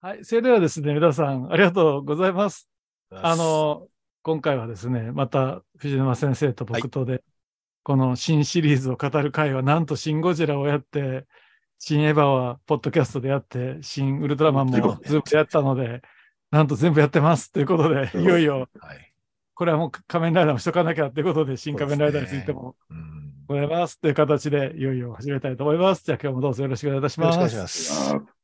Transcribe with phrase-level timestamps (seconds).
[0.00, 0.24] はい。
[0.24, 2.68] それではですね、皆さん、ありがとうございます。
[3.10, 3.88] あ、の、
[4.22, 7.24] 今回はですね、また藤沼先生と僕とで、
[7.82, 11.26] このシンシリーズを語る会は、なんとシン・ゴジラをやって、
[11.80, 16.02] シン・エヴァはポッドキャストでやって、シン・ウルトラマンもズームでやったので、
[16.52, 19.12] なんと全部やってますということで、いよいよ、はい。
[19.54, 23.18] これはもう仮面ライダーもしとかなきゃということで、シン・仮面ライダーについてもうん。
[23.48, 26.04] ございますという形で、いよいよ始めたいと思います。
[26.04, 27.50] じゃあ今日もどうぞよろしくお願いいたしよろます。
[27.50, 28.37] しくお願いします。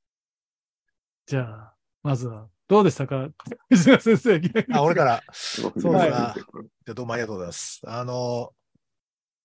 [1.27, 3.29] あじゃあ、まずは、どうでしたか？
[3.70, 4.41] 藤島先生。
[4.73, 5.23] あ、 俺から。
[5.32, 7.80] そうだなじゃあどうもありがとうございます。
[7.87, 8.52] あの、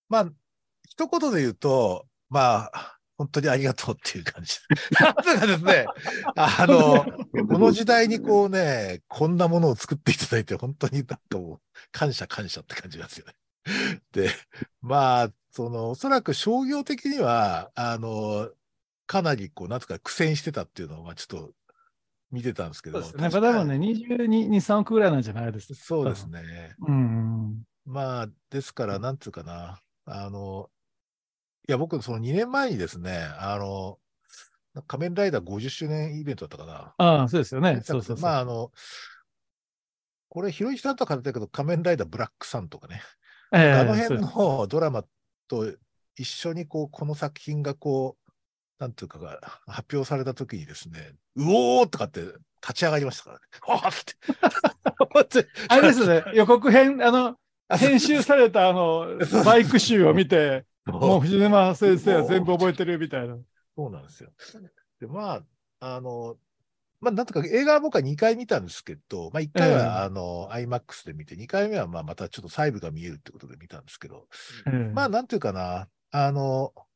[0.10, 0.30] まあ、
[0.90, 4.58] 一言で言うと、まあ、本当にありがとうっていう感じ。
[5.00, 5.86] なんとかですね、
[6.36, 7.06] あの、
[7.48, 11.62] この時代にこうね、こんなものを作っていただいて、本当になんかもう、
[11.92, 13.34] 感謝感謝って感じなんですよね。
[14.14, 14.30] で、
[14.82, 18.50] まあ、その、おそらく商業的には、あの、
[19.06, 21.52] かなりこう、なんつうか苦戦してたっていうのを、まあちょっと
[22.32, 23.02] 見てたんですけど。
[23.02, 23.42] そうですね。
[23.42, 25.80] まあ、でもね、22、3億ぐらいなんじゃないですか。
[25.80, 26.76] そうですね。
[26.88, 27.64] うん。
[27.86, 30.70] まあ、ですから、なんつうかな、あの、
[31.68, 33.98] いや、僕、その2年前にですね、あの、
[34.88, 36.94] 仮面ライダー50周年イベントだったかな。
[36.98, 37.82] ああ、そうですよね。
[37.84, 38.24] そうそうそう。
[38.24, 38.72] まあ、あの、
[40.30, 43.02] これ、ひろゆきさんとは語ったけど、仮面ライダーブラックさんとかね、
[43.52, 45.04] ええあの辺のドラマ
[45.48, 45.74] と
[46.16, 48.29] 一緒に、こう、この作品がこう、
[48.80, 52.22] なんていうかが発表されたときにですね、うおーとかって
[52.62, 53.42] 立ち上がりましたからね。
[53.68, 55.48] わーって。
[55.68, 57.36] あれですね、予告編、あの、
[57.78, 63.38] 編集されたあの、バイク集を見て、もう藤沼先生は全部覚えてるみたいな。
[63.76, 64.32] そうなんですよ。
[65.00, 65.44] で、ま
[65.80, 66.38] あ、あの、
[67.02, 74.28] まあ、なんとか映画は僕は2回見たんですけど、まあ、1回ええは、あの、IMAX で見て、2回目は、まあ、またちょっと細部が見えるってことで見たんですけど、
[74.68, 76.89] ええまあ、なんていうかな、あの、まあ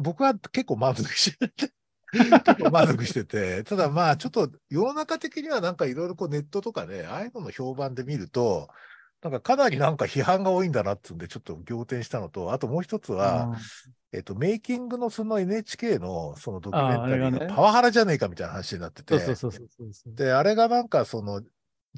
[0.00, 1.72] 僕は結構満足してて、
[2.12, 8.68] 結構満足してて、ただまあ、ちょっと世の中的にはなんかいろいろこうネットとかね、ああいうのの評判で見ると、
[9.22, 13.56] なんかかなりなんか批判が多いんだなってんで、ちょっと仰天したのと、あともう一つは、
[14.12, 19.14] えっと、メイキングのその NHK のそのドキュメンタリーがパワハラじゃねえかみたいな話になってて。
[20.06, 21.40] で、あれがなんかその、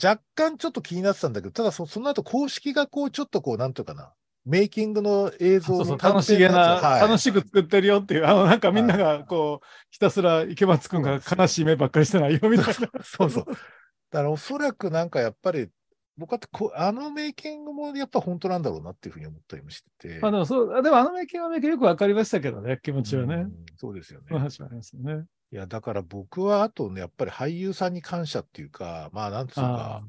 [0.03, 4.13] 若干ちょっと気になってたんだけど、ただそその後公式がこう、ちょっとこう、なんというかな、
[4.45, 12.75] メイキングの映像のそうそう楽しげな、はい楽しく作ってるよっていう、あの、なんかみんながこう、ひたすら池松くんが悲しい目ばっかりしてないよみたいな。
[13.03, 13.45] そうそう。
[13.47, 15.69] だからおそらくなんかやっぱり、
[16.17, 20.21] 僕はこうあのメイキングもやっぱ本当なんだろうなっていうふうに思ったりもしてて。
[20.21, 23.35] まあでもそう、でもあのメイキングはメイキングよくわかりましたけどね、気持ちはね。
[23.35, 24.27] うんそうですよね。
[24.31, 25.25] 話はありますよね。
[25.51, 30.03] いや、だから僕はあとね、やっぱり俳優さんに感謝っていうか、まあなんつうあか、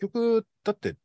[0.00, 0.96] 結局、だって、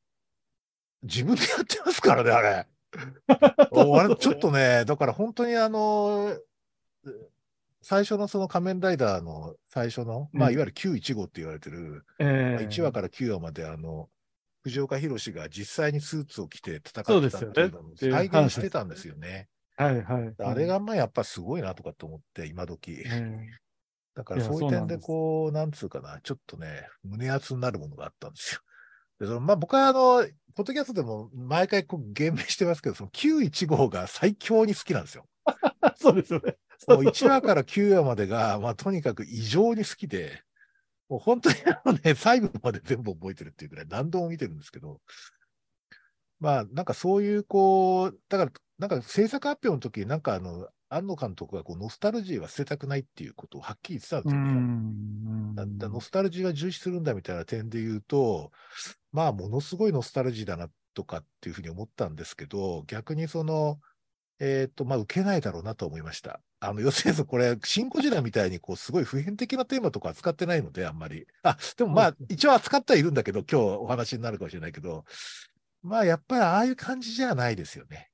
[1.04, 2.68] 自分でやってますからね、あれ。
[3.72, 6.38] おあれ、ちょっとね、だから本当にあの、
[7.82, 14.10] 最初のその仮面ライダーの最初の、まあうんいわゆる915って言われてる、あ、ええ1話から9話まであの、
[14.64, 19.48] 藤岡弘が実際にスーツを着て戦ってたっていうのを再現してたんですよね。
[19.78, 20.36] はいはい。
[20.40, 22.92] あれがまあやっぱすごいなとかと思って、今時。
[22.92, 23.60] ええ
[24.16, 28.62] だからそういう点でこう、なんつうかな、ちょっとね、胸熱になるものがあったんですよ。
[29.20, 30.26] でそのまあ僕はあの、
[30.56, 35.26] ポッドキャストでも毎回こう言明してますけど、その915が最強に好きなんですよ。
[35.96, 36.58] そうですよね。
[36.88, 40.44] もう1話から9話までが、まあとにかく異常に好きで、
[41.10, 45.02] もう本当にあのね、細部まで全部覚えてるっていうぐらい何度も見てるんですけど、
[46.40, 54.52] まあなんかそういうこう、だからなんか制作発表の時になんかあの、安野監督がこうノスタルジーは捨てたくないっていうことをはっきり言ってたんですうよね。
[54.52, 55.56] ん。
[55.56, 58.52] だだノスタルジーは重視するんだみたいな点で言うと、
[59.12, 63.80] まあ、ものすごいノスタルジーだなとかっていうふうに思ったんですけど、逆にその、
[64.40, 66.40] えっ、と、まあ、受けないだろうなと思いました。
[66.62, 71.28] あの、要するにこれ、シン・ゴジラみたいに、こう、すごい普遍的なテーマとか扱ってないので、あんまり。
[71.44, 75.04] あ、でもまあ、一応扱ってはいるんだけど、今日お話になるかもしれないけど、
[75.82, 78.09] まあ、やっぱりああいう感じじゃないですよね。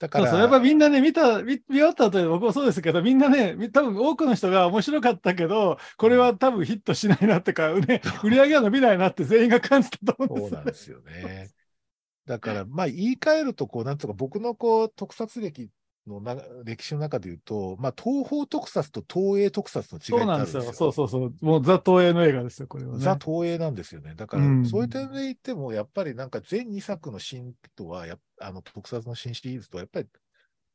[0.00, 0.40] だから、そうそう。
[0.40, 11.50] やっぱみんなね、見た、見見終わった後で僕もそうですけど、みんなね、み多分多くの人が面白かったけど、これは多分ヒットしないなってか、ね、 売り上げが伸びないなって全員が感じたと思うんそうですよなんですよね。
[12.26, 15.68] だから、まあ、言い換えると、こう、なんとか、僕のこう、特撮歴
[16.10, 20.72] のな歴史の中で言うと、まあ、東方特撮と東映特撮の違いってそうあるんですすよ。
[20.72, 21.34] そうそうそう。
[21.40, 22.98] もうザ東映の映画ですよ、これはね。
[22.98, 24.14] ザ東映なんですよね。
[24.16, 30.08] だから、うんそういう点で言っても、やっぱりなんか全2作の新とはやっ、あの、特撮の新シリーズとは、やっぱり、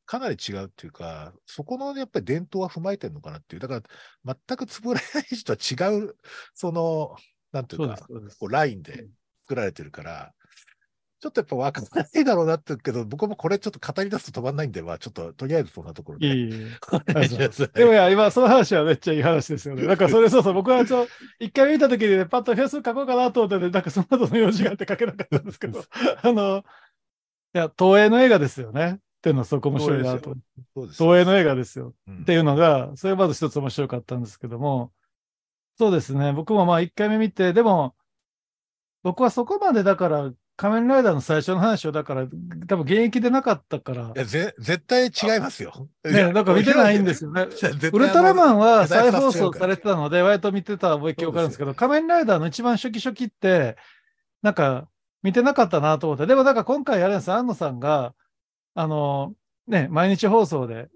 [0.05, 3.59] かなり違うっていうか、そこのやっぱり伝統は踏まえてるのかなっていう。
[3.59, 3.81] だか
[4.23, 6.15] ら、全くつぶらない人は違う、
[6.53, 7.15] その、
[7.51, 9.07] なんていうかそううこうラインで
[9.43, 10.34] 作られてるから、
[11.25, 16.27] ちょっとやっぱ分からないだろうなって言うけど、僕もこれちょっと語り出すと止まんないんで、まあちょっととりあえずそんなところで。
[16.27, 19.87] いえいいでもいや、今、その話はめっちゃいい話ですよね。
[19.87, 21.07] なんかそれ そうそう、僕はちょ、
[21.39, 25.83] 一回見たときにね、パッとフェイス書こうかなと思ってね、なんかその後の用事があって書けなかったんですけど、
[26.21, 26.63] あの、
[27.55, 28.99] いや、東映の映画ですよね。
[28.99, 30.35] っていうのはすごく面白いなと。
[30.75, 31.95] 東映の映画ですよ。
[32.07, 34.91] うんっていうのが、それまず一つ面白かったんですけども、
[35.77, 37.95] そうですね、僕もまあ一回目見て、でも、
[39.03, 42.27] 僕はそこまでだから、仮面ライダーの最初の話を、だから、
[42.67, 45.89] 多分現役でなかったからい、やぜ絶対違いますよ。
[46.05, 47.47] ね、だから見てないんですよね。
[47.91, 53.75] ウルトラマンは再放送されてたので、割と見てた覚え記憶あるんですけど、仮面ライダーの一番初期初期って、
[54.41, 54.87] なんか
[55.23, 58.13] 見てなかったなと思って、でもだから今回あれです、安野さんが、
[58.75, 59.33] あの、
[59.67, 60.89] ね、毎日放送で、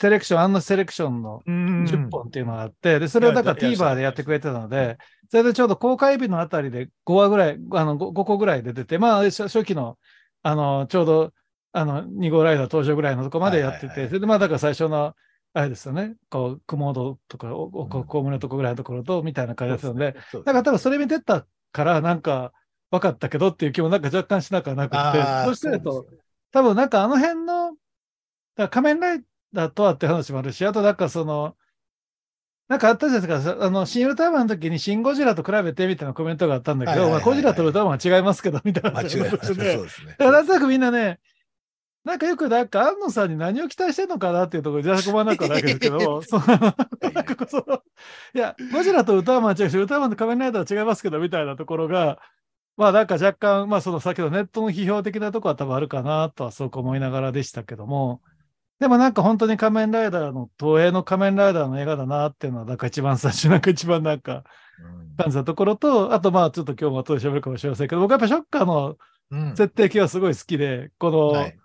[0.00, 1.84] セレクション、安野セレクションのうん。
[1.84, 4.96] 10本っていうのがあって、で、それをだから TVer でやってくれてたので、
[5.28, 9.98] それでちょうど公開日のあたりで5話ぐらい、あの 5, 5個ぐらいで出て、まあ、初初期の、
[10.42, 11.32] あの、ちょうど、
[11.72, 15.14] あの、2号ライダー登場ぐらいのとこまでやってて、それでまあ、だから最初の、
[15.52, 17.88] あれですよね、こう、雲戸とか、おおうん。
[17.88, 22.52] こ公務のとこぐらいのところと、みたいな感じですので、だから多分それ見てたから、なんか、
[22.90, 24.98] 分かったけどっていう気もなんか若干しなくはなくて
[25.44, 26.06] そうしてると
[26.52, 27.76] 多分なんかあの辺の、
[28.70, 31.56] 仮面ライダーとはって話もあるし、あとなんかその、
[32.68, 39.30] なんかあったじゃないですか、あの、シン・ウルトラマンの時にシン・ゴジラと比べてみたいなコメントがあったんだけど、まあ、ゴジラとウルトラマンは違いますけど、みたいな間違いない。
[39.30, 39.64] そう話で。
[39.76, 40.10] ですね。
[40.12, 41.18] だからなんとなくみんなね、
[42.04, 47.82] なんかよくなんか安野さんに何を期待してんのかなっていうところで、じゃあ、なくはないですけど、 そうなんかこうその、
[48.34, 52.18] いや、ゴジラとウルトラマンは違うし、ウルトラマンと仮面ライダーは違いますけど、みたいなところが、
[52.76, 58.22] まあなんか若干、まあその先ほどネットの批評的なところは多分あるかなとはそう思いながらでしたけども、
[58.80, 64.44] でもなんか本当に仮面ライダーの、東映の仮面ライダーの映画だなっていうのは、なんか一番最初、なんか一番なんか
[64.82, 65.16] うん。
[65.16, 68.96] 感じたところと、あとまあちょっと今日も後で喋るかもしれませんけど、僕はやっぱショッカーの
[69.30, 69.50] うん。
[69.56, 71.58] 設定系はすごい好きで、この、はい。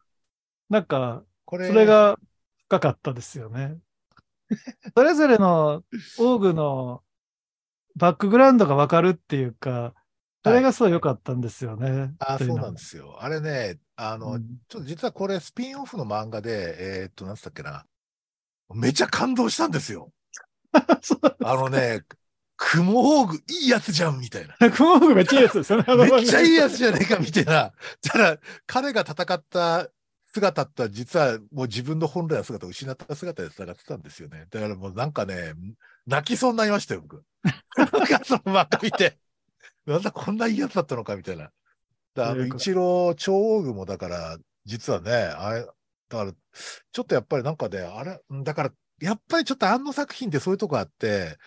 [0.69, 2.19] なんか、それが
[2.67, 3.77] 深かったですよね。
[4.95, 5.83] それぞれの
[6.19, 7.01] オーグの
[7.95, 9.93] バックグラウンドがわかるっていうか、
[10.45, 12.13] それがすごい良かったんですよね。
[12.19, 13.17] あ、そうなんでですよ。
[13.19, 17.83] あれね、あの、ちょっと実はこれスピンオフの漫画で、えーっと、なんつったっけな。
[18.75, 20.11] めちゃ感動したんですよ。
[21.43, 22.03] あのね、
[22.57, 24.55] クモオーグいいやつじゃんみたいな。
[24.69, 25.95] クモーグめっちゃいいやつですよね。
[25.95, 27.73] めっちゃいいやつじゃねえかみたいな。
[28.03, 28.37] ただ、
[28.67, 29.89] 彼が戦った
[30.31, 34.45] 姿ってのは実はもう自分の本来の姿を失った姿で戦ってたんですよね。
[34.51, 35.53] だからもうなんかね、
[36.05, 37.23] 泣きそうになりましたよ、僕。
[37.77, 39.17] なんかその漫画見て。
[39.85, 41.51] なんだこんないいやつだったのかみたいな。
[42.15, 48.71] だあの、一郎超王具もだから、実はね、あれ、だから、ちょっとやっぱりなんかね、あれ、だから、
[49.01, 51.37] やっぱりちょっとあの作品ってそういうとこあって、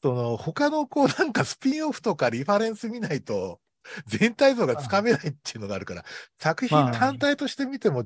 [0.00, 3.60] その、他のこうなんかスピンオフとかリファレンス見ないと、
[4.06, 6.04] 全体像がつかめないっていうのがあるから、
[6.38, 8.04] 作品まあ単体として見ても、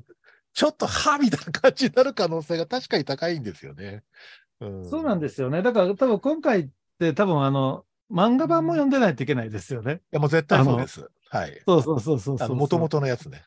[0.53, 4.03] ちょっとはみたいな感じになる可能性が確かに高いんですよね。
[4.59, 5.61] うん、そうなんですよね。
[5.61, 6.69] だから多分今回っ
[6.99, 9.95] て多分あの、漫画版も読んでないといけないですよね。
[9.95, 11.07] いや、もう絶対そうです。
[11.29, 11.61] はい。
[11.65, 12.47] そうそうそうそうそう。
[12.47, 13.43] あの、元々のやつね。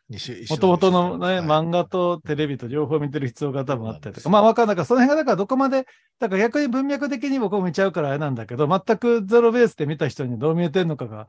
[0.51, 5.87] もともとのね、はい漫画とテレビと両方見てる必要が多分あったりとか、まあわかんないから、その辺がだからどこまで、
[6.19, 11.29] だから逆に文脈的に僕も見ちゃうからあれなんだけど、全くゼロベースで見た人にどう見えてるのかが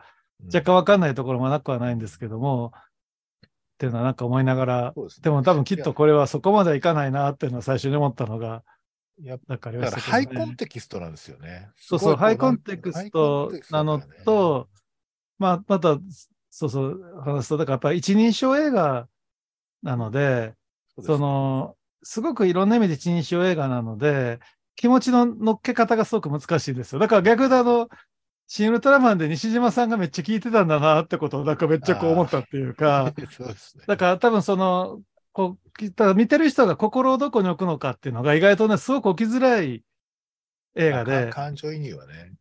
[0.53, 2.73] 若干わかんないところもなくはないんですけども、
[3.45, 8.63] っていうのはなんか思いながら、ですねでも多分きっとこれはそこまではいかないなっていうのは最初に思ったのが、
[9.19, 10.01] やっなんかありまだから。
[10.01, 11.69] ハイコンテキストなんですよね。
[11.75, 14.69] そうそう、ハイコンテクストなのと、
[15.37, 15.99] まあ、また、
[16.49, 19.07] そうそう、話すと、だからやっぱり一人称映画
[19.83, 20.53] なので、
[21.01, 24.39] その、すごくいろんな意味で一人称映画なので、
[24.75, 26.99] 気持ちの乗っけ方がすごく難しいですよ。
[26.99, 27.89] だから逆であの、
[28.47, 33.85] シン・ウルトラマンで西島さんがめっちゃ聞いてたんだなってことをなんかめっちゃこう思ったっていうか、 そうですね。
[33.87, 35.01] だから多分その、
[35.33, 39.83] こう、ただ見てる人が心をどこに置くのかっていうのが意外とね、すごく起きづらい
[40.75, 42.33] 映画でか、感情移入はね。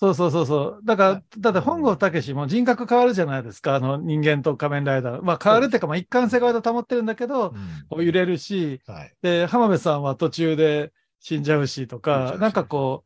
[0.00, 0.80] そうそうそうそう。
[0.84, 3.74] だから、だって本郷武史も人格変わるじゃないですか。
[3.74, 5.22] あの人間と仮面ライダー。
[5.22, 7.52] まあ変わるっていうか、まあ一貫性が保ってるんだけど、
[7.90, 9.14] こう揺れるし、はい。
[9.22, 13.04] で、浜辺さんは途中で死んじゃうしとかなんかこ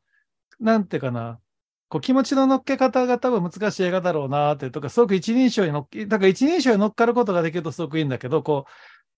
[0.60, 1.40] う、なんていうかな、
[1.88, 8.70] こう気持ちの乗っけ方が多分難しい映画だろうなってとか、すごく一人称に乗っけ、だから一人称に乗っかることができるとすごくいいんだけど、こう、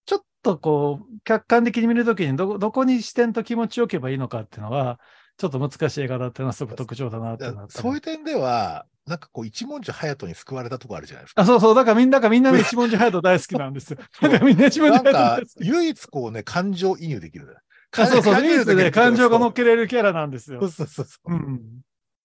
[0.06, 5.00] ちょっとこう、客観的に見るときにどこ、どこに視点と気持ちを置けばいいのかっていうのは、
[5.36, 11.42] ちょっと難しい映画だっていうのはすごく特徴だなってそういう点では、なんかこう、一文字隼人に救われたとこあるじゃないですか。
[11.42, 11.74] あ、そうそう。
[11.74, 13.98] だからみんながみんなね、一文字隼人大好きなんですよ。
[14.22, 15.68] だからみんな一文字なんか隼人大好、き。
[15.68, 17.56] 唯一こうね、感情移入できる。
[17.96, 18.44] あそうそう。
[18.44, 20.70] 唯一ね、感情が乗っけけれるキャラなんですよそう。
[20.70, 21.32] そうそうそう。
[21.32, 21.60] うん。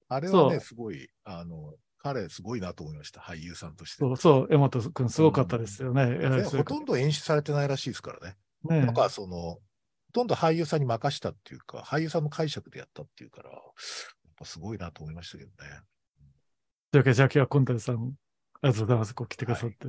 [0.07, 3.97] あれはね、すごい、あの、彼すごいなと思いました、俳優さんとして。
[3.99, 6.17] そう、そう、江本君すごかったですよね。
[6.43, 8.37] ほとんど演出されてないらしいですからね。
[8.63, 9.59] ねなんかその、ほ
[10.13, 13.61] とんど俳優さんに任したっていうか、俳優さんの解釈でやったっていうから、やっ
[14.37, 15.55] ぱすごいなと思いましたけどね。
[16.91, 19.13] というわけで、じゃあ今日はコンタルさん、ありがとうございます。
[19.13, 19.87] こう来てくださって。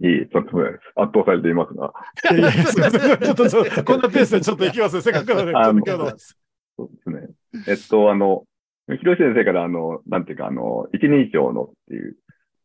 [0.00, 0.84] いい、とんでもないです。
[0.96, 1.92] 圧倒されていますが。
[2.32, 3.18] い、やいや、すいません。
[3.20, 5.02] ちょっとこんなペースでちょっと行きますね。
[5.02, 5.92] せっかくなので。
[6.78, 7.28] そうですね。
[7.68, 8.44] えっと、あの、
[8.88, 12.16] 広瀬先生から、あの、なんていうか、あの、一人称のっていう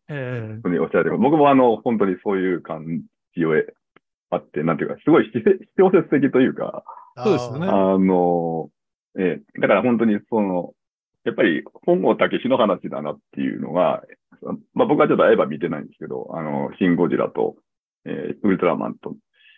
[0.09, 1.19] えふうにおっしゃってます。
[1.19, 3.03] 僕もあの、本当にそういう感
[3.35, 3.51] じを
[4.29, 5.31] あって、なんていうか、すごい
[5.77, 6.83] 小説的というか、
[7.17, 7.67] そうですよね。
[7.67, 8.69] あの、
[9.17, 9.59] ええ。
[9.59, 10.73] だから本当にその、
[11.23, 14.03] やっぱり本郷武史の話だなっていうのが、
[14.73, 17.55] まあ僕はちょっとエヴァ見てないんですけど、あの、シン・ゴジラと、
[18.05, 19.15] えーウルトラマンと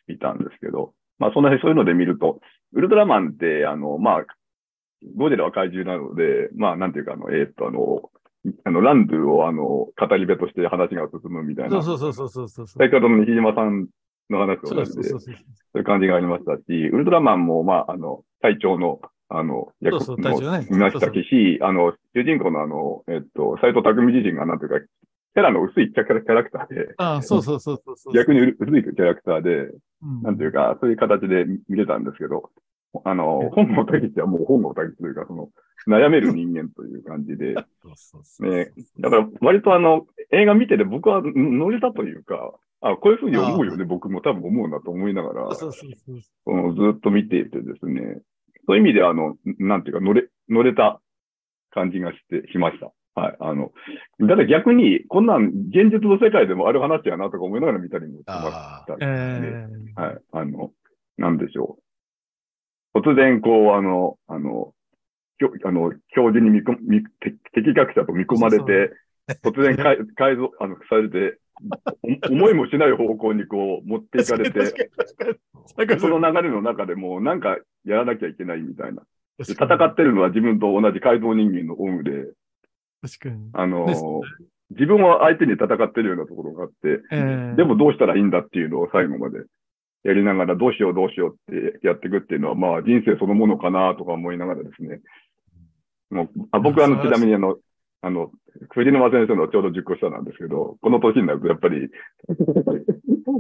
[0.07, 2.39] 見たんですけど、まあその辺そういうので見ると、
[2.73, 4.25] ウルトラマンって、あの、まあ、
[5.15, 8.09] ゴジラは怪獣なので、まあなんていうか、あの、えーっと、あの、
[8.63, 11.81] あの、ランドゥをあの、語り部として話が進むみたいな。
[11.81, 12.83] そうそうそうそうそうそう。
[12.83, 13.87] 先ほどの西島さん
[14.29, 28.13] の話とそう同じで、そういう感じがありましたし、ウルトラマンも、まあ、あの、隊長の、あの、役そうそう隊長ねのいましたし、あの、主人公のあの、えっと、斎藤匠自身が、なんていうか、キャラの薄いキャラキャラクターで、ああ、そうそうそうそうそう。
[28.13, 29.49] 逆に薄いキャラクターで、
[30.01, 32.49] うん、なんていうか、そういう形で見れたんですけど、
[33.03, 35.49] あの、本郷武史はもう本郷武史というか、その、
[35.87, 37.55] 悩める人間という感じで、
[38.39, 48.21] ねだから割とあの、映画見てて僕は乗れたというか、あ、こういうふうに思うよね、僕も多分思うなと思いながら、そうそうそうそのずっと見ていてですね、
[48.65, 51.01] そういう意味であの、なんていうか、乗れ、乗れた
[51.71, 52.91] 感じがして、しました。
[53.19, 53.37] はい。
[53.39, 53.71] あの、
[54.21, 58.97] だって逆に、こんなん現実の世界でもある話やなとか思いながら見たりもしました、ね。
[59.01, 60.19] えーはい。
[60.31, 60.71] あの、
[61.17, 61.88] なんでしょう。
[62.95, 64.73] 突然、こう、あの、あの、
[65.63, 68.91] あの教授に見込み敵敵学者と見込まれて、
[69.41, 71.39] 突然かい 改造、あの、されて、
[72.27, 74.89] お思いもしない方向にこう持っていかれて、
[75.95, 79.03] そそのの流れの中でもうなんかやらなきゃいけないみたいな。
[79.37, 82.25] で戦ってるのは自分と同じ改造人間のオウムで、に。
[83.01, 83.49] 確かに。
[83.53, 84.21] あの
[84.71, 89.39] 自分は相手に戦ってるようなところがあって、えーでもどうしたらいいんだっていうのを最後まで
[90.03, 95.01] やりながら、どうしようどうしようってやっていくっていうのは、まあ人生そのものかなとか思いながらですね。
[96.09, 97.57] もうあ僕はあの、ちなみにあの、
[98.01, 98.31] あの、
[98.71, 101.89] 藤沼先生のちょうど10個下なんですけど、この年になるとやっぱり、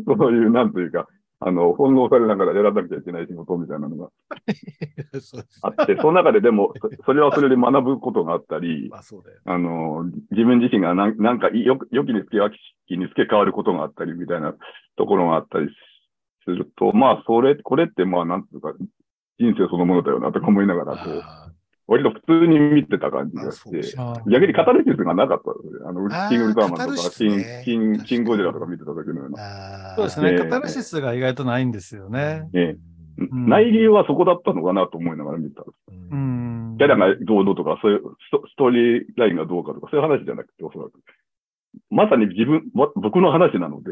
[0.05, 1.07] そういう、なんというか、
[1.41, 4.09] あの、翻弄されながらやらなきゃいけない仕事みたいなのが
[5.63, 9.01] あって、その中ででも、そそれはそれで学ぶことがあったりま、
[9.45, 14.53] あの、自分自身がなんなんかよく、よきにつけ、悪きにつけ変わることがあったりみたいな
[14.97, 15.69] ところがあったり
[16.49, 18.73] すると、まあ、それ、これってまあ、なんていうか、
[19.39, 21.51] 人生そのものだよなとか思いながら、こう、あ
[21.87, 23.81] 割と普通に見てた感じがして、
[24.29, 25.89] 逆にカタルシスがなかったですね。
[25.89, 29.95] あの、キングウルトラマンとか、キン、キン、キンゴジラとか見てた時のような。
[29.95, 30.33] そうですね。
[30.33, 32.47] えーカタルシスが意外とないんですよね。
[32.53, 32.75] え
[33.17, 35.75] うん内流はそこだったのかなと思いながら見てたんです。
[36.11, 36.15] う。
[36.15, 36.75] ん。
[36.77, 38.01] キャラがどうのとか、そういう
[38.53, 40.91] ストーリーラインがどうかとか、そういう話じゃなくて、おそらく。
[41.89, 43.89] まさに自分、わ僕の話なので、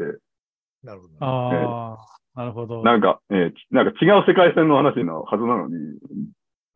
[0.82, 1.16] なるほどね。
[1.20, 2.84] ああ、なるほど。
[2.84, 5.74] なんか、えーなんか違う世界線の話のはずなのに、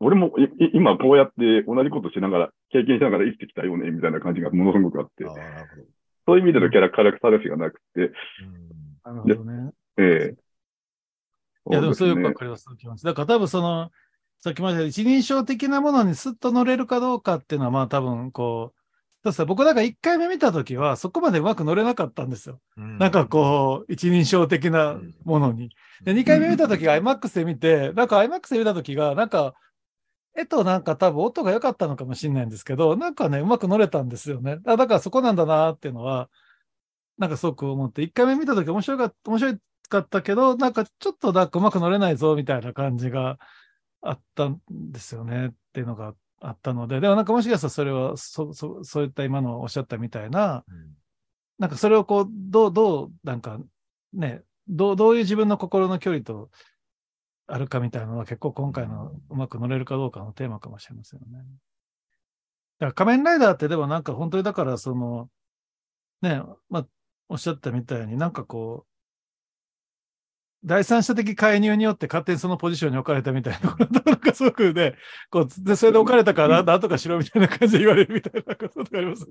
[0.01, 0.33] 俺も
[0.73, 5.83] 今こうやって同じことしながら、経験しながら生きてきたよね、みたいな感じがものすごくあってあ、ーなるほど。
[6.25, 8.11] そういう意味でのキャラ、キャラクターレスがなくて、うん
[9.05, 9.71] なるほどね。
[9.99, 10.35] ええ
[11.71, 12.65] いや、でもそういうわかります。
[13.05, 13.89] だから多分その、
[14.39, 18.82] さっきまで一人称的なものにスッと乗れるかどうかっていうのは、まあ多分こう、
[19.23, 22.59] だってさ僕なんか1回目見たときは、そこまでうまく乗れなかったんですよ。
[22.75, 25.69] なんかこう、一人称的なものに。
[26.03, 29.53] で、2回目見たときが IMAX で見て、なんか IMAX で見たときが、なんか、
[30.35, 34.57] 絵となんか多分音が良かったのかもしれないんですけど、なんかね、うまく乗れたんですよね。
[34.57, 36.29] だだからそこなんだなっていうのは、
[37.17, 39.57] なんかすごく思って、1回目見たとき面白かった、面白
[39.89, 43.37] かったけど、なんかちょっとなんかうまく乗れないぞみたいな感じが
[44.01, 46.15] あったんですよねっていうのがあっ
[46.61, 50.93] たので、でもなんかもしかしたらそれはそ、そそういった今のおっしゃったみたいな、うん
[51.59, 53.59] なんかそれをこう、どう、どう、なんか
[54.11, 56.49] ね、どう、どういう自分の心の距離と
[57.47, 61.37] あるかみたいなのは結構今回のうまく乗れるかどうかのテーマかもしれませんよね。
[61.37, 61.43] だ
[62.79, 65.29] から仮面ライダーってでもなんか本当にだからその、
[66.21, 66.87] ね、まあ、
[67.29, 68.92] おっしゃったみたいになんかこう、
[70.65, 74.95] 第三者的介入によって勝手にそのポジションに置かれたみたいななんかすごくね、
[75.29, 79.27] こう、で、それで置かれたからなんとかしろみたいな感じで言われるみたいなことがあります。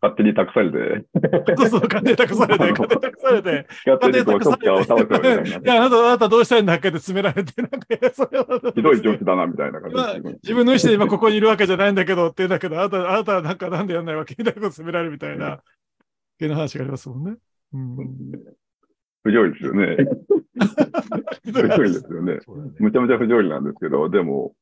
[0.00, 1.06] 勝手に託されて、
[1.56, 8.72] そうそう、金託されて、金託されて、勝手にこう、ショッカーを倒すみたいや、あなた、あなたどうしたいんだっけって詰められて、なんか、それは。
[8.74, 10.32] ひどい上司だな、みたいな今形で。
[10.42, 15.60] 自分の意思で今ここにいるわけじゃないんだけどって言うんだけど、あなた、あなたはなんかなんでやんないわけみたいなこと詰められるみたいな、
[16.38, 17.36] 系の話がありますもんね。
[17.72, 18.06] うん。
[19.26, 19.96] 不条理ですよね。
[21.44, 22.38] ひ 不条理ですよね。
[22.78, 24.54] むちゃむちゃ不条理なんですけど、でも、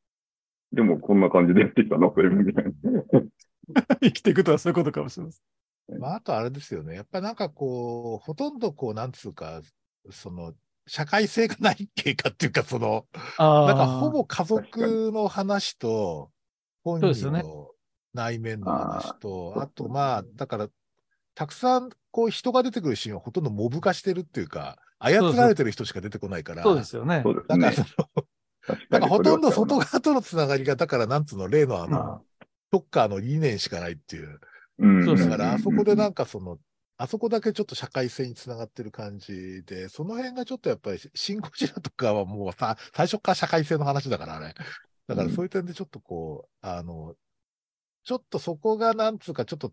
[0.72, 2.72] でもこんな感じでやってきたな、それみたいな。
[4.00, 5.44] 生きていくとはそういうことかもしれません。
[6.00, 6.94] まあ、あとあれですよね。
[6.94, 9.60] やっぱなんかこう、ほとんどこう、なんつうか、
[10.10, 10.54] その、
[10.86, 13.06] 社会性がない経過っていうか、その、
[13.36, 16.30] あなんかほぼ家族の話と、
[16.82, 17.70] 本人の
[18.14, 20.68] 内面の話と、あとまあ、だから、
[21.34, 27.24] たくさんこう人が出てくるシーンはほとんどモブ化してるっていうか、操られてる人しか出てこないから、そうですよね。
[27.48, 27.80] だからそ。
[27.80, 27.86] の、
[28.64, 32.20] 確だからほとんど外側とのつながりが、だからなんつうの、例のあの、ま
[32.70, 34.38] トッカーの理念しかないっていう。
[34.78, 36.58] うんだからあそこでなんかその、
[36.98, 44.54] あそこだけちょっと社会性につながってる感じで、その辺がちょっとやっぱり、シン・ゴジラとかはもうさ、最初から社会性の話だからあれ。
[45.08, 47.16] だからそういう点でちょっとこう、あの、
[48.04, 49.72] ちょっとそこがなんつうか、ちょっと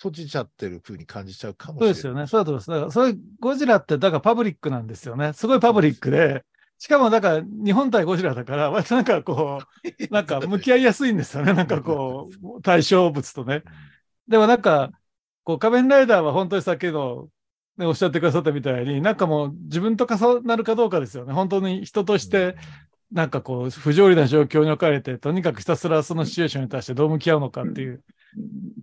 [0.00, 1.94] 閉じちゃってる風に感じちゃうかもしれない。
[1.94, 2.26] そうですよね。
[2.26, 2.70] そうだと思います。
[2.70, 5.34] だから、それ、ゴジラって、だからパブリックなんですよね。
[5.34, 6.44] すごいパブリックで、
[6.78, 11.52] しかも、だから、日本対ゴジラだから、割となんかこう、 なんか向き合いやすいんですよね。
[11.52, 13.62] なんかこう、 対象物とね。
[14.26, 14.90] でもなんか、
[15.44, 17.28] こう、仮面ライダーは本当にさっきの、
[17.76, 21.34] ね、おっしゃってくださったみたいに、なんかもう自分と重なるかどうかですよね。
[21.34, 22.56] 本当に人として、
[23.12, 28.02] なんかこう、不条理な状況に置かれて、とにかくひたすらそのシチュエーションに対してどう向き合うのかっていう、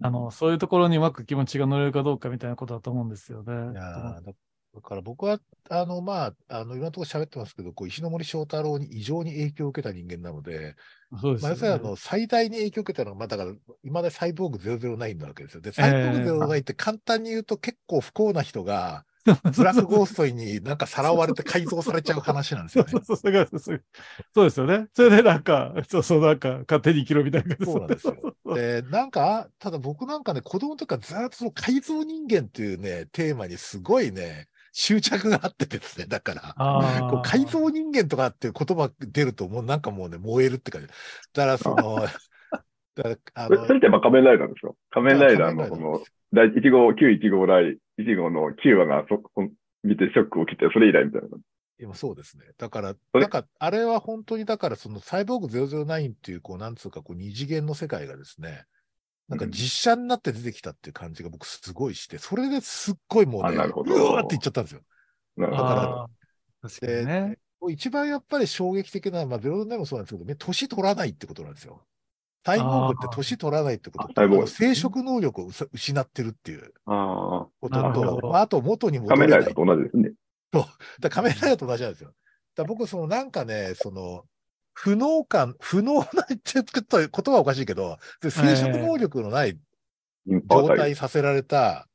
[0.02, 3.54] あの、そういうところにうまく気持ちが乗れるかどうかみたいなことだと思うんですよね。
[3.54, 4.34] いやーだ
[4.78, 10.76] だから僕は、あの、まあ、あの、今のところ喋ってますけど、こう石ノ森章太郎に異常に影響を受けた人間なので、
[11.10, 11.54] まあ、そうですよね。
[11.54, 13.54] 要するにあの、最大に影響を受けたのは、まあ、だから、
[13.84, 15.62] 今でサイボーグ009なわけですよ。
[15.62, 19.06] で、サイボーグ009って簡単に言うと結構不幸な人が、
[19.56, 23.04] ブラックゴーストになんかさらわれて改造されちゃう話なんですよねそう。
[23.04, 23.84] そうそうそうそう
[24.34, 24.88] そうですよね。
[24.94, 36.54] それでなんか、そうそう、なんか、勝手に生きろみたいな感じそうなんですよで、なんか、ただ僕なんかね、子供とかずっとその改造人間っていうね、テーマにすごいね、執着があってですね、だから。
[36.58, 40.88] あこう改造人間とかっていう言葉出ると、もうなんかもうね、燃えるって感じ。
[40.88, 40.94] だ
[41.34, 42.08] から、その、
[43.04, 44.76] だからあそれそれってやっぱ仮面ライダーですよ。
[44.90, 49.48] 仮面ライダーのこの、第1号、915来、1号の9話がそこ
[49.84, 51.28] 見てショックを受けて、それ以来みたいな。
[51.80, 52.46] 今そうですね。
[52.58, 53.22] だから、れ？
[53.22, 58.66] なんか、あれは本当に、だから、そのサイボーグ009っていう、こう、なんつうか、こう、二次元の世界がですね、
[59.30, 64.82] なんかうん実写になって出てきたっていう感じが僕すごいして、それですっごいもうね、うわーって言っちゃったんですよ。
[65.36, 65.68] なるほど。
[65.68, 67.38] あー確かにね。
[67.70, 71.84] 一番やっぱり衝撃的な、まあ、009もそうなんですけど、ね、年取らないってことなんですよ。
[72.48, 74.14] サイボーグって年取らないってこと。
[74.14, 78.30] と、生殖能力を失ってるっていうあことと、ど。
[78.30, 80.12] まあ、あと元にあ、戻れない仮面ラと同じですね。
[80.54, 80.70] だか
[81.02, 82.14] ら仮面ラと同じなんですよ。
[82.56, 84.24] だ僕、そのなんかね、その、
[84.72, 89.60] 不能感、不能なって言った言葉はおかしいけど、で生殖能力のない
[90.50, 91.90] 状態させられた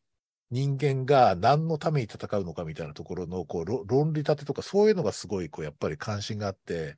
[0.50, 6.96] 人間が何のために戦うのかみたいなところのこうろ論理立てとかそういうのがすごいこうやっぱり関心があって、で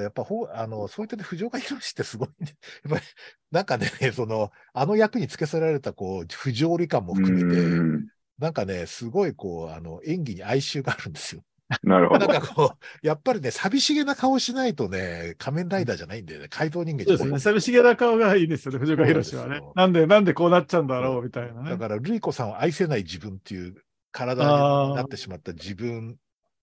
[0.00, 3.04] やっぱほあのそういったね、藤岡弘ってすごいね、やっぱり
[3.50, 7.20] なんかね、 その、あの役に付けさせられたこう不条理感もプ。
[7.20, 8.06] 含めて、うん
[8.38, 11.44] なんかね、すごいこう、あの演技に哀愁があるんですよ。
[11.84, 12.26] なるほど。
[12.26, 16.48] なんかこう、やっぱりね、寂しげな顔しないとね、仮面ライダーじゃないんだよね。
[16.48, 17.38] 改造人間じゃないそうですね。
[17.38, 20.06] 寂しげな顔がいいですよね、藤岡弘はねなんで。
[20.06, 21.70] なんで、こうなっちゃうんだろうみたいなね。
[21.70, 23.76] だから、ルイコさんを愛せない自分っていう
[24.10, 26.16] 体になってしまった自分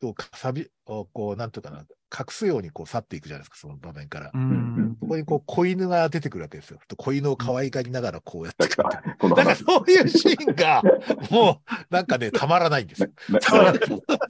[0.07, 4.31] をさび、をこう、なんていうかな、隠すようにこう去っていくじゃないですか、その場面から。
[4.33, 4.97] うん。
[4.99, 6.79] ここにこう、子犬が出てくるわけですよ。
[6.97, 8.89] 子犬を可愛がりながらこうやってくる。
[9.19, 9.63] このなんか話。
[9.63, 10.81] そういうシーンが、
[11.29, 13.09] もう、なんかね、たまらないんですよ。
[13.29, 13.81] なたまらない。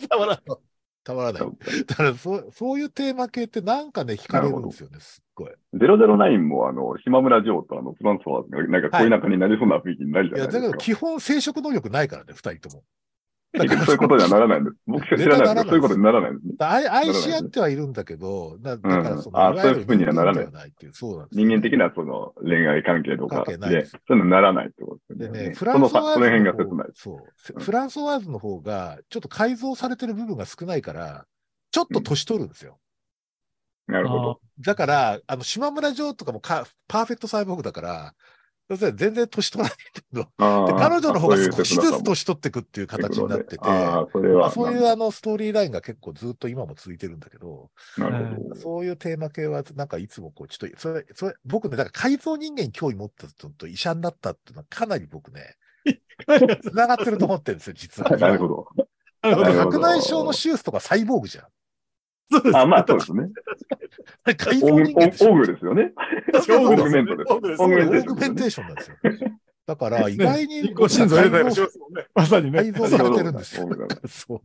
[0.10, 0.58] たまらない。
[1.04, 1.44] たまらない。
[1.88, 5.52] だからそう、そういうテーマ系ってなんかね、惹かれるんですよね、すっごい。
[5.74, 10.68] 009も、あの、島村城とあの、フランソワーズが、なんか恋仲になりそうな雰囲気になるじいや、ゃないですか。
[10.68, 12.84] だけど基本生殖能力ないからね、二人とも。
[13.54, 14.78] 結 局そういうことにはならないんです。
[14.86, 16.56] 僕知らないですけど、そういうことにならないんですね。
[16.60, 25.40] 愛愛し合ってはいるんだけど、だだからその、あいわゆるそういうふうにはならない人間ではないっていう、そうなんですよ人間的なその恋愛関係とかで、ですそういうのならないってことですよね。
[25.40, 26.88] でね、フランソワその辺がーズの方切ない。
[26.94, 31.26] そう、うんフランソワーズの方が、ちょっと改造されてる部分が少ないから、
[31.72, 32.80] ちょっと年取るんですよ。
[33.88, 34.40] なるほど。
[34.60, 38.14] だから、あの、島村城とかもかパーフェクトサイボーグだから、
[38.70, 43.60] 要するに全然年取らないけど、彼女の方が少しずつと年取っていくっていう形になってて、
[44.12, 44.42] それは。
[44.42, 48.56] まあ、そういうあのストーリーラインが結構ずっと今も続いてるんだけど、なるほど。
[48.56, 55.56] そういうテーマ系はなんかいつもこう、ちょっと、それ、それ、僕ね、だから改造人間に興味持った人と医者になったっていうのはかなり僕ね、
[56.62, 58.10] 繋がってると思ってるんですよ、実は。
[58.18, 58.68] なるほど。
[59.22, 61.46] だってなるほど白内障の手術とかサイボーグじゃん。
[62.32, 63.30] そうですあ、まあそうですね。
[64.24, 65.94] あれ改造オーグ人間でしょオーグですよね。
[66.46, 67.34] そうオーグメントです。
[67.34, 68.98] オーグですオーグメンテですーションなんですよ。
[69.66, 72.08] だから意外に、人工心臓入れたりますもんね。
[72.16, 72.60] まさにね。
[72.60, 73.70] 改造されてるんですよ。
[74.08, 74.42] そう。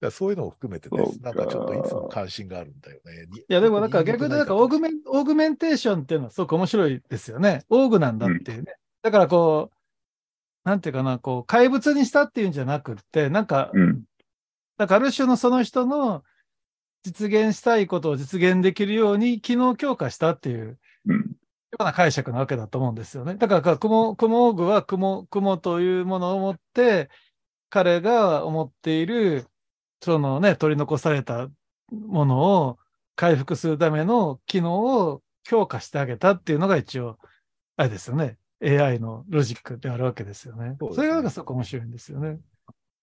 [0.00, 3.26] だそういうのを含めてねそう、かなんかちょっといつも関心があるんだよね。
[3.36, 7.64] いいや、でもなんか逆に、なんかオーグメン、オーグメンテーションっていうのはすごく面白いですよね。
[7.68, 8.74] オーグなんだっていうね。
[9.02, 14.04] だからこう、なんていうかな、こう、怪物にしたっていうんじゃなくって、なんか、うん。
[14.76, 16.22] なんかある種のその人の
[17.04, 21.38] 実現したいことを実現できるように機能強化したっていううん。
[21.72, 23.34] ような解釈なわけだと思うんですよね。
[23.36, 27.10] だから、雲、雲オーグは雲、雲というものを持って、
[27.70, 29.46] 彼が思っている、
[30.00, 31.48] そのね、取り残された
[31.90, 32.78] ものを
[33.16, 37.18] 回復するための機能を強化してあげたっていうのが一応、
[37.76, 38.38] あれですよね。
[38.62, 40.76] AI のロジックであるわけですよね。
[40.80, 42.38] そねそれがなんかすごく面白いんですよね。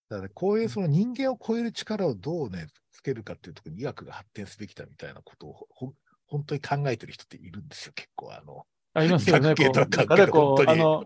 [0.08, 5.92] だからこういうその人間を超える力をどうね、つけるかっていうところに医学が発展すべきだみたいなことをほん
[6.28, 8.32] 本当に考えてる人っているんですよ、結構。
[8.32, 9.54] あの、ありますよね。
[9.54, 11.04] こうなんかね、こう、あの、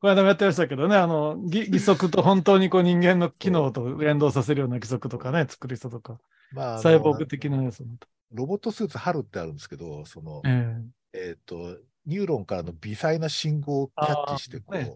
[0.00, 6.18] この間もやってましたけどね、あの、義 義足と本当にこう人間の機能と連動させるような義足とかね、作る人とか、
[6.52, 7.96] まあ、サイボーグ的なやつも。
[8.32, 11.76] ロボットスーツ、ハルってあるんですけど、その、ええっ、と、
[12.06, 14.92] ニューロンからの微細な信号をキャッチして、こう、ね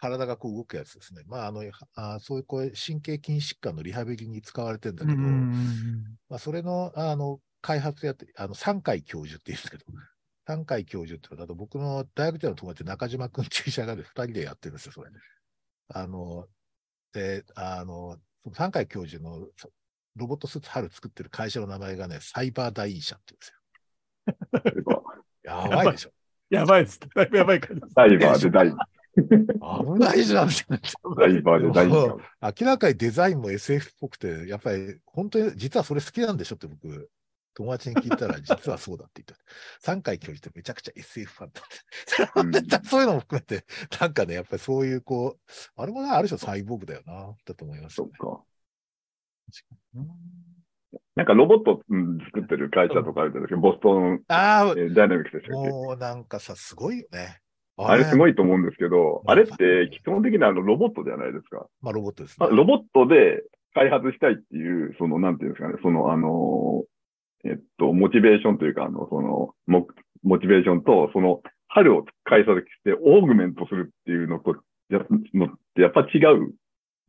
[0.00, 1.22] 体がこう動くやつですね。
[1.26, 1.62] まあ、あの、
[1.94, 9.84] あーそういうこう神経筋疾患のリハビリに使われてるんだけど、えうんうんうんまあ、それの、あの、開発やって、あの、三海教授って言うんですけど、
[10.46, 15.10] 三海教授っていうのは、僕の大学時代の友達、中島君っていう医者がね、二人でやってるんですよ、それ。
[15.88, 16.48] あの、
[17.12, 19.70] で、あの、その三海教授のそ
[20.16, 25.04] ロボットスーツ春作ってる会社の名前がね、サイバー大院社って言うんですよ。
[25.42, 26.10] やばいでしょ。
[26.50, 27.00] やばいです。
[27.14, 27.94] だいぶやばい感じです。
[27.94, 28.74] ダイバーで大、
[29.16, 31.16] 危ないじゃんみたいな。
[31.16, 31.88] ダイバーで大。
[32.60, 37.10] 明らかにデザインも SF っぽくて、やっぱり本当に、実はそれ好きなんでしょって僕、
[37.54, 39.44] 友達に聞いたら、実はそうだって言って、
[39.80, 42.78] 三回教授ってめちゃくちゃ SF ファンだって。
[42.78, 43.64] うんそういうのも含めて、
[44.00, 48.12] なんかね、やっぱりそういう、こう、あれもな、ある種サイボーグだよな、だと思いますよね。
[48.20, 48.44] そっか。
[51.16, 55.70] なんかロボットうん作ってる会社とかあるじゃないですか、ボストンあえーダイナミクスでしあ、たっけ？
[55.70, 57.40] もうなんかさ、すごいよね。
[57.86, 58.32] あれすごい。
[58.32, 61.66] いと思うんですけど、あれって基本的にあのロボットじゃないですか。
[61.82, 62.54] まあ、ロボットですねあ。
[62.54, 63.42] ロボットで
[63.74, 69.86] 開発したいっていう、その、なんていうんですかね、その、あのー、えっと、モチベーションというか、あの、その、モ
[70.22, 74.56] モチベーションと、その、春を開発してオーグメントするっていうのと、
[74.90, 74.98] や
[75.34, 76.52] のってやっぱ違う。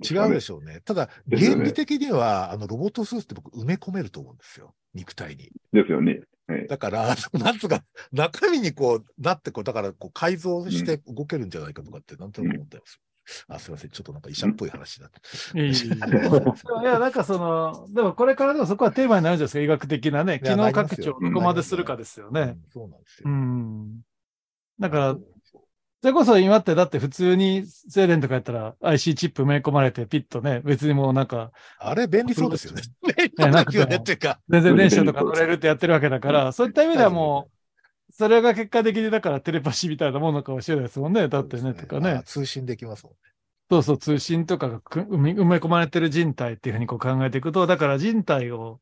[0.04, 0.82] 違うでしょうね。
[0.82, 4.74] ただ、原理的には、あの、ロボットスーツって僕埋め込めると思うんですよ。
[4.94, 5.52] 肉体に。
[5.74, 6.22] ですよね。
[6.48, 13.02] はいだから、なんつうか、中身にこう、なってこう、だから、こう、改造して動けるんじゃないかとかって、なんとなく思ったんですよ。
[13.48, 13.90] あ、すいません。
[13.92, 15.20] ちょっとなんか医者っぽい話だって。
[15.62, 22.42] いやなんかその、でもこれからでもそこはテーマになるんじゃないですか、医学的なね、機能拡張をどこまでするかですよね。
[22.42, 23.36] うんそうなんですうよ。
[23.36, 24.02] ん。
[24.80, 25.18] だから、
[26.02, 32.82] それこそ今ってだって普通に静電とかやったら IC チップ埋め込まれてピッとね、別にもうなんかあれ、便利そうですよね。
[33.04, 34.40] 便利なかなんんだよねっていうか。
[34.50, 37.50] 全然電車とか乗れるってやってるわけだから、 そういった意味ではも
[38.10, 41.28] う、それが結果的にだからテレパシーみたいなものかもしれないですもんね。
[41.28, 42.24] だってね、そうですとかねあ。
[42.24, 43.18] 通信できますもんね。
[43.70, 48.80] そうそう、通信とかが埋め込まれてる人体っていうふうにこう考えていくと、だから人体を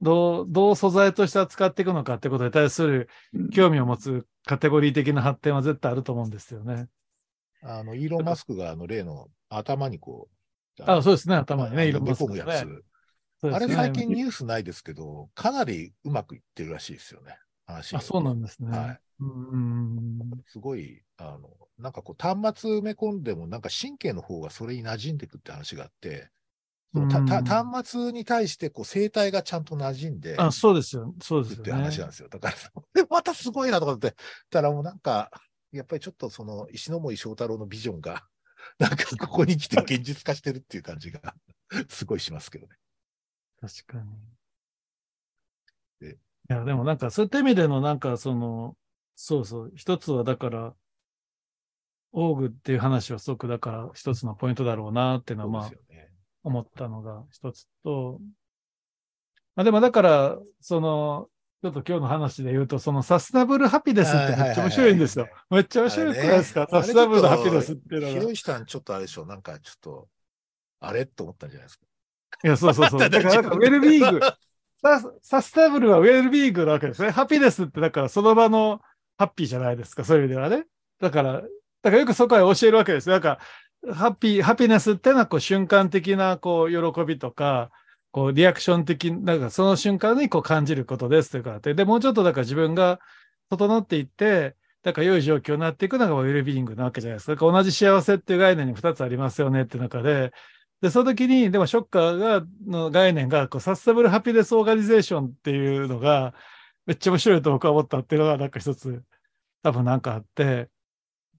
[0.00, 6.88] どう、どう素材として扱っていくのかってことに対するうん興味を持つカテゴリー的な発展は絶対あると思うんですよね。
[7.62, 10.28] あの、イーロン・マスクが、あの、例の頭にこ
[10.78, 12.84] う、あ、そうですね、頭にね、色埋め込むやつ。
[13.40, 17.38] そうですねあれ最近ニュースないですけど、かなりうまくいってるらしいですよね。
[17.66, 18.70] 話あ、そうなんですね。
[18.70, 19.00] はい。
[19.20, 20.18] うん。
[20.48, 26.30] すごい、あの、なんかこう、端末埋め込んでも、なんか神経の方がそれに馴染んでいくって話があって、
[26.96, 31.14] そのたうんた端末に対してこう生態がちゃんと馴染んであ、そうですよ。
[31.22, 31.76] そうですよってね。
[31.76, 32.28] 話なんですよ。
[32.30, 32.54] だから、
[33.02, 34.14] でまたすごいなとかって、
[34.48, 35.30] たらもうなんか、
[35.72, 38.26] やっぱりちょっとその石ノ森章太郎のビジョンが、
[38.78, 41.34] なんかここに来て現実化してるっていう感じが、
[41.90, 42.76] すごいしますけどね。
[43.60, 44.10] 確かに。
[46.00, 46.16] でい
[46.48, 48.74] や、でもなんかそういった意味でのなんかその、
[49.16, 50.74] そうそう、一つはだから、
[52.12, 55.70] オーグっていう話はすごくだから一つのポイントだろうなっていうのはまあ。
[56.46, 58.20] 思ったのが一つと、
[59.56, 61.28] まあでもだから、その、
[61.62, 65.28] ちょっと今日の話で言うと、そのサステナブルハピネスってめっちゃ面白いんですよ。
[65.50, 68.28] めっちゃ面白いくないですか、サステナブルハピネスっていうのひろが。
[68.28, 70.08] ゆきさん、ちょっとあれでしょ、なんかちょっと、
[70.78, 71.04] あれ？
[71.04, 71.84] と思ったんじゃないですか？
[72.44, 73.00] いや、そうそうそう。
[73.10, 74.20] だから、なんかウェルビーグ、
[74.80, 77.10] ササステナブルはウェルビーグなわけですね。
[77.10, 78.80] ハピネスって、だからその場の
[79.18, 80.66] ハッピーじゃないですか、そういう意味ではね。
[81.00, 81.48] だから、だか
[81.90, 83.14] らよくそこは教えるわけですよ。
[83.14, 83.40] なんか、
[83.92, 87.70] ハッピー、ハピネスっていうのはこう瞬間的なこう喜びとか、
[88.10, 93.00] こうリアクション的、なんかその瞬間にこう感じることですというかで、もうちょっとだから自分が
[93.50, 97.36] 整っていって、だから良い状況になっていくのがウェルビーイングなわけじゃないですか。
[97.36, 100.32] か同じ幸せっていう概念に2つありますよねっていう中で、
[100.80, 106.34] で、その時に、でもショッカーが、の概念が、こう、サステブルハピネスオーガニゼーションっていうのが、
[106.86, 109.02] めっちゃ面白いと僕は思ったっていうのが、なんか一つ、
[109.62, 110.68] 多分なんかあって、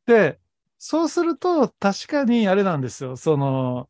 [0.05, 0.39] で、
[0.77, 3.17] そうすると、確かにあれなんですよ。
[3.17, 3.89] その、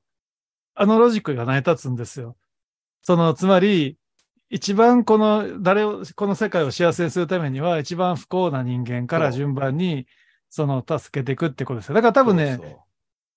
[0.76, 2.38] あのロジックが成り立つんですよ。
[3.02, 3.98] その、つまり、
[4.50, 10.08] 一番この、誰を、この世界を幸せにするためには、一番不幸な人間から順番に、
[10.50, 11.96] その、助けていくってことですよ。
[11.96, 12.88] だから多分ね、そうそう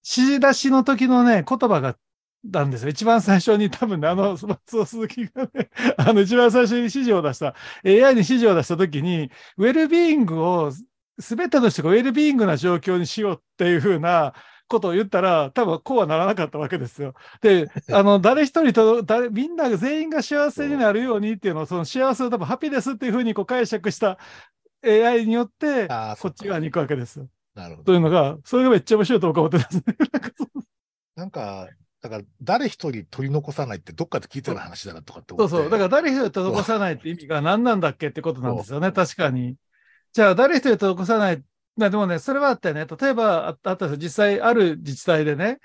[0.03, 1.97] 指示出しの時のね、言葉が、
[2.45, 2.89] なんですよ。
[2.89, 10.73] 一番最初に多分ね、あの、松尾鈴木がね、あの、一番最初に指示を出した、AI に指示を出した時に、ウェルビーイングを、
[11.21, 14.35] すべての人がウェルビーイングな状況にしようっていうふうな
[14.69, 17.15] ことを言ったら、多分こうはならなかったわけですよ。
[17.41, 24.19] で、 あの、誰一人と、誰、みんなが全員が幸せになるようにっていうのを、その幸せを多分ハピネスっていうふうにこう解釈した
[24.85, 25.89] AI によって、
[26.21, 27.29] こっち側に行くわけですよ。
[27.55, 27.87] なるほど。
[27.87, 29.97] というのが、それがめっちゃ面白いと僕は思ってたんですね。
[31.17, 31.69] なんか
[32.01, 35.35] だから、誰一人取り残さないってどっかで聞いたような話だなとかって。
[35.37, 35.65] そうそう。
[35.65, 38.91] だから誰一人と残さないって意味が何なんだっけってことなんですよね。
[38.91, 39.57] 確かに。
[40.13, 41.43] じゃあ誰一人と起こさない。
[41.77, 43.97] まあでもね、それはあってね、例えばあったんですよ。
[43.97, 45.61] 実際ある自治体でね、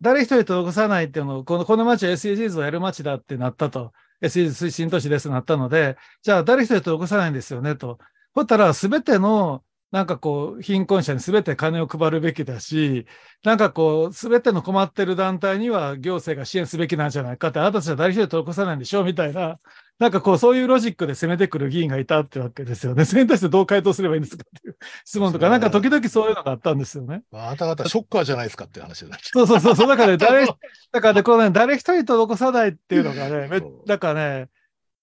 [0.00, 3.92] 誰一人と起こさないっていうのを、この、この町は SDGs をやる町だってなったと。
[4.22, 7.98] SDGs 推進都市ですなったので、じゃあ誰一人と起こさないんですよねと。
[8.34, 13.06] ほったら、すべての、なんかこう、貧困者にすべて金を配るべきだし、
[13.44, 19.58] なんかこう、すべての困ってる団体には行政が支援すべきなんじゃないかって、あなたたちは誰一人と残さないんでしょみたいな、
[19.98, 23.04] なんかこう、そういうロジックで攻めてくる議員がいたってわけですよね。
[23.04, 27.22] それに対してどう回答すればいいんですかっていう質問とか、なんか時々そういうのがあったんですよね。
[27.32, 29.88] あなた方ショッカーじゃないですかっていう話になっちゃそうそうそうそう。
[29.88, 30.46] だからね、誰、
[30.92, 34.48] だからね、このね、誰一人と残さないっていうのがね、だからね、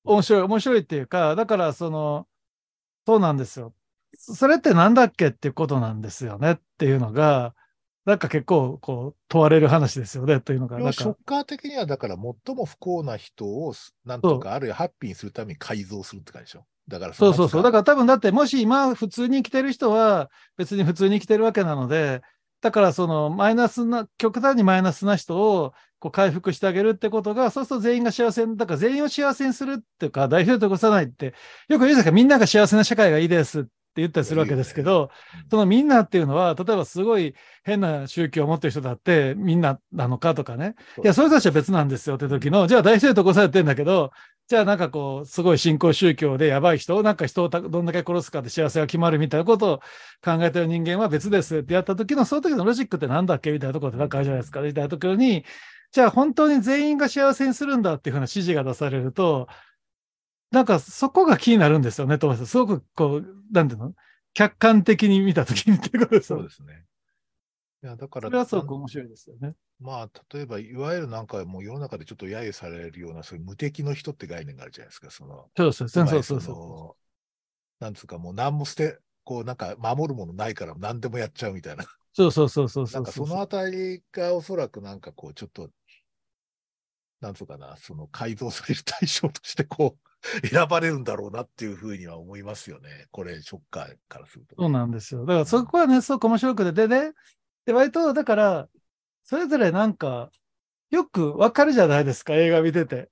[0.04, 2.28] 面白い、面白いっていうか、だからその、
[3.08, 3.74] そうなんですよ。
[4.24, 7.54] それってなんだっけっていうことなんですよねっていうのが、
[8.06, 10.80] なんか結構、こう、問われる話ですよねというのが、う。
[10.80, 13.74] なんかショッ、カー的には、だから最も不幸な人を、
[14.06, 16.66] なんとか、あるいはハッピーにするために改造するって感じでしょ？
[16.88, 17.64] だからそうそうそう。
[17.64, 22.22] だかから多分だって、もし今普通に生きてる人は別に普通に生きてるわけなので、
[22.62, 31.36] だからそのマイナスな、極端にマイナスな人をこう回復してあげるってことが、そうすると全員が幸せに、だから全員を幸せにするっていうか、代表と起こさないって、よく
[31.68, 35.12] 言うじゃないですか、みんなが幸せな社会がいいですって言ったりするわけですけど、
[35.50, 40.76] そのみんなっていうのは、例えばすごい変な宗教を持ってる人だってみんななのかとかね。
[41.04, 44.12] いや、そういう人たちは別なんですよって時の、じゃあ大聖と起こされてんだけど、
[44.48, 49.78] じゃあなんかこう、すごい新興宗教でやばい人をなんか人をたどんだけ殺すかで幸せが決まるみたいなことを
[50.24, 54.62] 考えてる人間は別ですってやった時の、その時のロジックってなんだっけみたいなところでなんかあるじゃないですか。
[54.62, 55.46] みたいなところに、
[55.94, 59.48] じゃあ本当に全員が幸せにするんだっていうふうな指示が出されると、
[60.54, 62.46] なんかそこが気になるんですよね、トマス。
[62.46, 63.94] すごくこう、なんていうの？
[64.34, 66.44] 客観的に見た時にっていうことですよね。
[66.44, 66.86] そうですね。
[67.84, 69.56] いや、だから、それはすごく面白いですよね。
[69.80, 75.10] まあ、例えば、いわゆるなんかもう世の中でちょっと揶揄されるような、そういう無敵の人って概念があるじゃないですか。
[75.10, 76.56] その、そうそうつまりそうそうそう。
[76.56, 76.96] の
[77.80, 81.86] なんつうか、もう何も捨て、こうなんか守るものないから何でもやっちゃうみたいな。
[82.14, 82.94] そうそうそうそうそう。
[82.94, 85.70] なんかそのあたりがおそらくなんかこう、ちょっと、
[87.24, 89.98] なんつうかな、その改造される対象としてこ
[90.44, 93.08] う、選ばれるんだろうなっていうふうには思いますよね。
[93.12, 94.56] これ、ショッカーからすると。
[94.58, 95.26] そうなんですよ。
[95.26, 97.14] だからそこはね、すごく面白くて、でね、
[97.66, 98.70] で、割と、だから、
[99.24, 100.30] それぞれなんか、
[100.92, 103.10] よくわかるじゃないですか、映画見てて。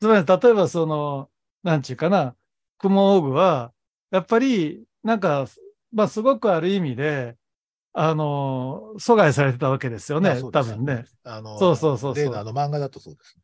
[0.00, 1.28] つまり、例えばその、
[1.62, 2.34] なんちゅうかな、
[2.78, 3.72] クモオーグは、
[4.10, 5.46] やっぱり、なんか、
[5.92, 7.36] まあ、すごくある意味で、
[7.98, 11.06] あの、阻害されてたわけですよね、多分ね。。
[11.24, 13.42] あの、そうそうそうそう例のあの漫画だとそうですね。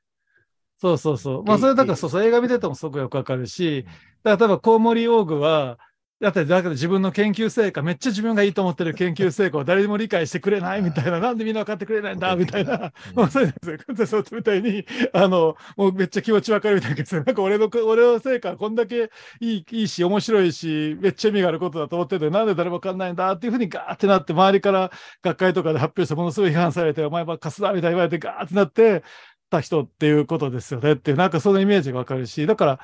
[0.78, 1.44] そうそうそう。
[1.44, 3.86] まあ、それだから、そうそう、映画見ててもすごくよくわかるし、
[4.22, 5.78] だから例えばコウモリオーグは、
[6.22, 12.92] だって、だから自分の研究成果、めっちゃ自分がいいと思ってる研究成果を誰にも理解してくれないみたいな、なんでみんな分かってくれないんだみたいな。
[13.16, 13.78] もうそうですよ。
[13.88, 17.24] 完全にそうみたいに、あの、もうめっちゃ気持ちわかるみたいなですね。
[17.26, 29.02] なんか俺の、俺の成果こんだけいい、いいし、面白いし、めっちゃ意味があることだと思ってて、なんで誰もわかんないんだっていうふうにガーってなって、周りから学会とかで発表してものすごい批判されて、お前ばっかすだみたいに言われてガーってなって
[29.50, 32.80] た人っていうことですよねっていう、なんかそのイメージがわかるし、だから、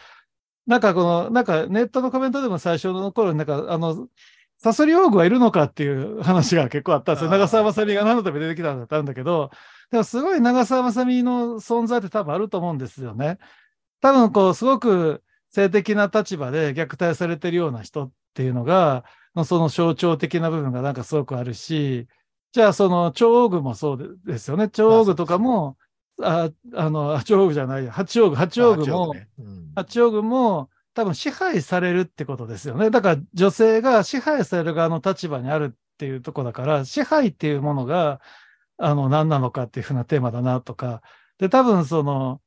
[0.69, 4.07] なんかこの、なんかネットのコメントでも最初の頃になんか、あの、
[4.59, 7.31] サソリオーグはいるのかっていう話が結構あったんですよ。
[7.31, 9.51] 長澤まさみが何のために出てきたんだったんだけど、
[9.91, 13.39] でもすごい長澤まさみの存在って多分あると思うんですよね。
[14.03, 19.05] 多分こう、すごく性的な立場で虐待されてるような人っていうのが、
[19.35, 22.07] のその象徴的な部分がなんかすごくあるし、
[22.53, 24.69] じゃあその超王具もそうでですよね。
[24.69, 25.79] 超王具とかも、
[26.23, 32.91] あ、あの、あ超王具じゃないや、八王具、八王具も、ねうん八王具も多分支配されるってことですよね。
[32.91, 38.21] だから女性が支配される側の立場にあるっていうところだから、支配っていうものが、
[38.79, 41.03] あの、何なのかっていうふうなテーマだなとか。
[41.39, 42.41] で、多分その、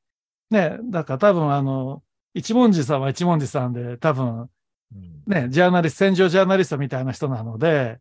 [0.50, 2.04] ね、だから多分あの、
[2.34, 4.50] 一文字さんは一文字さんで、多分
[4.94, 8.00] うんね、ジャーナリスト、戦場ジャーナリストみたいな人なので、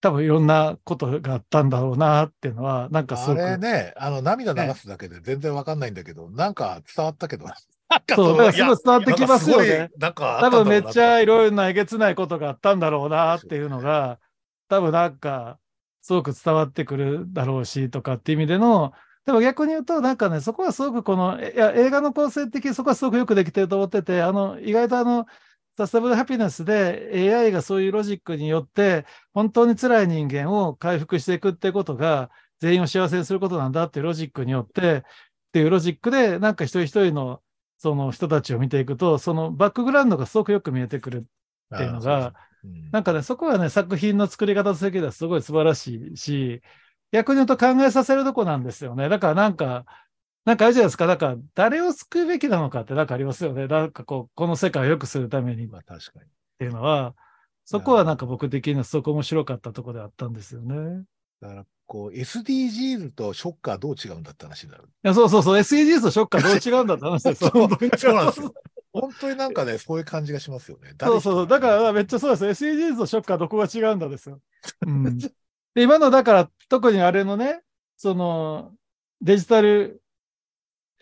[0.00, 3.38] 多分いろんなことがあったんだろうなっていうのは、なんかすあごく。
[3.38, 7.46] れね、あの、涙流すだけで全然わかんないんだけど、なんか伝わったけど、
[8.14, 9.90] そう、だからすごい伝わってきますよね。
[9.98, 14.18] なんか多分めっちゃいろいろなえげつないことがあったんだろうなっていうのが、
[14.68, 15.58] 多分なんか、
[16.02, 18.92] すごく伝わってくるだろうしとかっていう意味での、
[19.26, 25.26] でも逆に言うと、なんかね、そこはすごくこの、いや、映画の構成的にそこはすごくよくできてると思ってて、あの、意外とあの、
[25.76, 32.30] サステナブルハピネスで AI がそういうロジックによって、本当に辛い人間を回復していくってことが、
[32.60, 35.02] 全員を幸せにすることなんだっていうロジックによって、っ
[35.52, 37.40] ていうロジックで、なんか一人一人の
[37.78, 41.26] その人たちを見ていくと、そのバックグラウンドがすごくよく見えてくる。
[41.74, 42.34] っていうのが
[42.92, 46.62] なんかね、そこはね、作品の作り方としてはすごい素晴らしいし、
[47.12, 49.08] 逆に言うと考えさせるとこなんですよね。
[49.08, 49.86] だからなんか、
[50.44, 51.06] なんかあるじゃないですか。
[51.06, 53.66] だから誰を救うべきなのかってなんかありますよね。
[53.66, 56.26] なんかこう、この世界を良くするためにっまあ確かに。
[56.58, 57.14] ていうのは、
[57.64, 61.04] そこはなんか僕的にはすごく面白かったところであったんですよね。
[61.40, 64.84] だから、こう、SDGs とショッカーどう違うんだって話になる。
[64.84, 67.50] いや、そうそうそう、SEGs とショッカーどう違うんだって話ですよ。
[67.54, 68.54] そう本当にそうなんですよ。
[68.92, 70.94] 本当になんかね、そういう感じがしますよね。
[71.00, 71.46] そうそうそう。
[71.46, 72.64] だからめっちゃそうです。
[72.64, 74.40] SDGs とショッカーどこが違うんだですよ。
[74.86, 75.18] うん、
[75.74, 77.62] で今のだから特にあれのね、
[77.96, 78.72] その
[79.20, 79.99] デジタル、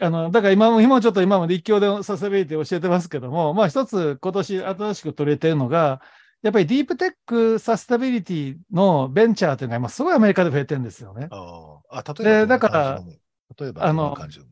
[0.01, 6.01] あの、だから今も、今もちょっと今まで立教でサステナビリティ教えてますけども、まあ一つ今年新しく取れてるのが、
[6.43, 11.27] やっぱりディープテックサステナビリティのベンチャーというのが今すごいアメリカで増えてるんですよね。
[11.31, 13.03] ああ、あ例えばだから
[13.59, 14.45] 例えばどんな感じの？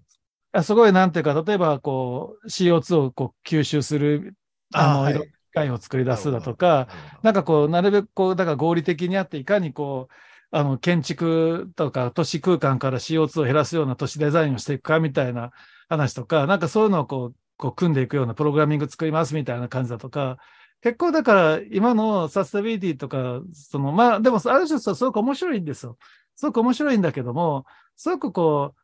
[0.52, 4.34] あすごいなんていうか、例えばこう CO2 をこう吸収する、
[4.72, 6.88] あの、は機械を作り出すだとか、、
[7.22, 10.14] なんかこう、なるべくこう、だから合理的にあって、いかにこう、
[10.50, 15.50] あの、建築とか都市空間から CO2 を減らすような都市デザインをしていくかみたいな
[15.88, 20.38] 話とか、なんかそういうのをこう、こう組んでいくようなプログラミング作りますみたいな感じだとか、
[20.82, 25.98] 結構だから今のサステナビリティとか、その、まあでもある種すごく面白いんですよ。
[26.36, 27.64] すごく面白いんだけども、
[27.96, 28.80] すごくこう、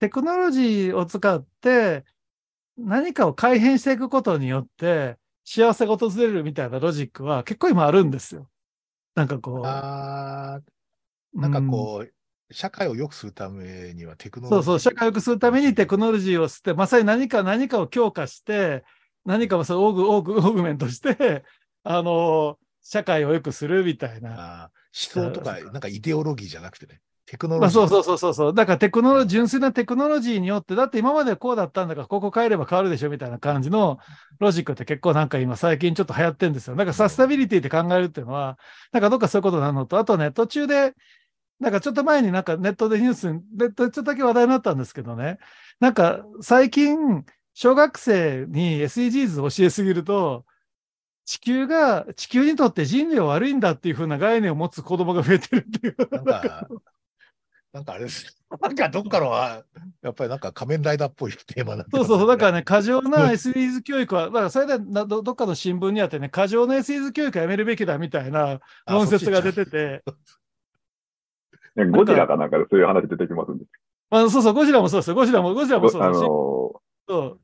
[0.00, 2.04] テクノロジーを使って
[2.76, 8.48] 何かを改変していくことによって幸せが訪れるみたいなロジックは結構今あるんですよ。
[9.14, 9.62] なんかこう。
[9.64, 10.60] あ、
[11.34, 12.14] なんかこう、
[12.52, 14.62] 社会を良くするためにはテクノロジー。
[14.62, 18.84] そうそう、社会を良くするためにテクノロジーを捨て、まさに何か何かを強化して、
[19.24, 21.44] 何かをそうオーグ、オーグ、 augment して、
[21.82, 24.70] あの、社会を良くするみたいな。
[25.14, 27.80] 思想とか、なんかイデオロギーじゃなくてね、テクノロまあ、ジー。
[27.80, 28.54] そうそうそうそうそう。
[28.54, 33.98] だからテクノロジー、純粋なテクノロジーによって、だって今までこうだったんだから、ここ変えれば変わるでしょみたいな感じの
[34.38, 36.76] ロジックって結構なんか今最近ちょっと流行ってるんですよ。
[36.76, 38.58] なんかサステナビリティって考えるっていうのは、
[38.92, 40.94] なんかどっかそういうことなのと、あとね、途中で、
[41.60, 45.38] なんかちょっと前になんかネットでニュースに、ネットでちょっとだけ話題になったんですけどね、
[45.80, 50.44] なんか最近、小学生に SDGs を教えすぎると、
[51.24, 55.96] 地球が、地球にとって人類は悪いんだっていう風な概念を持つ子供が増えてるっていう。
[56.10, 56.68] なんか、
[57.72, 58.36] なんかあれです。
[58.60, 59.64] なんかどっかのは、
[60.02, 62.58] やっぱりなんか仮面ライダーっぽいテーマになってそうそうそう、だからね。
[62.58, 70.12] ね、過剰な SDGs 教育は、だからそれでなどどっかの新聞にあってね、過剰な SDGs 教育はやめるべきだみたいなあ論説が出てて、ね
[71.76, 73.64] ゴジラかなんかでそういう話出てきますんで。
[74.10, 76.28] まあ、そうそう、ゴジラもそうですよ、ゴジラも、ゴジラもそうあだし、の
[77.08, 77.40] そう。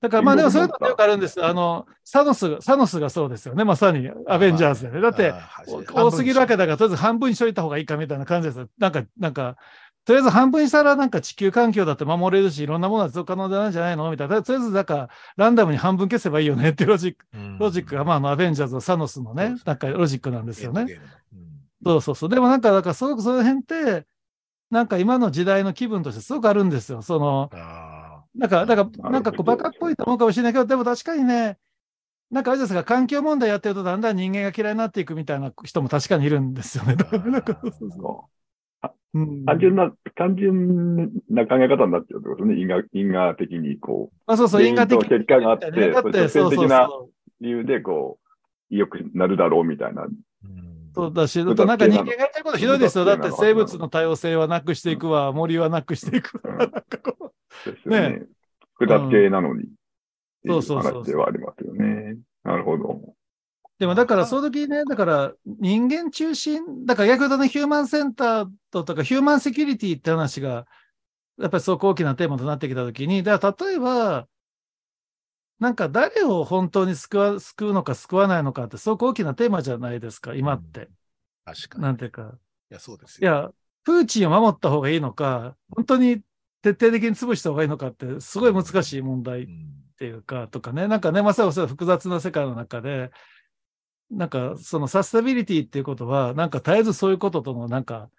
[0.00, 1.44] だからまあでもそういうのってよくあるんです。
[1.44, 5.00] あの、サノスが、サノスがそうですよね、まさにアベンジャーズでね。
[5.00, 5.34] だって、
[5.92, 8.68] 多すぎるわけだから、とりあえず半分にしといた方がいいかみたいな感じですよ。
[8.78, 9.56] なんか、なんか、
[10.04, 14.42] とりあえず半分にしたらなんか地球環境だって守れるし、いろんなものは持続可能なんじゃないのみたいな。
[14.42, 20.86] とりあえず、だから、ランダムに半分消せばいいよねっていうロジック、うんロジックが、まあ、あの、アベンジャーズのサノスのねなんかロジックなんですよね。
[21.84, 22.28] そうそうそう。
[22.28, 24.06] でもなんか、だからすごくその辺って、
[24.70, 27.02] なんか今の時代の気分としてすごくあるんですよ。
[27.02, 31.58] その、あなんか、だから、どなんかこう、バカっぽいと思うかもしれないけど、でも確かにね、
[32.30, 36.94] なんかあれですが、環境問題やってるとだんだん人間が嫌いになっていくみたいな人も確かにいるんですよね。
[37.26, 38.28] なんかそうそうそそ
[38.84, 42.60] ううん単純な、単純な考え方になっちゃうってことね。
[42.60, 47.10] 因果、因果的にこう、あそうそう、因果的原因と結果があってだって、そうそう。
[47.40, 48.18] 理由でこ
[48.70, 50.02] う、良くなるだろうみたいな。
[50.04, 50.06] う
[50.46, 53.04] んそうだし、だとなんか人間がやってることひどいですよ。
[53.04, 56.54] だって生物の多様性はなくしていくわ、森はなくしていくわ。
[56.54, 57.32] うん なんかこ
[57.64, 58.10] ですよね。
[58.10, 58.22] ね
[58.74, 59.68] 複雑系なのに。
[60.44, 62.16] そうそうそう話ではありますよね。
[62.42, 63.14] なるほど。
[63.78, 70.66] でもだから、その時ね、だから人間中心、だから逆に言うとね、ヒューマンセンターととか、ヒューマンセキュリティって話が、
[71.38, 74.26] やっぱりすごく大きなテーマとなってきた時に、だから例えば、
[75.60, 80.88] なんか誰を本当に救うのか救わないのかって、すごく大きなテーマじゃないですか、今って。
[81.44, 81.84] 確かに。
[81.84, 82.34] なんていうか。
[82.70, 83.30] いや、そうですよ。
[83.30, 83.50] いや、
[83.84, 86.22] プーチンを守った方がいいのか、本当に
[86.62, 93.10] 徹底的に潰した方がいいのかって、すごい難しい問題っうんていうか、とかね、なんかね、まさにそう複雑な世界の中で、
[94.10, 98.10] なんかそのサステビリティっていうことは、なんか絶えずそういうこととのなんか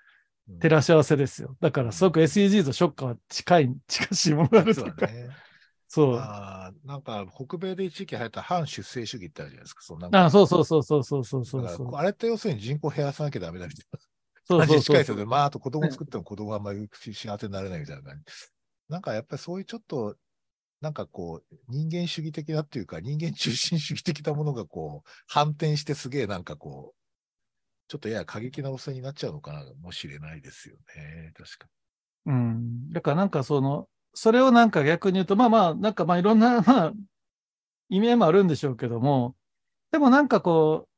[0.59, 1.55] 照らし合わせですよ。
[1.61, 5.29] だからすごく SDGs とショッカーは近い、近しいものがあるとか、ね。
[5.91, 6.15] そう。
[6.17, 9.81] あなんか、北米で一時期流行った反出生主義ってあるじゃないですか。
[9.81, 13.99] そんなあそうそうそうそうそうそうそうあれって要するに人口減らさなきゃダメだみたいな。
[14.45, 15.25] そうそうそうそう。
[15.25, 18.23] まあ、あと子供作っても子供あんまり幸せになれないみたいな感じ。
[18.87, 20.15] なんかやっぱりそういうちょっと、
[20.81, 26.99] なんかこう、人間主義的なっていうか、人間中心主義的なものがこう、反転してすげえなんかこう、
[27.87, 31.31] ちょっとやや過激なお世になっちゃうのかな、もしれないですよね。
[31.35, 31.67] 確か
[32.25, 32.33] に。
[32.33, 32.89] うん。
[32.91, 36.93] だからなんかその、それをなんか逆に言うと、まあまあ、なんかまあいろんな、 まあ、
[37.89, 39.35] 意味合いもあるんでしょうけども、
[39.91, 40.89] でもなんかこう、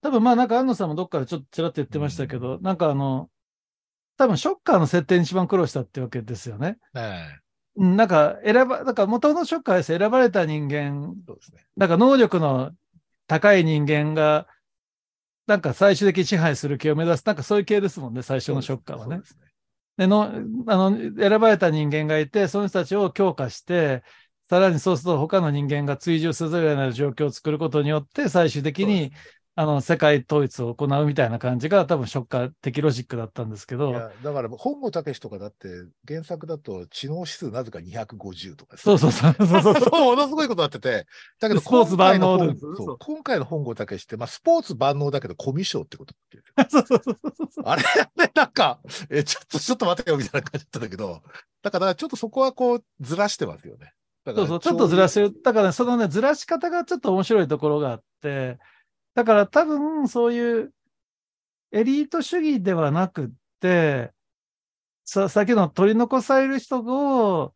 [0.00, 3.30] 多分まあなんか安野さんもどっかでちょっとちらっと言ってましたけど、なんかあの、
[4.16, 6.78] 多分ショッカーの設定に一番苦労したってわけですよね。
[7.76, 11.64] なんか選ば、だから元のショッカーです選ばれた人間、そうですね。
[11.76, 12.72] なんか能力の
[13.26, 14.48] 高い人間が、
[15.46, 19.22] なんか最終的に支配する系を目指す、なんかそういう系ですもんね、最初のショッカーはねそう。
[19.22, 19.47] ですね。
[19.98, 24.04] での、あの、選ばれた人間がいて、その人たちを強化して、
[24.44, 29.12] さらにそうすると他の人間が追従せざるを得ない状況を作ることによって、最終的に、
[29.60, 35.68] あの、世界統一を行うみたいな感じが多分ショッカー的ロジックだったんですけど、いや、だから本郷武とかだって
[36.06, 41.06] 原作だと知能指数なぜか250とかですそうそうそうそうそう ものすごいことになってて。
[41.40, 42.60] だけど、スポーツ万能今回ので
[43.00, 47.64] 今回の本郷武って、まあ、スポーツ万能だけど、コミュ障ってことって言うそうそうそうそうそう。
[47.66, 48.78] あれね、なんか、
[49.10, 51.20] え、ちょっと、ちょっと待てよ、みたいな感じだったんだけど、
[51.62, 53.92] だから、ちょっとそこはこう、ずらしてますよね。
[54.24, 55.30] だからそうそう、ちょっとずらしてる。
[55.30, 55.42] る。
[55.42, 58.60] だからね、そのね、ずらし方がちょっと面白いところがあって、
[59.18, 60.72] だから多分そういう
[61.72, 64.12] エリート主義ではなくって、
[65.04, 67.52] さ、先の取り残される人を、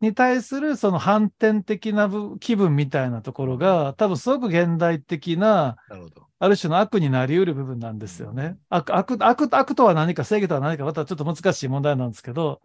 [0.00, 6.06] に対するその反転的な部気分みたいなところが、多分すごく現代的な、なる。
[6.38, 8.56] ある種の悪になり得る部分なんですよね。
[8.70, 12.62] 悪、悪、悪、悪とは何か、正義とは何か、またちょっと難しい問題なんですけど、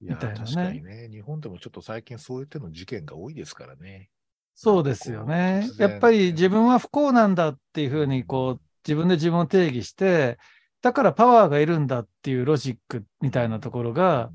[0.00, 4.10] いや、みたいなね確かにね、日本でもちょっと最近そういう手の事件が多いですからね。
[4.54, 5.68] そうですよね。
[5.78, 10.38] やっぱり自分は不幸なんだっていうふうに、こう、自分で自分を定義して、
[10.80, 14.30] だからパワーがいるんだっていうロジックみたいなところが、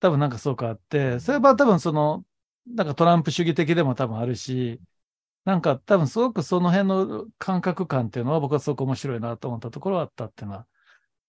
[0.00, 2.24] 多分なんかそうかあって、それは多分その、
[2.66, 4.80] なんかトランプ主義的でも多分あるし、
[5.44, 10.66] なんか多分すごくその辺の感覚感っていうのは僕はすごく面白いなと思ったところはあったっていうのは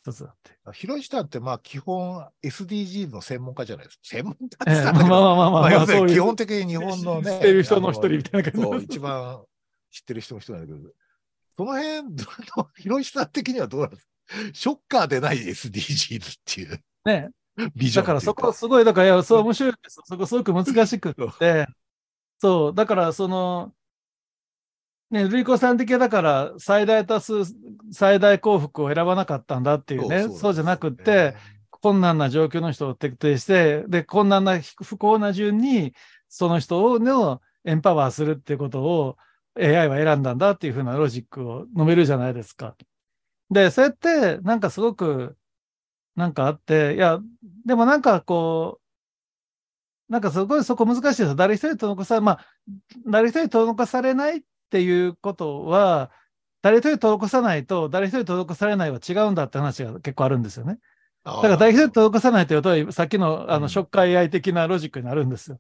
[0.02, 0.52] 一つあって。
[0.74, 4.02] 広石さんって、まあ、基本 SDGs の専門家じゃないですか。
[4.04, 7.32] 専門家ってええ言ったまあまあまあまあ、まあ、基本的に日本のね。
[7.32, 9.44] 知ってる人の一人みたいな感じ一番
[9.92, 10.80] 知ってる人の人なんだけど、
[11.56, 12.02] その辺、
[12.78, 14.10] 広石さん的にはどうなんですか？
[14.54, 17.32] ショッカーでない SDGs っていうね、
[17.76, 20.00] ビジョンだからそこすごい、だから、いや、そう面白いです。
[20.06, 21.68] そこすごく難しくって、
[22.38, 23.74] そう、だからその、
[25.12, 27.34] ね、ルイコさん的はだから最大多数、
[27.92, 31.36] 最大幸福を選ばなかったんだっていうね、そうじゃなくって、、
[31.72, 35.94] 困難な状況の人を徹底して、で、困難な不幸な順に、
[36.28, 39.18] その人をのエンパワーするっていうことを
[39.58, 42.76] AI は選んだんだっていうふうなロジックを述べるじゃないですか。
[43.50, 45.36] で、それって、なんかすごく、
[46.16, 47.20] なんかあって、いや、
[47.66, 48.80] でもなんかこ
[50.10, 51.36] う、なんかすごいそこ難しいですよ。
[51.36, 52.46] 誰一人と残さ、まあ、
[53.08, 56.12] 誰一人と残されないっていうことは、
[56.62, 60.80] 誰一人と残さないと、誰一人と残されないは違うんだって話が結構あるんですよね。
[61.24, 65.60] だだから誰一人と残さないというと、さっきのあうんのショッカー AI 的なロジックになるんですよ。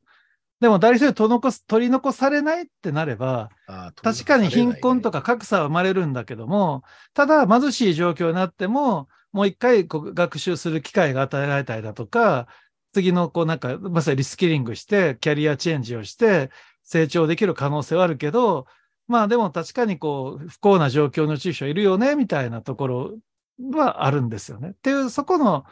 [0.60, 3.50] でも誰一人と残す取り残されないってなれば、
[4.02, 6.84] 確かに貧困とか格差は生まれるんだけども、
[7.14, 12.48] ただ貧しい状況になっても、もう一回こう学習する機会が与えられたりだとか、
[12.94, 16.50] 次のこうなんか、まさにリスキリングして、キャリアチェンジをして、
[16.84, 18.66] 成長できる可能性はあるけど、
[19.10, 23.18] まあでも確かにこう、不幸な状況の中小いるよね、みたいなところ
[23.74, 24.70] はあるんですよね。
[24.70, 25.66] っていう、そこの、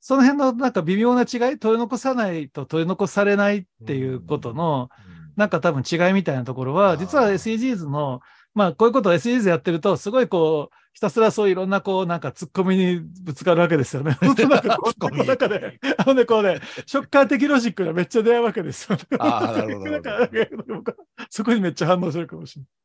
[0.00, 4.90] その辺のなんか微妙な違い、取り残さないと取り残されないっていうことの、
[5.36, 8.20] なんか多分違いみたいなところは、実は SDGs の、
[8.54, 14.18] まあこういうことを SDGs やってると、すごいこう、ひたすらそういろんなこう、なんか突っ込みにぶつかるわけですよね。
[14.20, 18.98] なんかこう、の 中で、あのね、こうね、ショッカー的ロジックがめっちゃ出会うわけですよ。
[19.18, 20.96] ああ、なるほど。
[21.30, 22.79] そこにめっちゃ反応するかもしれない。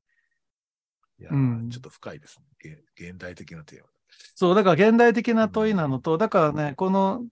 [1.20, 2.78] いや、うん、ちょっと深いですね。
[2.98, 3.88] 現代的なテーマ。
[4.36, 7.26] そう、だから現代的な問いなのと、だからね、この、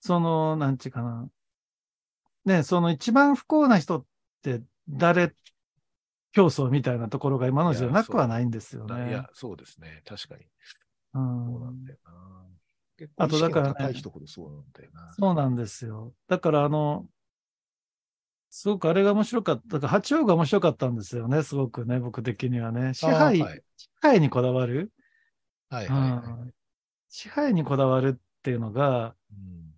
[0.00, 1.28] その、なんちゅうかな。
[2.44, 4.04] ね、その一番不幸な人っ
[4.42, 5.34] て誰
[6.32, 9.10] 競争みたいなところが今の時代なくはないんですよね。
[9.10, 10.02] いや、そうですね。
[10.06, 10.46] 確かに。
[11.14, 11.46] うん。
[11.46, 12.10] そうなんだよな。
[13.16, 13.94] あとだから、ね、
[14.26, 15.14] そうなんだよな。
[15.18, 16.12] そうなんですよ。
[16.28, 17.06] だからあの、
[18.50, 19.78] すごくあれが面白かった。
[19.78, 21.42] だから八王が面白かったんですよね。
[21.42, 22.94] すごくね、僕的にはね。
[22.94, 24.92] 支配、はい、支配にこだわる。
[25.70, 26.52] はいはい、はい、
[27.08, 29.70] 支配にこだわるっていうのが、うん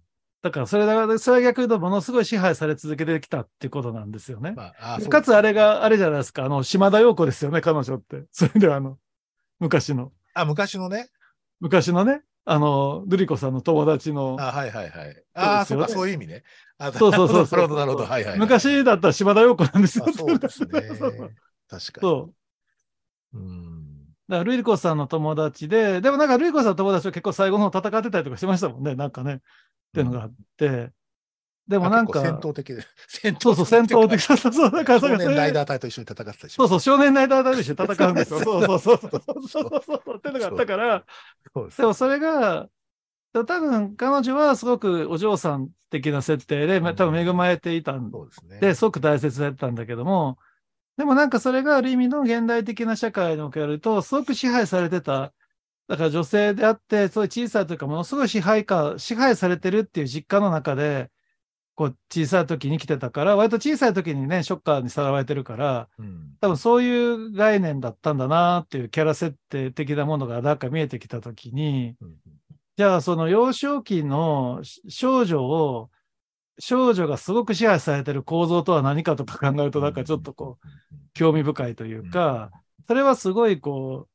[0.43, 4.55] だからそれだ、それは逆に言うとものすごい支配され続けてきたっていうことなんですよね。
[4.57, 8.25] まあ、あかつあれが、あれじゃないですか、あの、島田陽子ですよね、彼女って。
[8.33, 8.99] それではあの、
[9.61, 10.11] 昔の。
[10.35, 11.09] あ、昔のね。
[11.61, 14.37] 昔のね、あの、ルリコさんの友達の。
[14.41, 15.25] あ、はいはいはい。
[15.35, 16.43] ああ、そうか、そういう意味ね。
[16.79, 18.05] あそうそうそうなるほど、なるほど。
[18.05, 20.13] はいはい、昔だったら島田陽子なんですよ。
[20.13, 20.69] そうですね。
[21.69, 22.09] 確かに。
[22.09, 22.33] そ
[23.35, 23.39] う。
[23.39, 24.07] うん。
[24.29, 29.35] だから、ルイコさんの友達で、でもなんか、ルイコさんの友達は結構最後の方戦ってたりとかしてましたもんね、なんかね。
[29.35, 29.39] っ
[29.93, 30.93] ていうのがあって、
[31.73, 32.21] でもなんか。
[32.21, 32.85] 戦闘的で。
[33.09, 34.21] 戦 闘そうそう、戦闘的。
[34.21, 34.71] そうそうそう。
[34.71, 38.41] だから少年ライダー隊と一緒に戦ってたそうそう、少年ライダー隊と一緒に戦うんですよ。
[38.45, 38.99] そうそうそう。
[38.99, 40.17] そうそうそう。
[40.19, 41.05] っていうのがあったから、
[41.77, 42.69] でもそれが、
[43.33, 48.13] 多分彼女はすごくお嬢さん的な設定で、多分恵まれていたん
[48.61, 50.37] で、すごく大切だったんだけども、
[50.99, 55.33] でもなんかそれがある意味の現代的な社会におけると、すごく支配されてた
[55.89, 61.11] だから女性であって、そういう小さいというか、ものすごい支配下、支配されてるっていう実感の中で、
[61.75, 72.17] こう小さい時に来てたから、割と小さい時にね、ショッカーにさらわれてるから、うん、多分そういう概念だったんだなっていうキャラ設定的なものがなんか見えてきた時に、うん、
[72.77, 75.91] じゃあその幼少期の少女を、
[76.59, 80.67] 少女がすごく支配されてる構造とは何かとか考えると、なんかちょっとこう、
[81.15, 82.51] 興味深いというか、
[82.87, 84.12] それはすごいこう、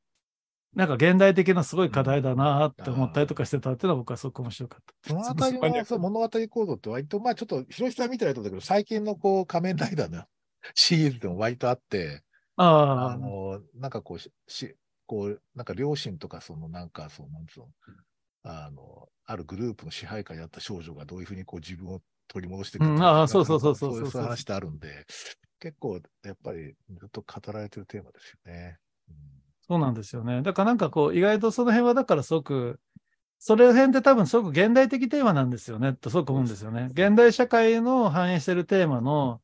[0.78, 5.12] なんか現代的なすごい課題だなって思ったりとかしてたっていうのは僕はすごく面白かった。
[5.12, 10.24] 物語のそう物語構造って割と、まあちょっと広島見てないとだけど、最近のこう仮面ライダーの
[10.76, 12.22] シリーズでも割とあって、
[12.58, 14.76] ああの、なんかこう、し、
[15.08, 17.68] こう、なんか両親とかそのなんかそう、なんつうの、
[18.44, 24.12] あの、あるグループの支配下にあった少女がどういうふうにこう自分を取り戻していくか、うん、ああ、そうそうそうそうそう。
[24.12, 25.08] そういう話ってあるんで、
[25.60, 28.78] 結構やっぱりずっと語られてるテーマですよね。
[29.70, 30.42] うんそうなんですよね。
[30.44, 32.80] だからなんかこう、意外とその辺はだからすごく、
[33.40, 36.90] それ辺って多分すごく現代的テーマなんですよね、とすごく思うんですよね。
[36.94, 39.42] 現代社会の反映してるテーマの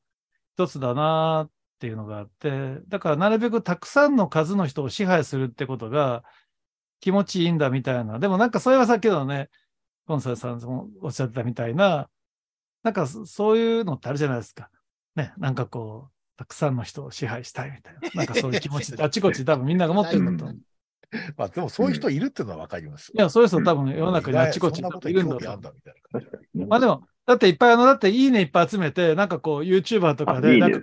[0.55, 6.23] 一つだなっていうのがあって、だからなるべくたくさんの数の人を支配するってことが
[7.01, 8.19] 気持ちいいんだみたいな。
[8.19, 9.49] でもなんかそれはさっきのね、
[10.07, 12.09] コンサルさんもおっしゃってたみたいな、
[12.83, 14.69] なんかそういうのってあるじゃないですか。
[15.15, 20.57] ね、なんかこう、たくさんの人を支配したいみたいな、 なんかそういう気持ちあちこち多分みんなが持ってるんだと思う。
[21.37, 23.11] まあでもそういう人いるっていうのはわかります。
[23.13, 25.73] いや、そういう人多分世の中にあちこちいるんだと。
[26.55, 30.79] まあでも、だっていっぱいあの、だっていいねいっぱい集めて、なんかこう YouTuber とかで、なんか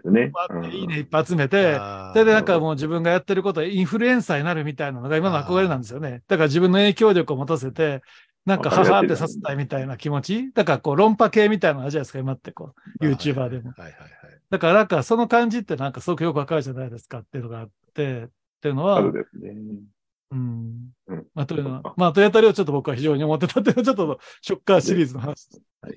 [0.73, 1.75] いいねいっぱい集めて、
[2.13, 6.23] それでなんかもう自分がやってることインフルエンサーになるみたいなのが今の憧れなんですよね。
[6.29, 8.03] だから自分の影響力を持たせて、
[8.47, 13.73] なんか母ってさせたいみたいな気持ちだからこう論破系みたいなのあるじゃないですか、今ってこう、YouTuber でも。
[13.77, 14.30] はいはいはい。
[14.51, 18.29] だからなんかその感じってなんかすごくよくわかるじゃないですかっていうのがあって、っ
[18.61, 19.55] ていうのは、そうですね。
[20.33, 20.91] うん。
[21.09, 25.63] うん、まあ、というのは、まあ、トヨタリをちょっと僕は非常に思ってたっていうのは、ちょっとショッカーシリーズの話です。
[25.83, 25.95] はい。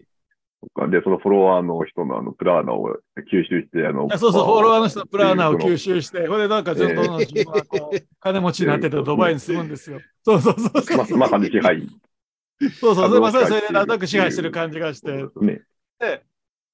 [0.91, 2.87] で、そのフォロワーの人のあのプラーナを
[3.31, 7.19] 吸収して、あの、そうそう、フォロワーの人のプラーナを吸収して、これなんかちょっと
[8.21, 9.99] 金持ちになっててドバイに住むんですよ。
[10.23, 11.85] そうそうそうままさに支配。
[12.79, 15.25] そうそう、まさにそれでなんとなく支配してる感じがして。
[15.41, 15.61] ね、
[15.99, 16.23] で、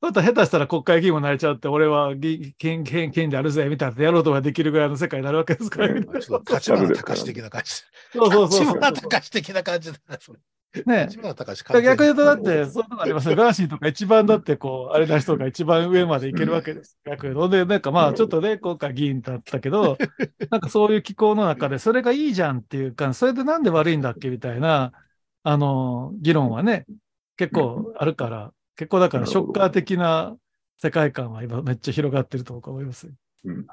[0.02, 2.14] だと下手したら国会議員もなれちゃって、俺は
[2.58, 6.32] 権権権であるぜみたいなやろうとかできるぐらいの世界になるわけですから、ね、立
[6.74, 7.72] 花隆的な感じ。
[8.14, 8.66] そうそうそう。
[8.66, 10.40] 立花隆的な感じだな、それ。
[10.86, 13.36] ね逆に言うと、だって、そういうのがありますよ。
[13.36, 17.00] ガーシーとか一番だって、こう、あれな人が一番上までいけるわけです。
[17.06, 17.50] 逆に。
[17.50, 19.98] で、なんかまあ、ちょっとね、今回議員だったけど、
[20.52, 24.92] なんかそういう気候の中で、それがいいじゃんっていうか、それでなんで悪いんだっけみたいな、
[25.42, 26.86] あの、議論はね、
[27.36, 30.38] 結構あるから、結構だからショッカー的な
[30.78, 33.12] 世界観は今めっちゃ広がってると思います。
[33.44, 33.68] うん、ち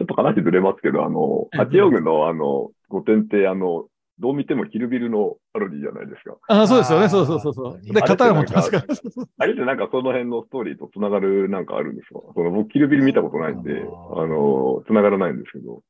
[0.00, 3.86] ょっと話ずれますけど、あの、八王子のあの、御殿ってあの、
[4.18, 6.36] どう見てもキルビルのパロディじゃないですか。
[6.48, 7.08] あそうですよね。
[7.08, 7.80] そうそうそうそう。
[7.80, 8.86] で、刀持ってますから。
[9.38, 12.18] あれってなんかその辺のストーリーと繋がるなんかあるんですか？
[12.34, 15.82] その僕キルビル見たことないんで、あの、繋がらないんですけど。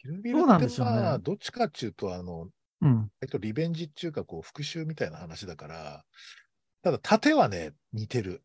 [0.00, 2.48] キルビルそうなんってでしょうねまあ、どっちかっていうと、あの、
[2.80, 3.10] うん。
[3.20, 6.02] えっと、リベンジっていうか、こう、復讐みたいな話だから、
[6.82, 8.42] ただ、盾はね、似てる。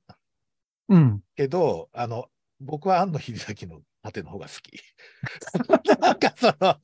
[0.90, 1.22] うん。
[1.36, 2.30] けど、あの、
[2.60, 4.80] 僕は庵野秀明の盾の方が好き。
[6.00, 6.80] なんかその、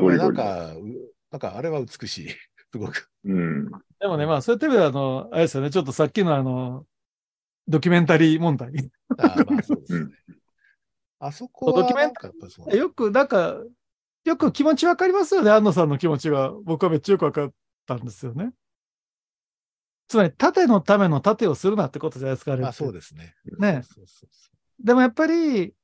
[0.00, 0.82] ゴリゴリなんか、う
[1.30, 2.28] なんかあれは美しい。
[2.28, 3.10] すごく。
[3.24, 3.70] うん。
[3.98, 6.86] でもね、まあ、そういった意味では、あの、あれですよね、ちょっとさっきのあの、
[7.68, 8.90] ドキュメンタリー問題。
[9.18, 10.14] あーまあそうですね。
[11.18, 13.56] あそこはドキュメンなんかやっぱそうよく、なんか、
[14.24, 16.52] よく気持ちわかりますよね、安野さんの気持ちが。
[16.64, 17.52] 僕はめっちゃよくわかっ
[17.86, 18.52] たんですよね。
[20.08, 23.34] つまり、盾のための盾をするなってことじゃないですか、あれあそうですね。
[23.58, 25.74] ねそうそうそでもやっぱり、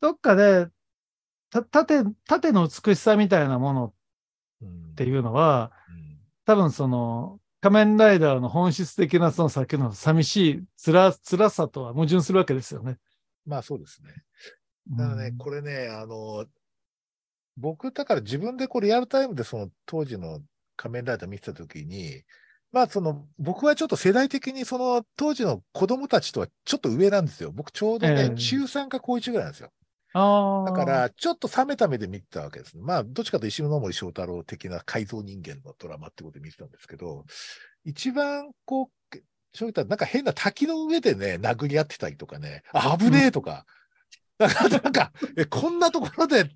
[0.00, 0.68] どっかで、
[1.50, 3.94] た盾、盾の美しさみたいなもの
[4.92, 6.10] っていうのは、うん
[6.46, 12.96] 多分その、仮面ライダーの本質的なそのさっきの寂しい辛辛さとは矛盾するわけですよね。
[13.46, 14.10] まあそうですね。
[14.88, 16.46] だからね、うんこれね、あの、
[17.56, 20.40] 僕、だから自分でこうリアルタイムでその当時の
[20.76, 22.22] 仮面ライダー見てたときに、
[22.72, 27.50] まあその、僕はちょっと世代的にその当時の子供たちとはちょっと上なんですよ。
[27.52, 29.70] 僕ちょうどね、ええ中3か高1ぐらいなんですよ。
[30.12, 30.70] ああ。
[30.70, 32.82] だから、ちょっと冷めた目で見てたわけですね。
[32.84, 37.24] まあ、どっちかと石野森章太郎的な改造人間のドラマってことで見てたんですけど、
[37.84, 39.18] 一番こう、
[39.52, 43.66] そういったなんか変な滝の上でね、殴り合ってたりとかね、あ危ねえとか、
[44.38, 46.50] だからなんか、え、こんなところで、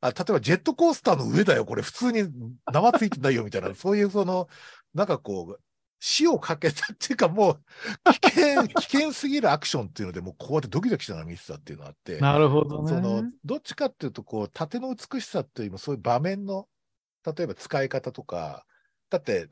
[0.00, 2.28] あ例えばジェットコースターの上だよ、これ普通に
[2.72, 4.48] 縄ついてないよみたいな、そういうその、
[4.96, 5.60] なんかこう、
[6.00, 7.60] 死をかけたっていうかもう、
[8.20, 12.88] 危険、危険すぎるアクションっていうので、もうこうやってドキドキしながら見てたっていうのがあって、なるほどね。
[12.88, 16.66] その、どっちかっていうと、こう、縦の美しさっていうよりも、そういう場面の、
[17.24, 18.64] 例えば使い方とか、
[19.10, 19.48] だって、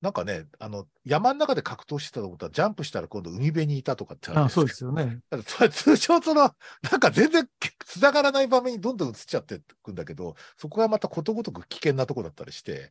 [0.00, 5.20] なんかね、あの、山の中で格闘してたとことは、ジャンプしたら今度海辺にいたとかってあそうですよね。
[5.30, 6.42] だからそれ通常その、
[6.90, 7.48] なんか全然
[7.86, 12.90] つながらない場面にどんどん映っちゃってくんだけど、そこがまたことごとく危険なとこだったりして、だ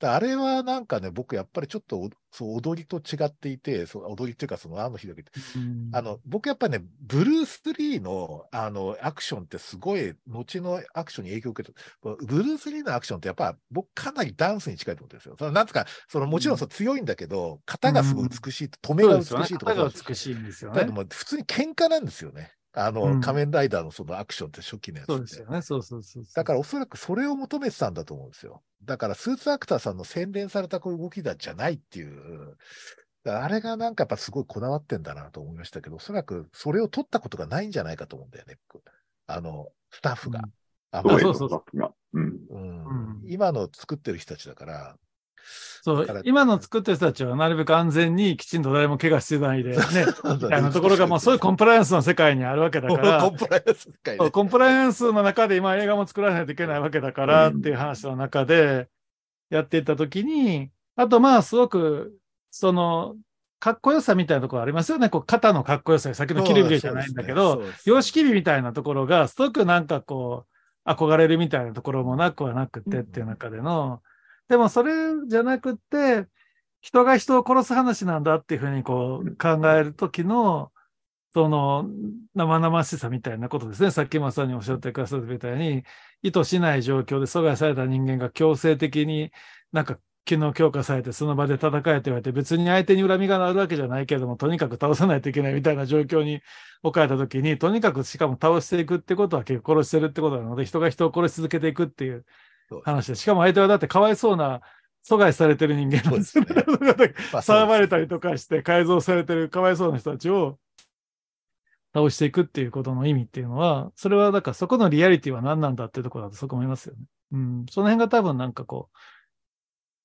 [0.00, 5.24] あれはなんかね、僕やっぱりちょっとおそう踊りと違っていて、そう踊りっていうか、その、あの日だけ
[5.56, 11.78] うんあの、僕やっぱね、ブルース・リーの、あの、アクションってすごい、後のアクションに影響を受けて、
[12.26, 15.36] ブルース・リーのアクションってやっぱ、僕かなりダンスに近いと思ってるんですよ。
[15.38, 19.30] そのなんつうか、そのもちろんそう強いんだけど、型がすごい美しい、止めが美し。
[19.30, 20.92] いとか肩が美しいんですよねだけど。
[20.92, 22.52] も普通に喧嘩なんですよね。
[22.72, 25.12] あの、うん仮面ライダーのそのアクションって初期のやつって。
[25.12, 25.62] そうですよね。
[25.62, 26.34] そうそうそうそう。
[26.34, 28.62] だからおそらくそれを求めてたんだと思うんですよ。
[28.84, 32.56] だからスーツアクターさんの洗練された動きだじゃないっていう。
[33.24, 38.56] あれがなんかやっぱすごいこだわってんだなと思いましたけど、おそらくそれを取ったことがないんじゃないかと思うんだよね。
[38.72, 38.82] 僕
[39.26, 40.40] あの、スタッフが。
[40.90, 41.92] あまりそうそうそうスタッフが。
[42.14, 42.38] うん。
[42.50, 44.96] うんうん今の作ってる人たちだから、
[45.82, 49.78] そう今の作ってる人たちはなるべく安全にきちんと誰も怪我してないでね、
[50.24, 54.18] みたいなところが、まあそういうコンプライアンスの世界にあるわけだか コらン、プライアンス世界で。
[54.18, 58.88] そうコンプライアンスの中で今映画も作らないといけないわけだからっていう話の中で
[59.50, 62.12] やっていったときに、あとまあすごく、
[62.50, 63.16] その、
[63.60, 65.08] かっこよさみたいなところありますよね。
[65.08, 70.44] こう肩のかっこよさ、先のキルビルじゃないんだけど、様式美みたいなところが、すごくなんかこ
[70.86, 74.00] う、憧れるみたいなところもなくはなくてっていう中での、
[74.48, 74.92] でもそれ
[75.28, 76.26] じゃなくて、
[76.80, 80.72] 人が人を殺す話なんだっていうふうにこう考えるときの、
[81.34, 81.88] その
[82.34, 83.90] 生々しさみたいなことですね。
[83.90, 85.84] さっきまさにおっしゃってくださったみたいに、
[86.22, 89.30] 意図しない状況で阻害された人間が強制的に
[89.72, 96.42] なんか機能強化されてその場で戦えと言われて別に相手に恨みがあるわけじゃないけれどもとにかく倒さないといけないみたいな状況に
[96.82, 102.26] 置かれたときにとにかくしかも倒していくってことは結構殺してるってことなので人が人を殺し続けていくっていう
[102.84, 104.60] 話でしかも相手はだってかわいそうな
[105.08, 106.50] 阻害されてる人間なんですよね。
[106.54, 110.58] 騒が れたりとかして改造されてるかわいそうな人たちを
[111.94, 117.00] 倒していくっていうことの意味っていうのは、それはだからそこのリアリティは何なんだっていうところだとそこ思いますよね。
[117.32, 117.66] うん。
[117.70, 118.96] その辺が多分なんかこう、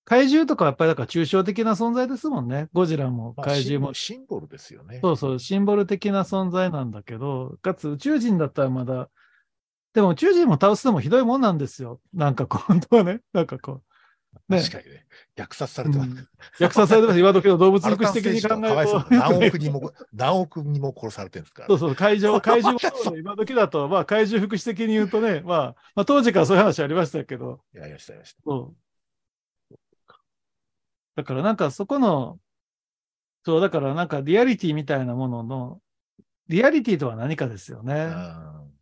[0.05, 2.67] 怪獣とかはやっぱりだから抽象的な存在ですもんね。
[2.73, 3.93] ゴジラもまあ怪獣も。
[3.93, 4.99] シンボルシンボルですよね。
[5.01, 9.09] そうそう、シンボル的な存在なんだけど、かつ宇宙人だったらまだ、
[9.93, 12.01] でも宇宙人も倒すのもひどいもんなんですよ。
[12.13, 13.81] なんか 本当はね、なんかこ
[14.49, 15.05] ね確かにね。
[15.37, 15.85] 虐殺さう。
[15.85, 16.09] れてます。
[16.09, 16.27] うん
[16.59, 17.19] 虐殺されてます。
[17.19, 19.05] 今時の動物福祉的に考えると。
[19.15, 21.67] 何億人も、何億人も殺されてるんですから。
[21.67, 22.79] そうそう、怪獣、 怪獣
[23.17, 28.41] 今時だと、まあ怪獣福祉的に言うとね、まあ、まあ当時からそういう話ありましたけど、いや、やりました、やりました。
[28.43, 28.75] そ
[29.71, 29.75] う。
[31.15, 32.39] だからなんかそこの、
[33.45, 35.81] そう、だからなんかリアリティみたいなものの、
[36.47, 37.93] リアリティとは何かですよね。
[37.93, 38.73] うん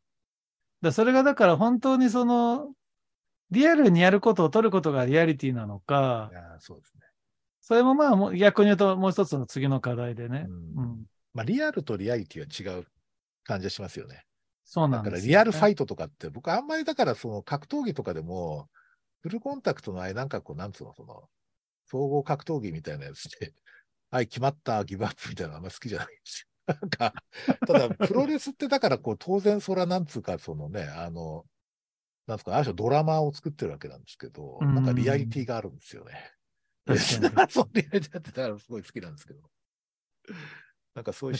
[0.82, 2.74] だそれがだから本当にその、
[3.52, 7.02] リアルにやることを取ることがリアリティなのかい、やそうですね。
[7.60, 10.46] それもまあ逆に言うともう一つの次の課題でね。
[10.48, 10.52] う
[10.82, 11.06] んうん。
[11.34, 12.86] まあ、リアルとリアリティは違う
[13.44, 14.26] 感じがしますよね。
[14.64, 18.70] そうなだからんですよね、リアルファイトとかって、僕あんまりだからその格闘技とかでも、
[19.22, 21.24] フルコンタクトのあれなんかこう、なんつうの、その、
[21.86, 23.54] 総合格闘技みたいなやつで、
[24.10, 26.51] はい、決まった、ギブアップみたいなのあんま好きじゃないんですよ。
[26.68, 27.14] なんか、
[27.66, 31.46] ただ、プロレスってだからこう、当然それはなんつうか、そのね、あの、
[32.28, 36.32] なんつうか、ある種ドラマを作ってるわけなんですけど、うんなんかリアリティがあるんですよね。
[36.86, 39.42] 確かに そう、リアリティってだからすごい好きなんですけど。
[40.94, 41.38] なんかそういう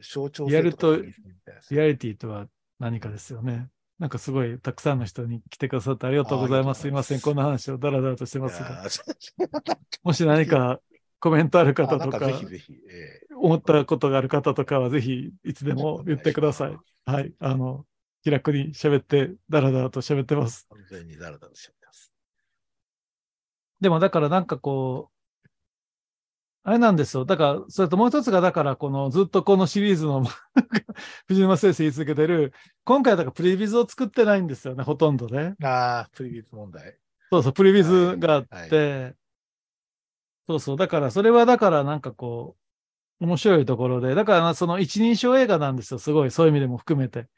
[0.00, 2.46] 象徴リアルと性かがいいみたいなリアリティとは
[2.78, 3.68] 何かですよね。
[3.98, 6.82] なんかすごいたくさんの人に来てくださってありがとうございます。
[6.82, 7.20] すいません。
[7.20, 8.68] こんな話をダラダラとしてますが。
[8.68, 10.80] いやーもし何か
[11.22, 16.76] コメントある方とか、ぜひぜひ、ええ思ったことがある方とかはぜひいつでも言ってください。
[17.06, 17.32] はい。
[17.38, 17.86] あの、
[18.24, 20.66] 気楽に喋って、ダラダラと喋ってます。
[20.68, 22.12] 完全にだらだらしちゃってます。
[23.80, 25.48] でもだからなんかこう、
[26.64, 27.24] あれなんですよ。
[27.24, 30.24] だから、それともう一つが、だから、この、ずっとこのシリーズの
[31.26, 32.52] 藤沼先生言い続けてる、
[32.84, 35.54] 今回はだからプリビズを作ってないんですよね、ほとんどね。
[35.62, 36.96] ああ、プリビュー問題。
[37.30, 39.21] そうそう、プリビズがあって、はい
[40.48, 42.56] そうそう、だから、それはだからなんかこ
[43.20, 47.28] う、面白いところで、だからその一人称映画なんですよ、すごい、そういう意味でも含めて。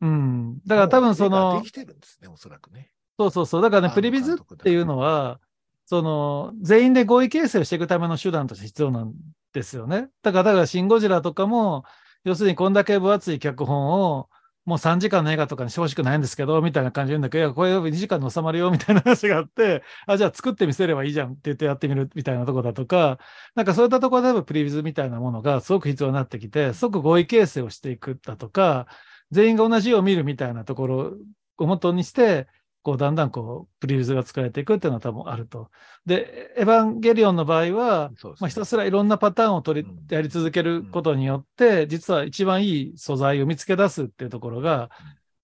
[0.00, 0.58] うん。
[0.66, 2.90] だから多分そので、きてるんですね、おそらくね。
[3.18, 5.40] そうそうそう、だからね、プリビズっていうのは、
[5.86, 9.14] その、全員で合意形成をしていくための手段として必要なん
[9.52, 10.08] ですよね。
[10.22, 11.84] だから、だから、シン・ゴジラとかも、
[12.24, 14.28] 要するにこんだけ分厚い脚本を、
[14.68, 23.18] もう3時間の映画とかにしてほしくないんですけど、みたいな感じで言うんだけど、いや、これ2時間で収まるよ、みたいな話があって、あ、じゃあ作ってみせればいいじゃんって言ってやってみるみたいなとこだとか、
[23.54, 28.86] なんかそういったところでもプリビズみたいなものがすごく必要になってきて、即合意形成をしていくだとか、
[29.30, 31.14] 全員が同じ絵を見るみたいなところ
[31.56, 32.46] をもとにして、
[32.88, 35.70] こうだんだんこうプリビズが作られていくっていうのは多分あると。
[36.06, 44.88] で、エヴァンゲリオンの場合は、まあ、ひたすらいろんなパターンを取りうんやり続けることによって、実は一番いい素材を見つけ出すっていうところが、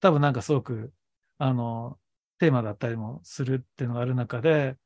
[0.01, 0.91] 多分なんかすごく、
[1.37, 1.99] あの、
[2.39, 4.79] テーマだったりもするっていうのがある中で、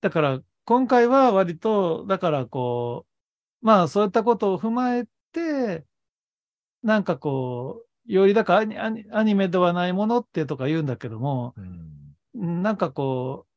[0.00, 3.06] だから今回は割と、だからこ
[3.62, 5.84] う、まあそういったことを踏まえて、
[6.82, 11.64] なんかこう、よりだからアニアニメではないものってとか言うんだけども、うん。
[11.64, 11.66] う
[12.46, 13.48] んなんかこう、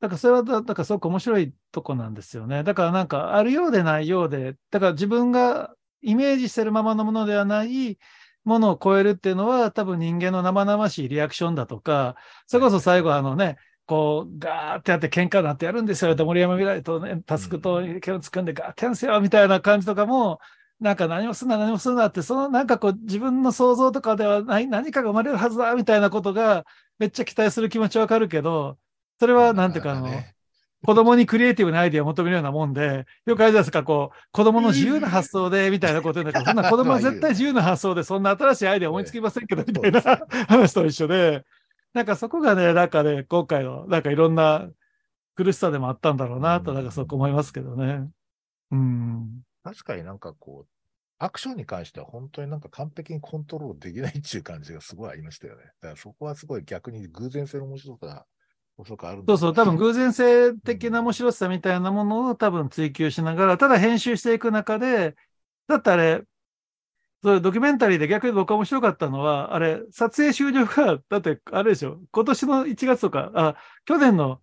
[0.00, 2.62] だからそれはだ、だからすごく面白いとこなんですよね。
[2.64, 7.98] だからなんかあるようでないようで、だから自分がイメージしてるままのものではない
[8.44, 12.16] ものを超えるっていうのは多分人間の生々しいリアクションだとか、
[12.46, 16.12] それこそ最後あのね、こうガーってやって喧嘩なんてやるんですよ。
[16.12, 20.38] って森山未来とね、タスクと毛をつくんでガーってやるんですよみたいな感じとかも、
[20.80, 26.64] なんか何もすんな何もすんなって、そのなんかこう自分の想像とかではない何かが生まれるはずだみたいなことが
[26.98, 28.78] めっちゃ期待する気持ちわかるけど、
[29.18, 30.34] それはなんていうかあの、ね
[30.82, 40.00] 子供にクリエイティブなアイディアを求めるようなもんで、よくあるじゃないですか、こう、子供の自由な発想で、みたいなこと言うんだけど、そんな 子供は絶対自由な発想で、そんな新しいアイデア思いつきませんけど、みたいな
[40.48, 41.44] 話と一緒で、
[41.92, 44.70] なんかそこがね、なんかね、今回の、なんかいろんな
[45.34, 48.08] 苦しさでもあったんだろうな、と、なんかそう思いますけどね。
[48.70, 49.42] うん。
[49.62, 50.68] 確かになんかこう、
[51.18, 55.64] アクションに関しては本当になんか完璧にコントロールできないっていう感じがすごいありましたよね。
[55.80, 58.26] だからそこはすごい逆に偶然性の面白さが、
[58.78, 65.14] おそらくあるそうそう、多分偶然性的な面白さみたいなものを多分追求しながら、ただ編集していく中で、
[65.66, 66.22] だってあれ、
[67.22, 74.40] それドキュメンタリーで逆に僕が面白かったのは、あれ、撮影終了が、だってあれでしょ、今年の1月とか、あ、去年の、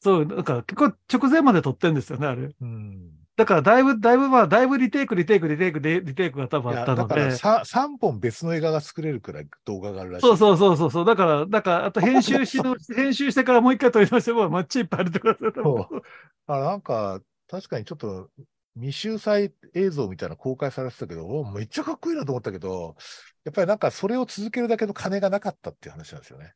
[0.00, 2.50] そう、なんか結構直前まで撮ってんですよね、あれ。
[2.60, 3.21] うん。
[3.36, 7.14] だからだいぶ、だいぶまあ、だいぶリテイク、リテイク、リテイクで、リテイクが多分あったので。
[7.14, 10.26] だからさ3本別の映画が作れるくらい動画があるらしい。
[10.26, 11.04] そうそうそうそう。
[11.06, 16.02] だから、だから、あと編集しの、 編集してからもう一回撮り直しても、めっちゃいっぱいあるとだと思うそう
[16.48, 18.28] あなんか、確かにちょっと、
[18.74, 22.96] 未秀才映像みたいなの公開されてたけど、おめっちゃかっこいいなと思ったけど、
[23.44, 26.54] やっぱりなんかそれを続けるだけの金がなかったっていう話なんですよね。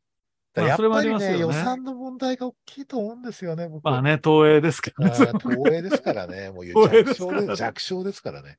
[0.62, 3.84] やっぱりね、ね予算の問題が大きいと思うんですよね、僕。
[3.84, 5.11] まあね、東映ですけどね。
[5.11, 8.59] 東映ですからね、もう弱小で弱小ですからね。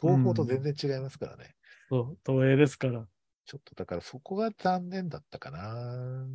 [0.00, 1.54] 東宝と全然違いますからね。
[1.88, 3.06] そう、東映ですから。
[3.46, 6.26] ちょっとだからそこが残念だったかな。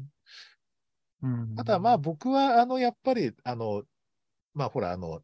[1.21, 3.83] うん、ただまあ僕はあのやっぱりあの、
[4.53, 5.21] まあほらあの、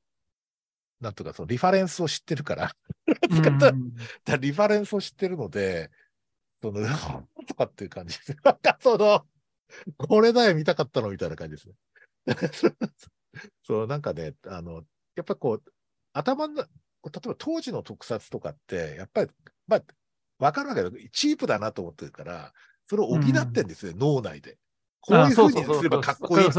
[1.01, 2.71] なんとかそのリファレンスを知ってるから、
[3.07, 3.73] うん、 だか
[4.27, 5.89] らリファレンスを知ってるので、
[6.61, 6.81] その、
[7.47, 8.37] とかっていう感じです。
[8.43, 9.25] なんかその、
[9.97, 11.73] これだよ見たかったのみたいな感じですね。
[13.63, 14.83] そう、なんかね、あの、
[15.15, 15.63] やっぱこう、
[16.13, 19.31] 頭の、例えば当時の特撮とかって、やっぱり、
[19.67, 19.83] まあ、
[20.39, 22.53] わかるわけだけど、チープだなと思ってるから、
[22.85, 24.57] それを補ってんですよ、脳内で。
[25.01, 26.49] こういうふうにすればかっこいい。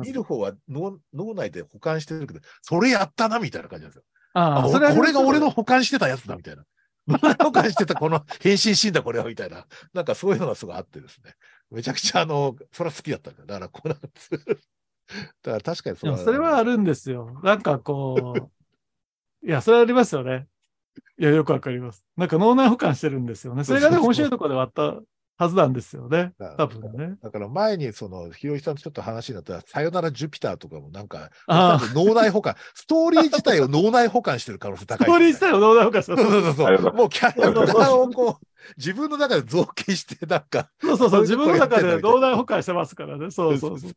[0.00, 4.02] 見る方は脳脳内で保管してるけど、それやったなみたいな感じなんですよ。
[4.34, 6.64] ああ、これが俺の保管してたやつだみたいな。
[7.42, 9.66] 保管してたこの変身シーンだこれはみたいな。
[9.94, 11.34] なんかそういうのがすごいあってですね。
[11.70, 13.46] めちゃくちゃあの、それは好きだったんだよ。
[13.46, 14.30] だからこうなんです。
[15.42, 17.40] だから確かにでもそれはあるんですよ。
[17.42, 18.50] なんかこう、
[19.46, 20.48] いや、それはありますよね。
[21.18, 22.04] いや、よくわかります。
[22.16, 23.64] なんか脳内保管してるんですよね。
[23.64, 25.00] それがね、面白いところではあった
[25.38, 26.32] はずなんですよね。
[26.56, 27.16] 多分ね。
[27.22, 36.18] だから前にその、ひろゆきさんとちょっと話になったさよならジュピターとかもなんか、あ脳内保管、ストーリー自体を脳内保管してる可能性高い、ストーリー自体を脳内保管してる。
[36.18, 41.20] そうそうそうもうキャラクターをこう、自分の中で造形して、なんか、そうそうそう。
[41.20, 43.30] 自分の中で脳内保管してますからね。
[43.30, 43.92] そうそうそう。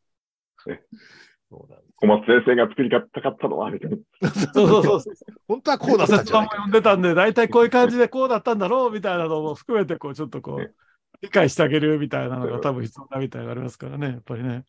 [1.49, 4.29] そうなんです小松先生が作りたかったのは、みたいな。
[4.29, 5.15] そうそうそうそう。
[5.47, 6.55] 本当はこうだったんじゃないか。
[6.55, 10.73] 読んでたんで、大体こういう感じでこうだったんだろうみたいなのも含めて、こう、ちょっとこう、
[11.21, 14.65] 理解してあげるみたいなのが多分必要なみたいがありますからね、やっぱりね。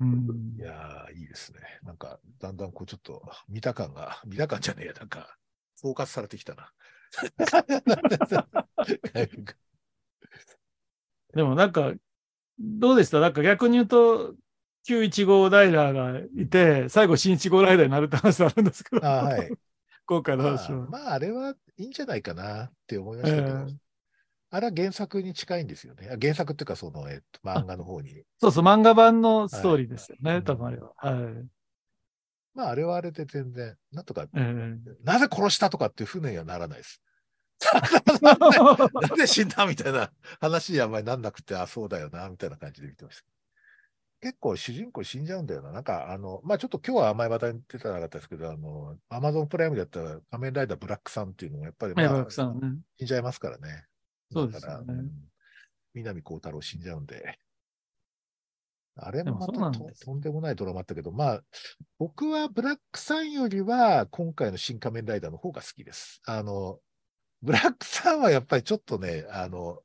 [0.00, 0.54] うん。
[0.56, 1.60] いやー、いいですね。
[1.82, 5.36] なんか、だんだんこうちょっと、見た感が、見た感じゃねえや、なんか、
[5.74, 6.72] 総括されてきたな。
[11.34, 11.92] でもなんか、
[12.58, 13.20] どうでした？
[13.20, 14.34] なんか逆に言うと、
[14.84, 19.50] 915ライダーがいて、最後新1号ライダーになるって話あるんですけど、はい。
[20.06, 20.84] 今回のま話は。
[20.84, 23.87] あ、まあ、あれはいいんじゃないかなって思いましたけど、ええ
[24.50, 26.08] あれは原作に近いんですよね。
[26.10, 28.22] あ原作っていうか、その、えっと、漫画の方に。
[28.38, 30.92] そうそう、漫画版のストーリーですよね、はい多分あれは。
[30.96, 31.46] はい。
[32.54, 37.02] まあ、あれはあれで全然、なんとか、ええなぜ殺したとかっていう船にはならないです。
[38.22, 43.24] なんで死んだみたいな話にあんまりなんなくて、あ、そうだよな、みたいな感じで見てました。
[44.20, 45.70] 結構主人公死んじゃうんだよな。
[45.70, 52.26] なんか、あの、まあちょっと今日はあんまり話題に出てなかったですけど、あの、アマゾンプライムでやった仮面ライダーブラックさんっていうのもやっぱり、まあね。
[52.28, 53.87] 死んじゃいますからね。
[54.30, 55.10] そうですよね
[55.94, 57.38] 南光太郎死んじゃうんで。
[59.00, 61.42] あれでももまたとんですとんでもないドラマあったけど、まあ、
[61.98, 66.20] 僕はブラックさんよりは今回の新仮面ライダーの方が好きです。
[66.26, 66.80] あの、
[67.40, 69.78] ブラックさんはやっぱりちょっとね、あの、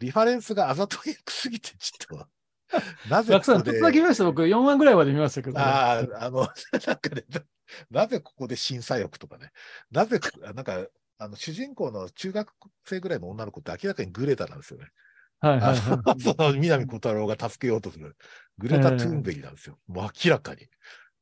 [0.00, 2.28] リファレンスがあざといすぎて、ちょっと、
[3.08, 4.24] なぜここでだけ見ました。
[4.24, 6.48] 僕、4話ぐらいまで見ましたけど、ああ、あの、
[6.86, 7.42] なんかね、な
[7.90, 9.52] なぜここで審査欲とかね、
[9.90, 10.20] なぜ、
[10.54, 10.86] なんか、
[11.18, 12.54] あの、主人公の中学
[12.84, 14.90] 生ぐらいの女の子って明らかにグレタなんですよね。
[15.38, 18.16] はいはいあはの その南小太郎が助けようとする、
[18.58, 19.78] グレタ・トゥーンベリなんですよ。
[19.86, 20.68] もう明らかに。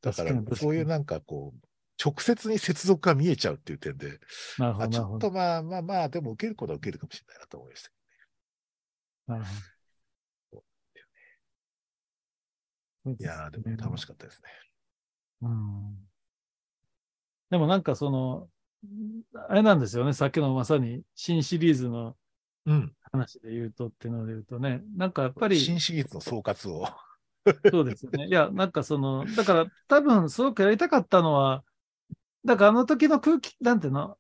[0.00, 1.66] だからそういうなんかこう、
[2.02, 4.10] 直接に接続が見えちゃうっていう点で、い。
[4.60, 5.00] なるほど、あち。
[5.00, 7.90] ょっとまあまあまあ、でも受けることは受けるかもしれないなと思いました。
[9.26, 9.74] なるほど
[13.06, 14.48] いやー、でも楽しかったですね。
[15.42, 16.08] うん
[17.50, 18.48] でもなんかその、
[19.48, 22.16] あれなんですよね、さっきのまさに新シリーズの
[22.66, 22.92] うん。
[23.12, 26.88] 話で言うとっていうので言うとね、なんかやっぱり、新シリーズの総括を。
[27.70, 28.26] そうですよね。
[28.26, 31.62] いや、なんかその、だから多分すごくやりたかったのは、
[32.44, 34.16] だからあの時の空気、なんていうの、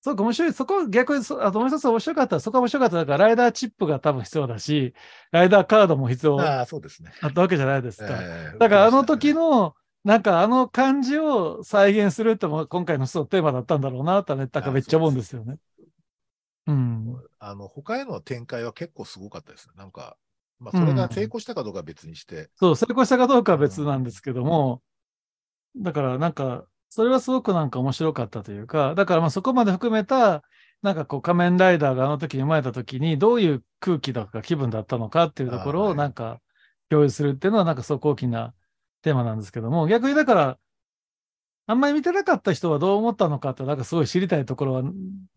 [0.00, 4.94] そうか面白い、そこ逆にそ、あともう一つ面白かった、そこは面白かった、だからライダーチップが多分必要だし、
[5.32, 7.10] ライダーカードも必要だああ、そうですね。
[7.26, 8.06] ったわけじゃないですか。
[8.10, 9.74] えーだからあの時、の、
[10.08, 15.58] なんかあの感じを再現するっても今回のそうテーマだったんだろうなとね、なんかめっちゃ思うんですよね。
[16.66, 17.14] うん。
[17.38, 19.74] あの、他への展開は結構すごかったですね。
[19.76, 20.16] なんか、
[20.60, 24.80] まあ、それが成功したかどうかは別にして、そう、成功したかどうかは別なんですけども、
[25.76, 30.42] だからなんか、それはすごくなんか面白かったというか、だからまあそこまで含めた、
[30.80, 36.40] なんかこう仮面ライダーがあの時に生まれた時にどういう空気だとか気分だったのかっていうところをなんか
[36.88, 38.54] 共有するっていうのはなんかすごく大きな
[39.08, 40.58] テーマなんですけども、逆にだから、
[41.66, 44.82] あんまり見てなかった人はどう思ったのかって、なんかすごい知りたいところは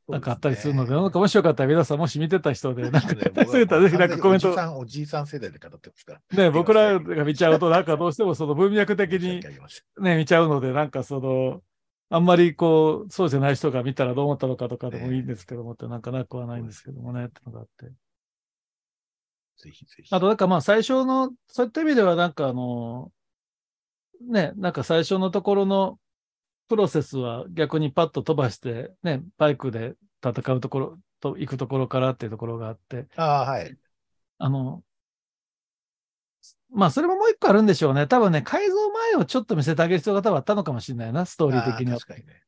[0.07, 3.09] なんかあったりするので、なんかもしよかったら皆さんもし見てた人で、 なんか
[3.45, 6.43] そういったらぜひなんかコメントおじ、さん、おじいさん世代で語ってますから。
[6.43, 9.41] ね、僕らが見ちゃうと、なんかどうしてもその文脈的に
[9.99, 11.61] ね、見ちゃうので、なんかその、
[12.09, 17.88] あんまりこう、そうじゃない人が見たらどう思ったのかとかでもいいんですけどもって、なんかなくはないんですけどもね、ってのがあって。
[19.61, 20.15] ぜひぜひ。
[20.15, 23.11] あと、なんかまあ最初の、そういった意味ではなんかあの、
[24.30, 25.99] ね、なんか最初のところの
[26.69, 33.78] プロセスは逆にパッと飛ばして、ね、バイクで戦うところ、と行くところからっていうところがあって、ああ、はい。
[34.38, 34.84] あの、
[36.74, 38.07] まあそれももう一個あるんでしょうね。
[38.07, 41.99] 多分ね、改造前をちょっと見せてあげる必要が多分あったのかもしれないな、ストーリー的には。
[41.99, 42.41] 確かにね。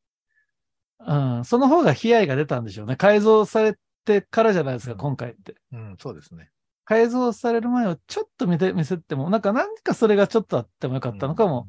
[1.06, 2.96] うん、その方が悲哀が出たんでしょうね。
[2.96, 5.56] 改造されてからじゃないですか、うん今回って。
[5.74, 6.53] うん、そうですね。
[6.86, 11.68] 改造される前をちょっと見て、見せても、なんか何かそれがちょっとあってもよかったのかも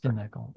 [0.00, 0.54] しれないかも。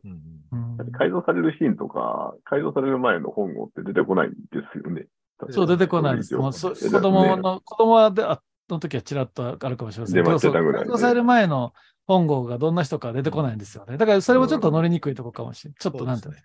[0.97, 4.37] 改造されるシーンとか、改造される前の本語って出てこないんで
[4.71, 5.07] すよね。
[5.49, 6.35] そう、出てこないです。
[6.35, 11.73] もう子供の、子供はであの時はちらっとあるかもしれませんけど、改造される前の
[12.07, 13.97] 本郷がどんな人か出てこないんですよね。
[13.97, 15.77] だからそれもちょっと乗りにくいとこかもしれない。
[15.79, 16.35] ちょっとなんてね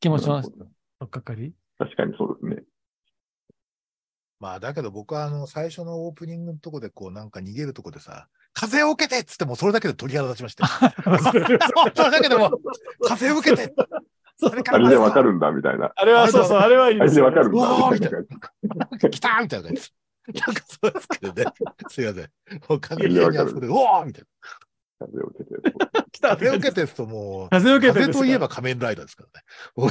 [0.00, 0.48] 気持ちのと
[1.04, 1.54] っかかり。
[1.78, 2.62] 確かにそうですね。
[4.40, 11.90] まあ、だけど僕はあの、最初のオープニングのとこでこう、なんか逃げるとこでさ、風を受けてっつっても、それだけで鳥肌立ちましたよ。
[11.94, 12.50] それだけでも、
[13.06, 13.74] 風を受けて
[14.38, 15.92] それかあられでわかるんだみたいな。
[15.94, 18.10] あれはそうそう、あれはいいあれですよでわかるんだうわーみたい
[19.02, 19.10] な。
[19.10, 19.94] 来たみたいな感じです。
[20.26, 21.44] なんかそうですけどね。
[21.88, 22.30] すいません。
[22.68, 24.24] もう完全にあそこで、うおーみたい
[24.98, 25.72] 風を受けて。
[26.12, 26.36] 来たな。
[26.36, 29.24] 風を受けてるともう、風を受けて風といえば仮面ライダーですか
[29.76, 29.90] らね。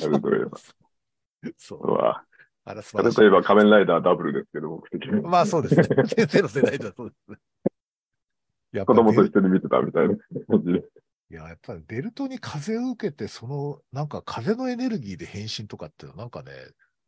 [0.00, 0.58] 風といえば。
[1.58, 2.33] そう。
[2.64, 3.16] わあれ素晴らしい。
[3.16, 5.20] 風といえば仮面ライダーダブルですけど、僕的に。
[5.22, 5.84] まあそうですね。
[6.06, 7.36] 先生の世代だとそうですね。
[8.74, 10.16] や子供とり一緒に見てたみたいな
[10.48, 10.84] 感じで。
[11.30, 16.52] いや、やっぱりベルトに風を受けて、その、なんか風のエネルギーで変身とかって、なんかね、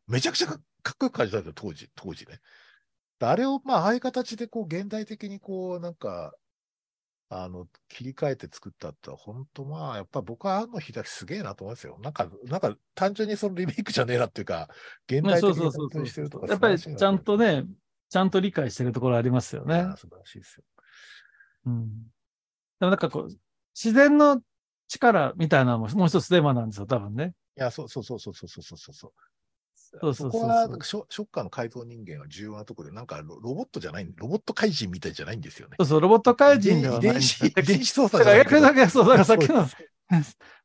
[0.06, 2.38] めちゃくちゃかかっこよく感じたんですよ、当時、当時ね。
[3.20, 6.34] あれを、まあ、ああいう形で、こう、現代的に、こう、なんか、
[7.28, 11.98] あの、切り替えて作ったって、本当まあ、やっぱ僕は安野秀明すげえなと思いますよ。
[12.00, 14.68] なんか、なんか、単純にそのリメイクじゃねえなっていうか、
[15.08, 17.68] 現ね代的に本当にしてるとかやっぱりちゃんとね、ね、
[18.08, 19.82] ちゃんと理解してるところありますよね。
[19.96, 20.64] 素晴らしいですよ。
[21.66, 21.88] うん。
[22.78, 23.28] でもなんかこう、
[23.74, 24.40] 自然の
[24.88, 27.34] 力みたいなのももう一つテーマなんですよ、多分ね。
[27.56, 29.12] いや、そうそうそうそうそうそうそうそう。
[30.00, 35.76] そうそうそうそうこは、なんかショショッカーの改造人間は重要なところで、なんかロロボットじゃない、ロボット怪人みたいじゃないんですよね。
[35.78, 39.66] そうそう、ロボット怪人ではないん遺伝子、ですよ遺伝子操だから作じゃないだけそう、だからさっきの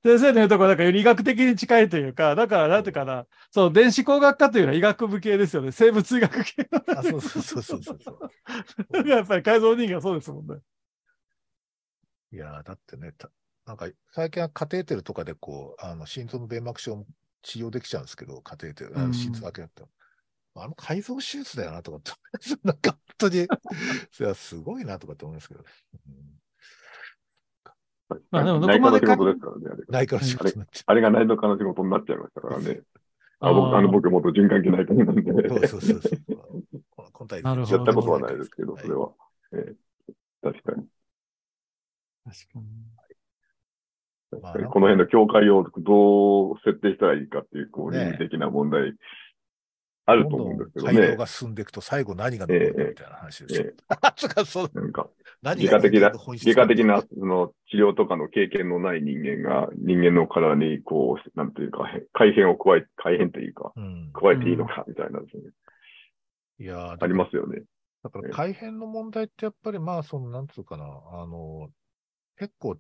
[0.04, 5.72] 先生の言うところ、だからより医学的に近いというか、だから、なんていうかな、そう、電子工学科というのは医学部系ですよね。
[5.72, 7.00] 生物医学系の。
[7.00, 8.12] あそうそうそうそうそうそ
[9.04, 9.08] う。
[9.08, 10.56] やっぱり改造人間はそうですもんね。
[12.34, 13.30] いやー、だってね、た
[13.66, 17.06] なんか最近はカテーテルとかでこう、あの心臓の弁膜症も
[17.42, 19.88] 治療できちゃうんですけど、カテーテル、あうんの心臓だけだったら。
[20.56, 22.12] あの改造手術だよなとかって、
[22.64, 23.44] なんか本当に、
[24.20, 25.66] いや、すごいなとかって思いますけどね。
[28.32, 29.64] まあでもどこ内科のまでか仕事ですからね。
[29.72, 30.22] あれ内科の
[30.86, 32.82] あれが内科の仕事になっちゃいましたからね。
[33.40, 35.50] あ僕あの僕、元循環器内科医なんで、う。
[35.50, 36.20] そうそうそうそう。
[36.94, 39.08] この体なるほどやったことはないですけど、それは。
[39.08, 39.14] は。
[39.54, 39.76] えー
[40.44, 40.88] 確かに。
[42.24, 43.01] 確かに。
[44.42, 48.94] まあ この辺の境界をどう設定したらいいかっていう、こう、ね倫理的な問題、
[50.06, 50.94] あると思うんですけどね。
[50.94, 53.68] 改良が進んでいくと最後何が残るかみたいな話ですよ。
[53.68, 53.74] え
[54.16, 55.10] つ かそうなんか、
[55.42, 65.44] 何が的な、外科的な、その治療とかの経験のない人間が、人間の体に、こう、なんていうか、へ改変を加え、改変というか、うん、加えていいのか、みたいなですね。
[66.60, 67.64] いやーありますよね。
[68.04, 71.70] だから改変の問題ってやっぱりまあ、その、なんつうかな、あの、
[72.38, 72.78] 結構、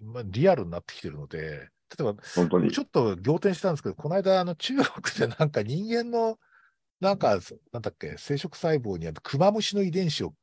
[0.00, 1.68] まあ、リアルになってきてるので、
[1.98, 2.70] 例えば、本当に。
[2.70, 4.86] ちょっと仰天したんですけど、この間、あの、中国
[5.18, 6.38] でなんか人間の、
[7.00, 7.38] なんか、
[7.72, 10.34] なんだっけ、生殖細胞にあるクマムシの遺伝子を、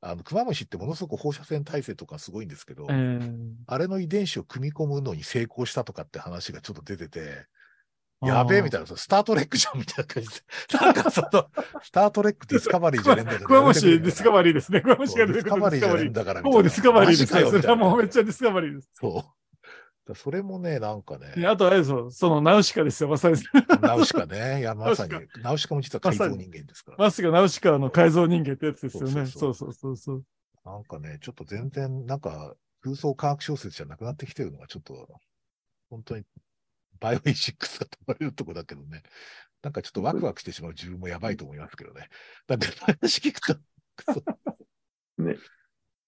[0.00, 7.46] あの、クマムシってものすごく放射線耐性とかすごいんですけど、えー、あれの遺伝子を組み込むのに成功したとかって話がちょっと出てて、
[8.26, 10.34] やべえみたいな、スタートレックじゃんみたいな感じで。
[10.80, 11.48] なんかその、
[11.82, 13.46] スタートレックディスカバリーじゃねえんだけど。
[13.46, 14.80] クワムシディスカバリーですね。
[14.80, 16.42] クワムシがディス出てくるカバリーじゃねえんデだから。
[16.42, 18.90] もうディスカバリーですそれはもうめっちゃディスカバリーです。
[19.02, 19.44] なそう。
[20.06, 23.36] だそれもね、なんかね、であとあれですよ、そのナウシカですよ、まさに。
[23.80, 24.60] ナウシカね。
[24.60, 25.12] いや、まさに
[25.42, 26.98] ナウシ、カも実は改造人間ですから。
[26.98, 29.26] まさかナウシカの改造人間ってやつですよね。
[29.26, 30.24] そうそうそうそう。
[30.64, 35.08] なんかね、ちょっと全然、なんか、空想科学小説じゃなくなってきてるのが、ちょっと、
[35.88, 36.24] 本当に、
[37.00, 39.02] bioethics が問われるとこだけどね。
[39.62, 42.08] なんかちょっとワクワクしてしまう自分もやばいと思いますけどね。
[42.46, 43.56] だって話聞くと、
[45.18, 45.36] ね。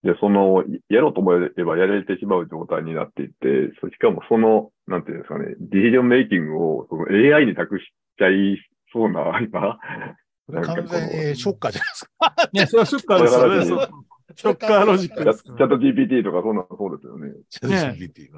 [0.03, 8.59] で、その、やろうと思えばやれてしまう状態になっていて、そしかもその、なんていうんですかね、 decision making をその AI に託しちゃい
[8.93, 9.78] そうな、今、
[10.62, 12.34] 完全にショッカーじゃないですか。
[12.53, 13.22] いや、それはショッカー
[13.59, 13.89] ですよね。
[14.29, 17.33] そうショッカーロジックですチャチャット GPT とかそんなそうですよね。
[17.49, 18.12] ChatGPT。
[18.14, 18.30] チ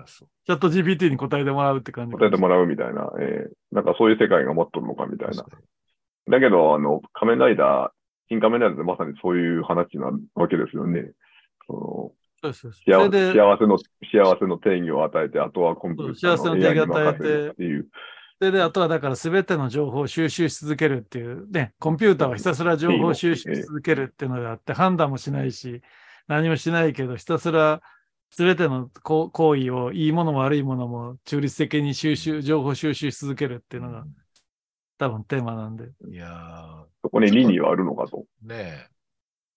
[0.52, 2.12] ャット GPT に答えてもらうって感じ。
[2.16, 5.44] 答えてもらうみたいな、えーなんかそういう世界が持っとるのかみたいな。
[6.30, 7.90] だけど、あの、仮面ライダー、
[8.28, 11.12] 新仮面ライダーってまさにそういう話なわけですよね。
[11.66, 17.88] そそうそうそれで、幸せの、幸せの定義を与えて、あとはコンピューター幸せの定義を任せるっていう。
[18.40, 25.82] それで、あとはだから全ての情報を収集し続けるっていうね、コンピューターはひたすら情報を収集し続けるっていうのがあって、判断もしないし、
[26.28, 27.82] 何もしないけど、ひたすら
[28.30, 34.04] 全てのこ行為を、いいものも悪いものも中立的に収集、情報収集し続けるっていうのが
[34.98, 35.90] 多分テーマなんで。
[36.08, 38.24] いやそこに倫理はあるのかと。
[38.44, 38.88] ー、ね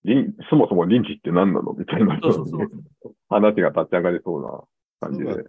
[0.04, 1.74] 倫そもそも倫理って何なの？
[1.74, 2.20] みたいな。
[2.22, 2.68] そうそうそう。
[3.30, 4.64] 話が立ち上がりそうな
[5.00, 5.46] 感じで。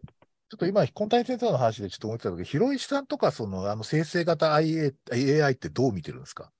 [0.53, 6.53] ちょっと今、コンタイ先生の話でちょっと思ってたけど、広石さんとか、その、あの、生成型 IA AI ってどう見てるんですか？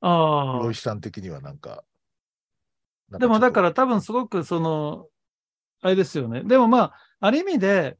[0.00, 1.82] あ黒石さん的にはなんか。
[3.12, 3.18] あ。
[3.18, 5.08] でもだからら、多分すごくその、
[5.80, 6.44] あれですよね。
[6.44, 7.98] でもまあ、ある意味で、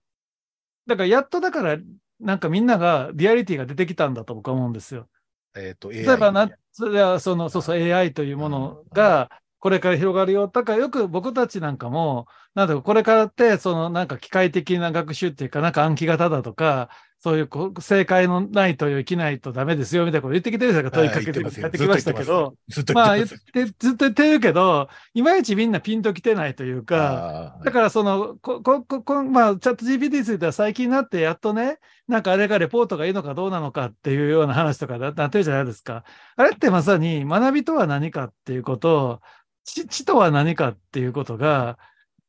[0.87, 1.79] だからやっとだから、
[2.21, 5.09] なんかみんながリアリティが出てきたんだと僕は思うんですよ。
[5.57, 9.29] えっ、と、例えばなな、それはその、そうそう、AI というものが、
[9.63, 10.49] これから広がるよ。
[10.49, 16.91] だからよく僕たちなんかも、なんだろう、これからって、そのなんか機械的な学習っていうか、なんか暗記型だとか、
[17.21, 23.37] そういうこう正解のない問いを生きないとダメですよ、みたいなこと言ってきてるじゃないですか、問いかけてやってきましたけど、ずっとまあ言って
[23.79, 36.03] ずっと言ってるけど、いまいちみんなピンときてないというか、だからその、こ、こ、こ、こまあ、チャット GPT については最近になってやっとね、なんかあれがレポートがいいのかどうなのかっていうような話とかだなってるじゃないですか。
[36.35, 41.79] あれってまさに学びとは何かっていうこと、知知とは何かっていうことが、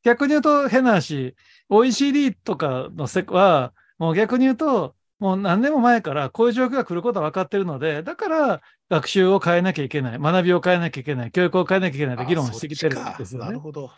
[0.04, 1.36] 逆に言うと変な話、
[1.70, 13.60] OECD とかのせは、もう逆に言うと、もう何年も前からこういう状況が来ることは分かってるので、だから学習を変えなきゃいけない、学びを変えなきゃいけない、教育を変えなきゃいけないって議論をしてきてるんですよねなる。
[13.60, 13.92] ほど。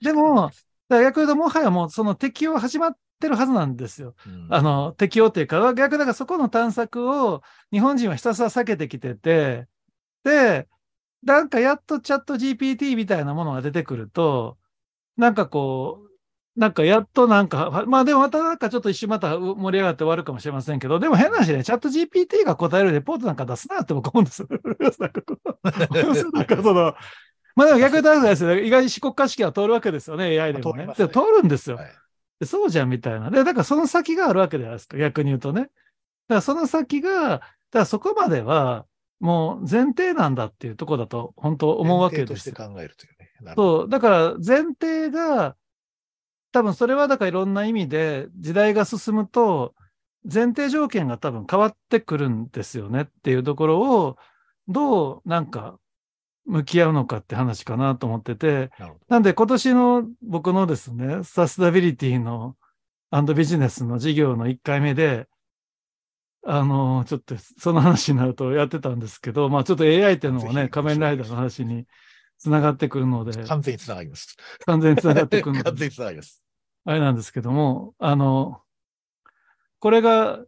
[0.00, 0.50] でも
[0.90, 4.14] 逆に言うと、もはやもうその適用始まってるはずなんですよ。
[4.26, 9.68] うんあの、適用っていうか、逆だからそこの探索を日本人はひたすら避けてきてて、
[10.24, 10.66] で、
[11.22, 14.58] なんかやっとチャット GPT みたいなものが出てくると、
[15.16, 24.48] なんかこう、なんかやっとなんか、はまあでもまたなんかちょっと一瞬また盛り上がって終わるかもしれませんけど、でも変な話ね、チャット GPT が答えるレポートなんか出すなって僕思うんですよ。
[24.98, 26.94] なんかこうなんかその、
[27.56, 30.86] まあでも逆に言うとですね、意外に思考可視は通るわけですよね、AI でもね。
[30.86, 31.76] ねで通るんですよ。
[31.76, 31.86] はい
[32.40, 33.30] でそうじゃんみたいな。
[33.30, 35.60] で、だからその先があるわけじゃないですか、逆に言うとね。
[35.62, 35.72] だか
[36.26, 38.84] らその先が、だからそこまでは、
[39.22, 42.68] もう前提なんだっていうところだと、本当思うわけ前提としてですよ。
[42.68, 43.54] 考えるというね。
[43.54, 45.54] そう、だから前提が、
[46.50, 49.74] 多分それはだからいろんな意味で時代が進むと、
[50.24, 54.16] 前提条件が多分変わってくるんですよねっていうところを、
[54.66, 55.78] どうなんか
[56.44, 58.70] 向き合うのかって話かなと思ってて、
[59.08, 62.56] なんで今年の僕のですね、サステナビリティの
[63.10, 65.28] アンドビジネスの事業の1回目で、
[66.44, 71.86] あの、ちょっとその話になるとやってたんですけど、まあちょっと AI っていうのもね、仮面ライダーの話に
[72.38, 74.36] つながってくるので、完全につながります。
[74.66, 76.44] 完全につながってくるの完で、全につながります。
[76.84, 78.60] あれなんですけども、あの、
[79.78, 80.44] これが、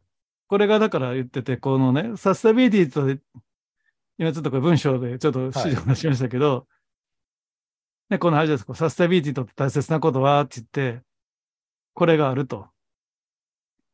[0.49, 3.20] これがだから言ってて、このね、サステナビリティと、
[4.18, 6.66] 今ちょっとこれ文章でちょっと指示を出しましたけど、
[8.11, 8.66] ね、この話です。
[8.74, 11.05] サステナビリティとって大切なことはって言って、
[11.95, 12.74] これがあると。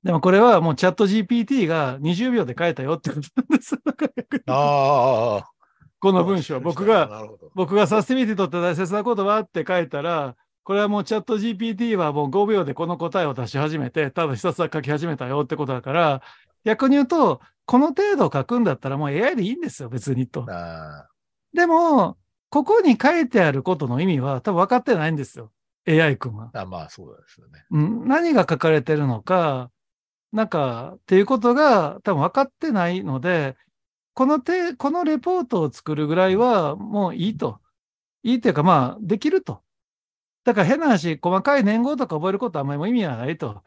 [0.03, 3.77] でもこれはもうチャット GPT が20秒で書いたよってことなんです。
[4.47, 5.51] ああ。
[6.01, 7.29] この文章、僕が。
[7.55, 16.23] 僕がサステナビリティとって大切なことはって書いたら、これはもうチャット GPT はもう5秒でこの答えを出し始めて、ただひたすら書き始めたよってことだから、
[16.65, 20.47] 逆に言うと、この程度書くんだったらもう AI でいいんですよ、別にと。
[20.49, 21.07] あ
[21.53, 22.17] でも、
[22.49, 25.53] ここに書いてあることの意味は多分分かってないんですよ。
[25.87, 26.51] AI 君は。
[26.55, 27.65] ーあ、まあそうですよね。
[27.71, 29.71] うん、何が書かれてるのか、
[30.33, 33.57] なんか、っていうことが多分分かってないので、
[34.15, 37.61] この手、このレポートを作るぐらいはもういいと。
[38.23, 39.63] いいっていうか、まあ、できると。
[40.45, 43.63] だから変な話、細かい年号とか覚えることはあんまり意味はないと。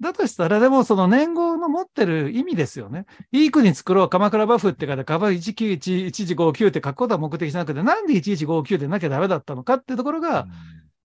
[0.00, 3.06] だとしたら、でもその年号の持ってる意味ですよね。
[3.32, 10.46] いい国作ろう、鎌倉幕府って書いて、鎌1911、1159って書くことは目的じゃなくて、なんで1159でなきゃダメだったのかっていうところが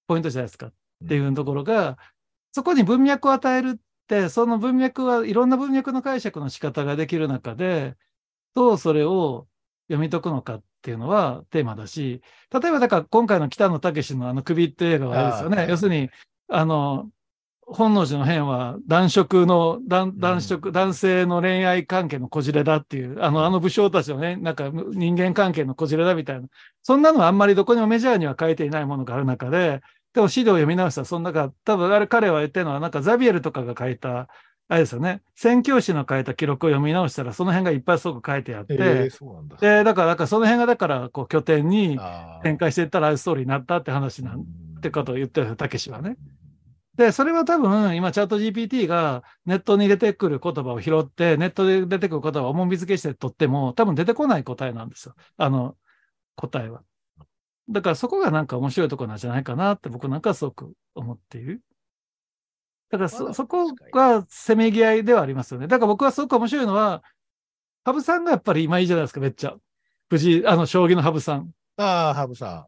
[0.08, 0.68] ポイントじゃないですか。
[0.68, 0.72] っ
[1.08, 1.97] ていうところが、
[2.52, 3.80] そこに文脈を与えるっ
[4.12, 7.95] て、その文脈はいろんな文脈の解釈の仕方ができる中で、
[8.53, 9.47] どうそれを
[9.88, 15.68] 読み解くのかっていうのはテーマだし、例えばだから今回の北野武のあの首っていう映画はあれですよね。
[15.70, 16.09] 要するに、
[16.49, 17.09] あの、
[17.62, 26.47] 本能寺の変は男色の、男男色、男性の恋愛関係のこじれだっていう、あの、あの武将たちのね、なんか人間関係のこじれだみたいな、
[26.84, 29.80] そんなのはあんまりどこにもメジャーには書いていないものがある中で、
[30.14, 34.28] でも資料を読み直したら、その中、多分あれ彼は言ってるのは、なんかザビエルとかが書いた、
[34.68, 39.57] あれですよね、宣教師の書いた記録を読み直したら、その辺がいっぱいすごく書いてあって、えー、だ。
[39.57, 41.99] で、だから、だからその辺がだから、こう拠点に
[42.43, 46.18] 展開していったら、ああいうストーリーになったって話なんうんてことを言ってるたけしはね。
[46.95, 55.15] で、それは多分、今、チャット GPT がネットに出てくる言葉を拾って、ネットで出てくる言葉を重み付けして取っても、多分出てこない答えなんですよ。
[55.38, 55.76] あの、
[56.35, 56.81] 答えは。
[57.72, 61.61] だからそこがなんか面白いところなんじゃないかなって僕なんかはすごく思っている。
[62.89, 65.68] だからそ、そこがせめぎ合いではありますよね。
[65.68, 67.03] だから僕はすごく面白いのは、
[67.84, 69.56] 羽生さんがやっぱり今いいじゃないですか、めっちゃ。
[70.10, 71.52] 藤井、あの、将棋の羽生さん。
[71.77, 72.65] ああ、ハブさん。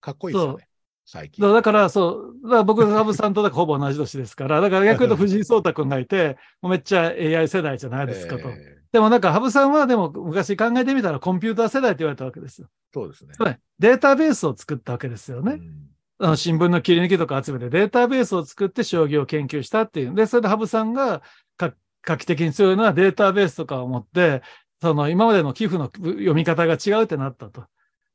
[0.00, 0.65] かっこいいですよね。
[1.06, 1.52] 最近。
[1.52, 8.48] だから、そう、だから僕、羽生さんとほぼ同じ年ですから、 だから逆に言うと藤井聡太君がいて、もうめっちゃ AI 世代じゃないですかと。
[8.50, 12.68] えでもなんか羽生さんはでも昔考えてみたらコンピューター世代って言われたわけですよ。
[12.68, 13.58] ーそうですね。
[13.78, 15.54] データベースを作ったわけですよね。
[15.54, 20.14] うんあの新聞の切り抜きとか集めてデータベースを作って将棋を研究したっていう。
[20.14, 21.20] で、それで羽生さんが
[21.58, 24.40] か画期的に強いのはデータベースとかを持って、
[24.80, 27.66] その今までの寄付の読み方が違うってなったと。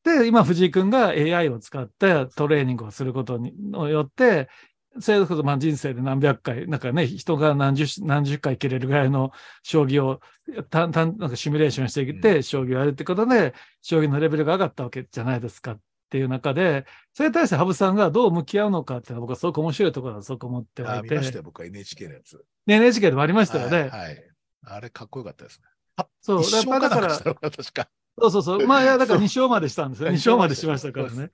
[0.04, 4.50] で、今藤井君が AI を使ってトレーニングをすることによって、
[5.00, 9.32] それこそまあ人生で何百回、なんかね、人が何十何十回切れるぐらいの
[9.64, 10.20] 将棋を
[10.70, 15.80] たたなんかシミュレーションしていって、将棋をやるってことで、将棋のレベルが上がったわけじゃないですかっ
[16.10, 22.44] ていう中で、それに対して羽生さんがどう向き合うのかっていうのは僕はすごく面白いところだと思っておいて、あ見ましたよ、僕は NHK のやつ。
[22.66, 23.78] ね NHK でもありましたよね。
[23.78, 24.24] はいはい。
[24.64, 26.06] あれ、かっこよかったですね。
[26.22, 26.44] そう、
[26.80, 27.90] だから、かなんか確か。
[28.22, 28.68] そうそうそう。
[28.68, 30.08] まあ、いや、だから2勝までしたんですよ。
[30.08, 31.32] そう2勝までしましたからね。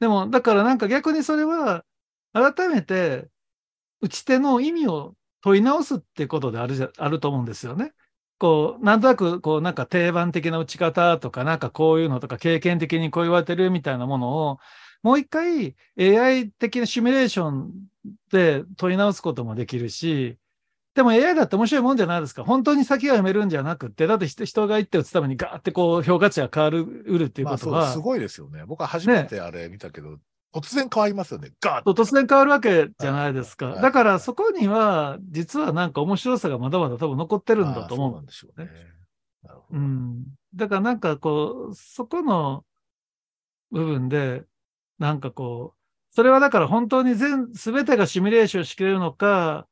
[0.00, 1.84] でも、だからなんか逆にそれは、
[2.32, 3.28] 改めて、
[4.00, 7.92] 打ち手の意味を問い直すってことであるじゃ、あると思うんですよね。
[8.38, 14.58] こう、なんとなく、こう、なんか定番的な打ち方とか、なんかこういうのとか、経験的にこう言われてるみたいなものを、
[15.02, 17.72] もう一回 AI 的なシミュレーション
[18.32, 20.38] で問い直すこともできるし、
[20.94, 22.44] でも AI だって面白いもんじゃないですか。
[22.44, 28.64] 本当に先が読めるんじゃなくって、だって人人が一手打つためにガーってこう評価値が変わる、うるっていうことは、すごいですよね。
[28.64, 30.18] 僕は初めてあれ見たけど、
[30.54, 31.50] 突然変わりますよね。
[31.60, 33.66] ガーッそう突然変わるわけじゃないですか。
[33.66, 38.70] はいだからそこには、実はなんか面白さがまだまだ多分残ってるんだとああそう思なんでしょうね。
[39.42, 39.72] なるほう。
[39.74, 39.78] ど。
[39.78, 40.24] うん。
[40.54, 42.64] だからなんかこう、そこの
[43.72, 44.44] 部分で、
[45.00, 49.66] なんかこう、それはだから本当に全、すべてがシミュレーションしきれるのか、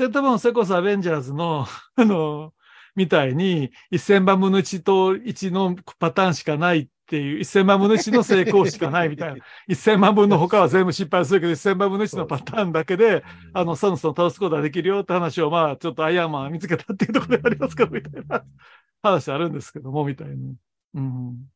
[0.00, 2.54] それともそれこそアベンジャーズの、 あの、
[2.96, 9.44] みたいに1000万分の1と1のパターンしかないっていう、1000万分の1の成功しかないみたいな。
[9.68, 13.22] 1000万分の他は全部失敗するけど、1000万分の1のパターンだけで、
[13.52, 18.42] あの、サノスを倒すことができるよって話を、まあ、ちょっとアイアンマンは見つけたっていうところでありますけど、みたいな
[19.02, 20.34] 話あるんですけども、みたいな。
[20.94, 21.50] うん。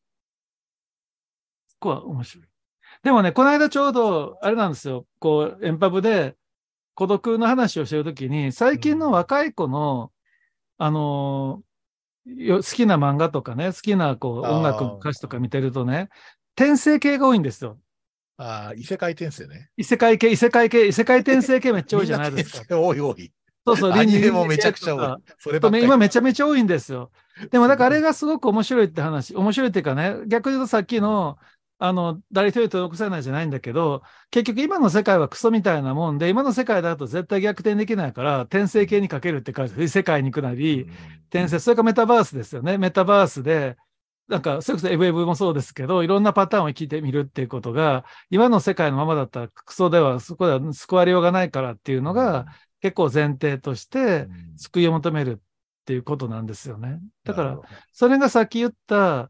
[1.67, 2.47] そこは面白い。
[3.01, 6.35] でもね、この間ちょうど、あれなんですよ、こう、エンパブで
[6.95, 10.11] 孤独の話をしてるときに、最近の若い子の、
[10.77, 11.61] あの
[12.25, 16.09] 好きな漫画とかね、好きなこう音楽の歌詞とか見てるとね、
[16.57, 17.77] 転生系が多いんですよ。
[18.37, 19.69] ああ、異世界転生ね。
[19.77, 22.79] 異世界系、異世界系、異世界転生系めっちゃ多いじゃないですか。
[22.79, 23.31] 多い多い。
[23.65, 25.21] そうそう、アニメもめちゃくちゃ多い。
[25.39, 25.59] それ。
[25.81, 27.11] 今めちゃめちゃ多いんですよ。
[27.51, 31.37] でもだからあれがすごく面白いって話、面白いっていうかね、逆に言うとさっきの、
[31.77, 40.89] あの、誰一人と残せないじゃないんだけど、結局今の世界はクソみたいなもんで、今の世界だと絶対逆転できないから、転生系にかけるって感じ、世界に行くなり、うん。
[41.29, 42.77] 転生、それからメタバースですよね。
[42.77, 43.75] メタバースで、
[44.27, 52.45] なんか、それこそエブエブもそうですけど、いろんなパターンを生きてみるっていうことが、今の世界のままだったらクソでは、そこでは救われようがないからっていうのが、
[52.81, 54.57] 結構前提として、うん。
[54.57, 55.41] 救いを求めるっ
[55.85, 56.99] ていうことなんですよね。
[57.23, 57.59] だから
[57.91, 59.29] それがさっき言った、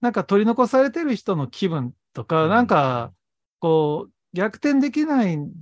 [0.00, 2.50] なんか取り残されてる人の気分とか、うん。
[2.50, 3.12] なんか、
[3.60, 5.52] こう、逆転できないん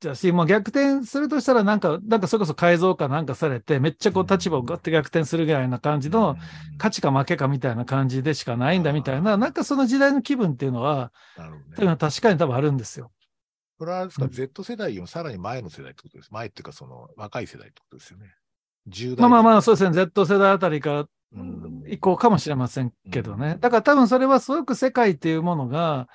[0.00, 6.36] だし、もう逆転するとしたら、なんか、なんかそれこそ改造かなんかされて、めっちゃこう立場をガッて逆転するぐらいな感じの、
[6.76, 11.12] 勝ちか負けかみたいな感じでしかないんだみたいな、なんかその時代の気分っていうのは、
[11.78, 11.96] ね。
[11.96, 13.12] 確かに多分あるんですよ。
[13.78, 14.30] これはあれですか、うん。
[14.32, 16.32] Z 世代よりさらに前の世代ってことです。
[16.32, 18.34] 前っていうか、その若い世代ってことですよね。
[18.88, 21.08] 10代まあまあまあ、そうですね、Z 世代あたりからうん
[21.88, 23.52] 移行かもしれませんけどね。
[23.52, 26.08] うんだから多分それはすごく世界っていうものが、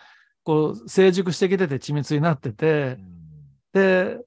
[0.44, 2.98] こう、成熟してきてて緻密になってて、
[3.74, 4.18] で、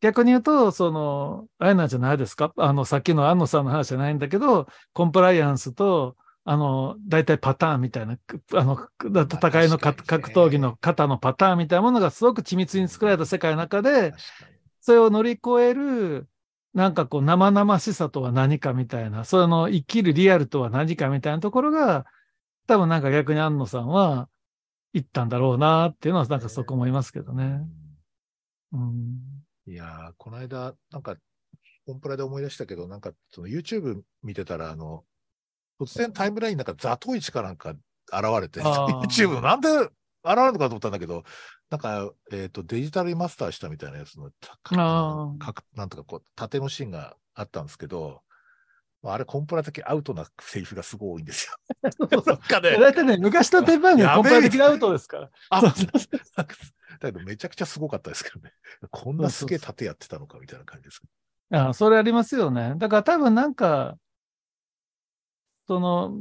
[0.00, 2.52] 逆に言うと、その、あれなんじゃないですか？
[2.56, 9.78] あの、さっきの安野さんの話じゃないんだけど、コンプライアンスと、あの、大体パターンみたいな、くあの、く戦いのね。
[9.78, 14.12] 格闘技の型のパターンみたいなものがすごく緻密に作られた世界の中で、
[14.80, 16.28] それを乗り越える、
[16.76, 22.04] なんかこう生々しさとは何かみたいな、その生きるリアルとは何かみたいなところが、
[22.66, 24.28] 多分なんか逆に安野さんは
[24.92, 27.62] 言ったんだろうなっていうのはなんかそこ思いますけどね。
[28.74, 29.18] うん。
[29.66, 31.16] いやー、この間、なんか、
[31.86, 35.02] コンプラで思い出したけど、なんか、その YouTube 見てたら、あの、
[35.80, 37.80] 突然タイムラインになんかザトウイチかなんか現
[38.42, 39.68] れて、 YouTube なんで
[40.26, 41.24] 現れるのかと思ったんだけど、
[41.70, 44.30] なんか、えっ、と、デジタルリマスターしたみたいなやつの、
[45.74, 48.22] なんとかこう、縦のシーンがあったんですけど、
[49.02, 51.56] まああれ、コンプラ的アウトなセリフがすごい多いんですよ。
[52.26, 55.30] なんかね、大体ね、昔と鉄板がコンプラ的なアウトですから。
[55.50, 55.86] あそうそう
[56.98, 58.52] だけどめちゃくちゃすごかったですけどね。
[58.90, 61.02] こんなすげえ縦やってたのかみたいな感じです。
[61.50, 62.74] あそれありますよね。
[62.78, 63.98] だから多分なんか、
[65.68, 66.18] その、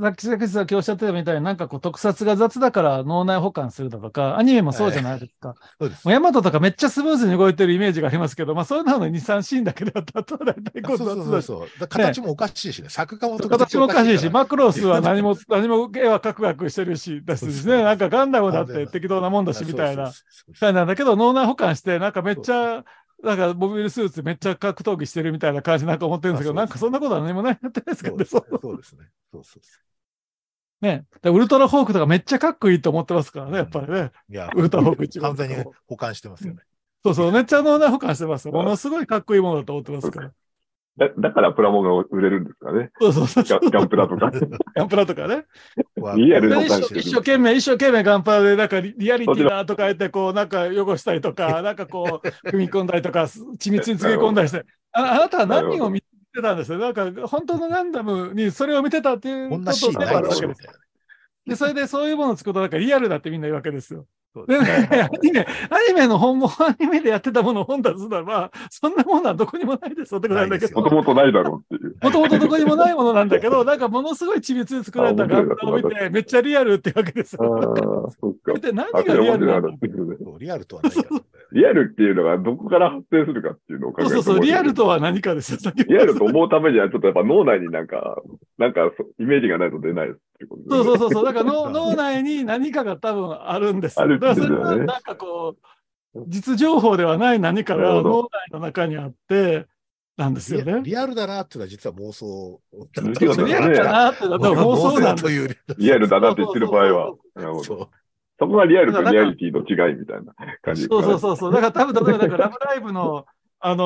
[0.00, 5.54] さっきさっきおっしゃってたみたいになんかこう特撮が雑だから脳内保管するだとか、アニメもそうじゃないですか。
[5.78, 6.08] そうです。
[6.08, 11.24] ヤマトとかめっちゃスムーズに動いてるイメージがありますけど、まあそういうのの2、3シーンだけでは、あとは大体こうそうそう。
[11.24, 11.88] そうそう。
[11.88, 12.88] 形もおかしいしね。
[12.88, 17.82] 作家も形もおかしいし、まマクロスは 何も、何も絵はカクカクしてるし、だしですね。
[17.82, 20.10] なんかガンダムだって適当なもんだし、みたいな。
[20.54, 22.82] そうなんだけど、脳内保管して、なんかめっちゃ、
[23.22, 28.24] なんかモビルスーツめっちゃ格闘技してるみたいな感じなんか思ってるんですけど、なんかそんなことは何もないやってないですけどね。
[28.24, 28.58] そうですね。
[28.62, 29.10] そうですね。
[29.32, 29.80] そうそうそ
[30.82, 31.06] ね。
[31.22, 34.12] でウルトラフォークとかめっちゃかっこいいと思ってますからね、やっぱりね。
[34.28, 34.32] う。
[34.32, 36.62] いや、ウルトラフォーク一番完全に保管してますよね。
[37.04, 38.54] そうそう、めっちゃ脳内保管してますよ。
[38.54, 40.32] ものすごいかっこいいものだと思ってますから。
[40.98, 42.90] だだからプラモが売れるんですかね。
[42.98, 43.44] そうそうそう。
[43.44, 44.30] ガガンプラとか。
[44.74, 45.44] ガンプラとかね。
[46.16, 56.06] リアルでの一生一生懸命、一生懸命ガンプラで、なんかリリアリティだとか言って、こう、なんか汚したりとか、なんかこう、 踏み込んだりとか、緻密につぎ込んだりして、 ああなたは何を見て
[56.40, 56.72] たんです？
[56.72, 56.78] よ。
[56.78, 60.80] なんか、本当のガンダムにそれを見てたっていうこんなシーンでもないでしょあるわけです。
[61.46, 64.06] で、それでそういうものを作ると、なんかリアルだってみんな言うわけですよ。
[64.42, 65.40] アニメ、
[65.70, 70.94] アニメの本もアニメでやってたものを本出すならば、そんなものはどこにもないですよってことなんだけどもと。
[70.94, 71.96] もとないだろうっていう。
[72.02, 78.52] もともとどこにもないものなんだけど、なんかものすごい緻密に作られたガンプラを見て、めっちゃリアルってわけですああよ。、そっか。
[78.60, 81.22] で何あ、がリアルなのリアルとはないからね。
[81.52, 85.58] リアルっていうのがどこから発生するかっていうのを考えるそうそうそう、リアルとは何かですよ。
[85.88, 88.20] リアルと思うためには、ちょっとやっぱ脳内になんか、
[88.58, 91.24] なんかそイメージがないと出ないっていうことですねそうそうそうそう。
[91.24, 94.04] だから脳 脳内に何かが多分あるんですよ。
[94.04, 95.56] あるだからそれはなんかこ
[96.14, 99.66] う、実情報ではない何かが脳内の中にあって、
[100.16, 100.80] なんですよね。
[100.82, 105.58] リアルだなっていうのは実は妄想だそうっただねリアルだなって、だから妄想なんですという。
[105.78, 107.14] リアルだなって言ってる場合は。
[107.34, 107.78] なるほどそう。
[107.78, 107.90] そ
[108.38, 110.84] こがリアルとリアリティの違いみたいな感じ。
[110.84, 111.52] そうそうそうそう。
[111.52, 113.26] だから多分、例えば、だからラブライブの、
[113.60, 113.84] あの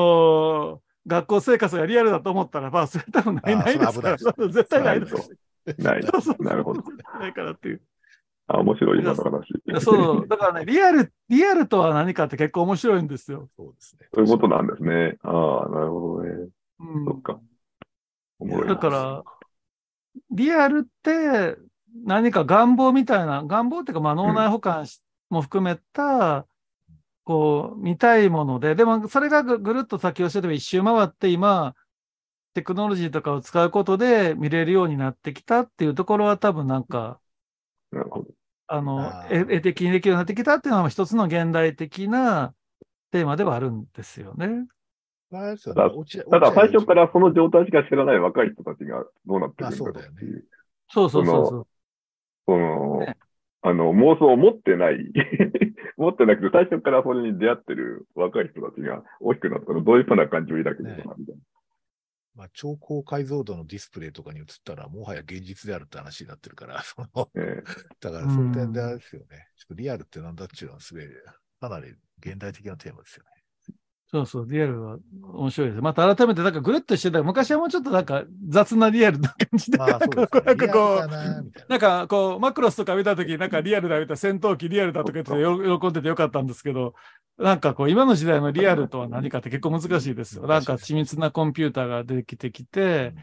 [0.77, 4.17] ー学校生活がリアルだと思ったら、まあ、それ多分ないないですから。
[4.19, 5.15] そ絶対ないです。
[5.79, 6.03] ない。
[6.03, 6.83] そうそうそうなるほど。
[7.19, 7.81] ないからっていう。
[8.45, 9.83] あ、面白い今の話。
[9.83, 10.27] そう。
[10.27, 13.49] だからね、リアル、リアルとは何かって結構面白いんですよ。
[13.57, 14.09] そうですね。
[14.13, 15.17] そういうことなんですね。
[15.23, 16.49] ああ、なるほどね。
[16.79, 17.39] うんそっか。
[18.67, 19.23] だから、
[20.31, 21.55] リアルって
[22.05, 26.45] 何か願望みたいな、願望っていうか、まあ脳内保管しも含めた、
[27.23, 31.75] こう、見たいもので、でもそれがぐぐるっと先をしてば一周回って今、
[32.53, 37.19] テクノロジーとかを使うことで見れるようになってきたっていうところは多分なんか、
[37.91, 38.27] なるほど。
[38.67, 42.53] あの絵絵的にできるようになってきたっていうのは一つの現代的な
[43.11, 44.47] テーマではあるんですよね。
[45.29, 50.45] だね落ちただ最初からその状態しか知らない若い人たちがどうなってくるんだろうっていう。
[50.89, 51.67] そうそうそうそう。
[52.47, 53.17] そのね、
[53.61, 54.97] あの、妄想を持ってない、
[55.97, 61.35] 持ってなくて、最初からそれに出会ってる若い人たちが大きくなったらどういうふうな感情を抱くのかな、みたい
[62.33, 67.27] まあ、超高解像度のディスプレイとかに映ったら、もはや現実であるって話になってるから、 そのな。
[67.35, 67.61] え
[67.99, 69.49] だからそういう点であれですよね。
[69.57, 71.03] ちょっとリアルってなんだっていうのはすごい、
[71.59, 73.40] かなり現代的なテーマですよね。
[74.13, 74.97] そうそう、リアルは
[75.33, 75.81] 面白いです。
[75.81, 80.41] また改めて、なんかぐるっとしてた昔はもうちょっとなんか雑なリアルな感じで、まあそうですね。
[80.45, 86.93] なんかこう、なんかこう、マクロスとか見たとき、なんかリアルだみたいな、戦闘機リアルだとか言ってよ喜んでてよかったんですけど、
[87.37, 90.45] なんかこう、今の時代のリアルとは何かって結構難しいですよ。
[90.45, 93.13] なんか緻密なコンピューターが出てきてきて、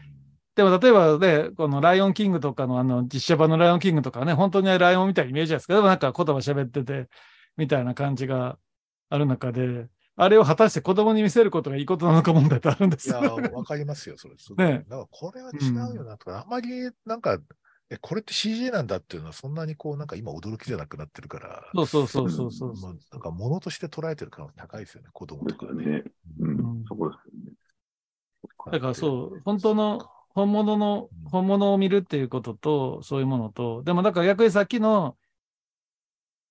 [0.55, 7.07] でも例えばね、このライオンキングとかのあの実写版のライオンキングとかね、本当にライオンみたいなイメージですけど、でもなんか言葉喋ってて、
[7.57, 8.57] みたいな感じが
[9.09, 9.87] ある中で、
[10.19, 13.21] あれを果たして子供に見せることがいいことなのか問題ってあるんですいよ。
[13.23, 14.35] や、わかりますよ、それ。
[14.37, 17.39] すごいねだからこれは違うよなとか、あんまりなんか、
[17.89, 22.75] え、これって CG なんだっていうのはそんなにこう、なんか今驚きじゃなくなってるから、そうそうそうそうそう。
[22.81, 25.85] まあなんか物として捉えてる可能性高いですよね、子供えとかね。
[25.85, 26.03] ね。
[26.39, 27.53] ううんん、そこですよね。
[28.71, 35.17] だからそう、本当の、本物の、本物を見るっていうことと、そういうものと、でもだから逆にさっきの、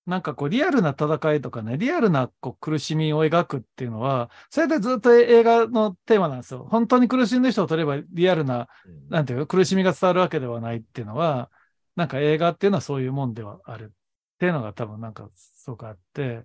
[0.08, 6.66] なんかこうリアルな戦いとかね、リアルなこう苦しみを描くっていうのは、それでずっと映画のテーマなんですよ。
[6.70, 11.50] 本当に苦しんでる人を取ればリアルな、うんなんていうの、苦しみが伝わるわけではないっていうのは、
[11.94, 13.96] なんか映画っていうのはそういうもんではあるっ
[14.38, 16.42] ていうのが多分なんかすごくあって、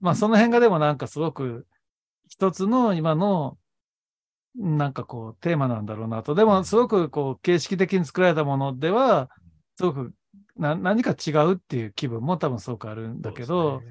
[0.00, 1.66] まあその辺がでもなんかすごく
[2.30, 3.58] 一つの今の
[4.54, 6.34] なんかこうテーマなんだろうなと。
[6.34, 9.28] でもすごくこう形式的に作られたものでは、
[9.76, 10.25] すごくな
[10.56, 13.86] 何か違うっていう気分も多分すごくあるんだけど、ね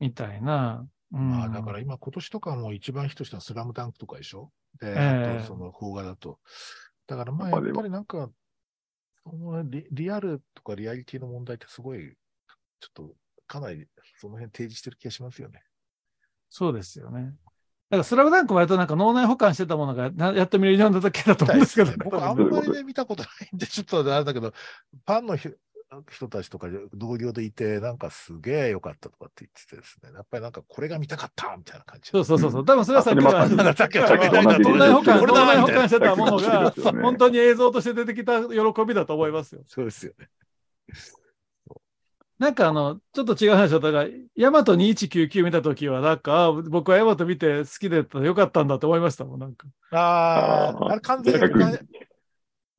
[0.00, 0.86] みたいな。
[1.12, 4.50] うん、まあだから今今年とかも一番ヒットしたスラムダンクとかでしょ？
[4.80, 6.38] で、ええあとその邦画だと。
[7.06, 8.28] だからまあやっぱりなんか、
[9.22, 12.14] そのリリアルとかリアリティの問題ってすごい、
[12.80, 13.14] ちょっと
[13.46, 13.86] かなり
[14.18, 15.62] その辺提示してる気がしますよね。
[16.50, 17.34] そうですよね。
[17.90, 25.36] なんかスラムダンク割となんか脳内保管してたものがなやっと見れるようになっただけだと思うんですけど、 ね、僕あんまりね、見たことないんで、ちょっとあれだけど、ファンの
[26.08, 32.10] 人人たちとか同僚でいて、なんかすげえ良かったとかって言っててですね、やっぱりなんかこれが見たかったみたいな感じ。
[32.10, 32.64] そうそうそうそう。
[32.64, 39.62] 多分それはさっきの、さっきの、さっきの、脳内保管、脳内保管してたものが、本当に映像として出てきた喜びだと思いますよ。
[39.66, 40.28] そうですよね。
[42.38, 49.68] なんかあの、ちょっと違う話だったが、ヤマト2199見たときは、なんか、僕はヤマト見て好きでよかったんだと思いましたもん、なんか。
[49.92, 51.78] ああ、あれ完全に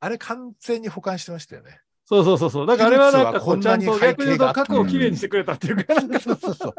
[0.02, 1.80] あれ完全に保管してましたよね。
[2.06, 2.68] そうそうそうそう。
[2.68, 6.76] だからあれはなんかこうちゃんと逆に言うと過去をきれいにしてくれたっていうか、そうそうそう。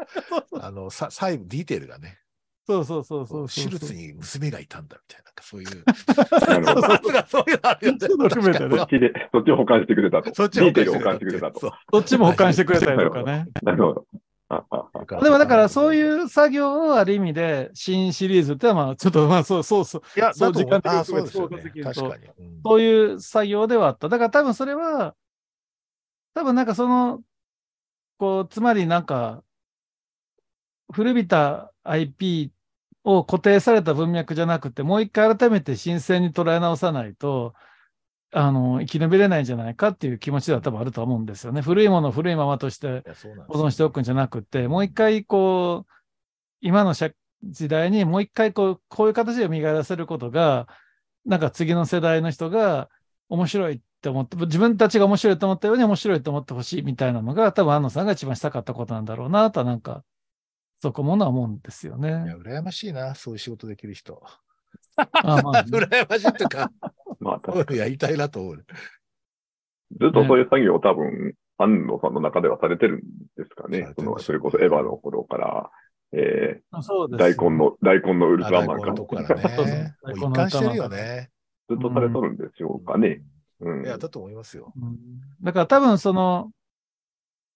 [0.59, 2.19] あの、さ、細部、ディテールがね。
[2.65, 5.69] そうそうそうそうシルツに娘がいたんだみたいな、そういう。
[5.69, 8.77] そういうのあるよね。
[8.77, 10.35] そっちで、そっちを保管してくれたと。
[10.35, 11.59] そっちを保管してくれたと。
[11.59, 13.47] そっちも保管してくれたりとかね。
[13.63, 14.05] なるほど。
[14.49, 20.01] でもだからそういう作業をある意味で新シリーズってまあちょっとまあそうそうそう。
[20.15, 21.47] いや、そう時間的にそうですね。
[22.63, 24.07] そういう作業ではあった。
[24.07, 25.15] だから多分それは、
[26.33, 27.21] 多分なんかその、
[28.17, 29.43] こう、つまりなんか、
[30.93, 32.51] 古びた IP
[33.03, 37.53] を固定された文脈じゃなくて、もう一回改めて新鮮に捉え直さないと、
[38.37, 41.61] あの、生き延びれないんじゃないかっていう気持ちでは多分あると思うんですよね。
[41.61, 43.03] 古いものを古いままとして
[43.47, 45.91] 保存しておくんじゃなくて、もう一回こう、
[46.61, 50.67] 今の時代にもう一回こう、こういう形で磨らせることが、
[51.25, 52.89] なんか次の世代の人が
[53.27, 60.03] 面白いって思って、自分たちが面白いと思ったように面白いと思ってほしいみたいなのが、多分安野さんが一番したかったことなんだろうなとはなんか、
[60.79, 62.09] そこものは思うんですよね。
[62.09, 64.21] いや、羨ましいな、そういう仕事できる人。
[64.95, 66.71] あまあ、 羨ましいっていうか、
[67.27, 68.55] まあ、 やりたいなと思う。
[68.55, 68.63] ず
[70.07, 73.01] っとそういう作業を多分、安野さんの中ではされてるん
[73.35, 73.93] ですかね。
[73.97, 75.71] そのそれこそエヴァの頃から、
[76.13, 78.93] えー、大根の、大根のウルトラマンか。
[78.93, 79.95] からね。
[80.15, 81.31] 一貫してるよね。
[81.69, 83.23] ずっとされとるんでしょうかね。
[83.59, 83.85] うん。
[83.85, 84.71] いや、だと思いますよ。
[84.79, 84.97] うん、
[85.41, 86.51] だから多分その、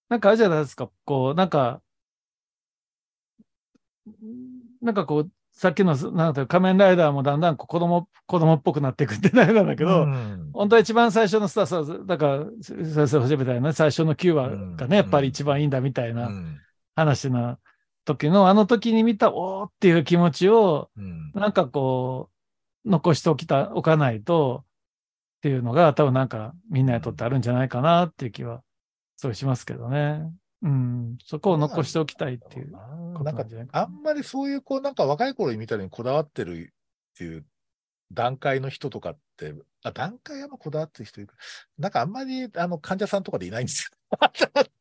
[0.09, 1.81] なんかあるじゃないですか、こう、なんか、
[4.81, 16.31] なんかこう、さっきの、なんか仮面ライダーもだんだん子供、子供っぽくなっていくってなるんだけど、うん、本当は一番最初のスタート、だから、先生初めたいな、最初の9話がね、やっぱり一番いいんだみたいな
[16.95, 17.59] 話な
[18.05, 20.89] 時の、あの時に見た、おーっていう気持ちを、
[21.33, 22.29] なんかこ
[22.85, 28.61] う、残しておきた、おかないと、っていうのが多分なんかみんなにとってあるんじゃないかなっていう気は、
[29.17, 30.21] そうしますけどね。
[30.63, 36.73] うん、そこを残しておきたいっていうなんか、あんまりそういう、こう、なんか若い頃に見たのにこだわってる
[37.13, 37.45] っていう
[38.11, 41.29] 段階の人とかって、あ段階はこだわってる人いる
[41.77, 43.97] なんかあんまり、あの、患者さんとかでいないんですよ。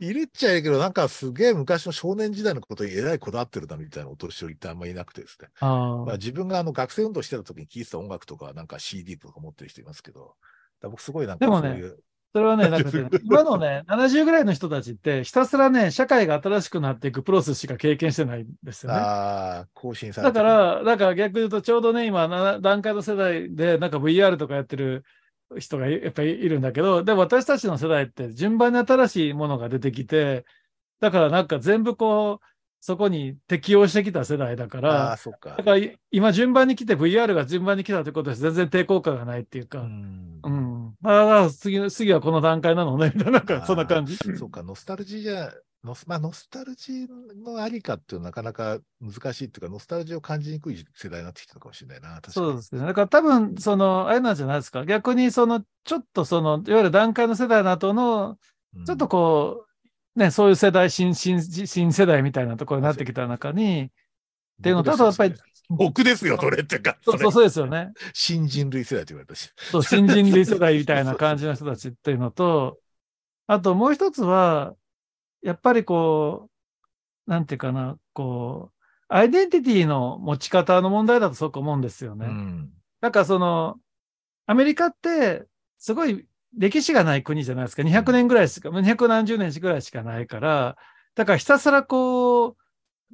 [0.00, 5.48] いるっちゃいるけど、なんかすげえ昔の少年時代のことにえらいこだわってるなみたいなお年寄りってあんまりいなくてですね。
[5.60, 10.34] あまあ、自分があの学生運動してた時に聴いてた音楽とか、なんか CD とか持ってる人いますけど、
[10.82, 12.02] 僕すごいなんかそういう。
[12.34, 18.98] それはね、なんかね、今のね、70ぐらいの人たちって、ひたすらね、社会が新しくなっていくプロセスしか経験してないんですよね。
[18.98, 25.04] ああ、更新されてだから、だから逆に言うと、ちょうどね、今、段階の世代で、なんか VR とかやってる
[25.58, 30.46] 人がやっぱりいるんだけど、でも私たちの世代って順番に新しいものが出てきて、
[31.00, 32.46] だからなんか全部こう、
[32.84, 35.76] そこに適応してきた世代だから、そかだから
[36.10, 40.40] 今順番に来て VR が順番に来たということで全然抵抗感がないっていうか、うん。
[40.42, 44.16] うん、ああ、次、次はこの段階なのね、みたいな、なんかそんな感じ。
[44.16, 45.52] そうか、ノスタルジーじゃ、
[45.84, 47.08] ノスまあ、ノスタルジー
[47.44, 52.20] のありかっていうのはなかなか難しいっていうか、ノスタルジーを感じにくい世代になってきたのかもしれないな。
[52.28, 52.80] そうですね。
[52.80, 54.84] だから多分、その、あれなんじゃないですか。
[54.84, 58.38] 逆に、その、ちょっとその、いわゆる段階の世代の後の、
[58.86, 59.71] ちょっとこう、
[60.16, 63.88] ね、そういう世代、新、新、新世代みたいなところになってきた中に、っ
[64.62, 65.34] ていうのと、あとやっぱり、
[65.68, 66.98] 僕ですよ、それってか。
[67.02, 67.92] そうそうそうですよね。
[68.12, 69.50] 新人類世代って言われたし。
[69.56, 72.78] そう、新人類世代みたいな感じの人たちっていうのと、
[73.46, 74.74] あともう一つは、
[75.42, 76.50] やっぱりこ
[77.26, 82.26] う、なんていうかな、こう、アイデンティティの持ち方の問題だとすごく思うんですよね。
[82.26, 83.78] うん、なんかその、
[84.46, 85.46] アメリカって、
[85.78, 86.26] すごい
[86.56, 87.82] 歴史がない国じゃないですか。
[87.82, 90.76] 200年ぐらいしか、200何十年ぐらいしかないから、
[91.14, 92.56] だからひたすらこう、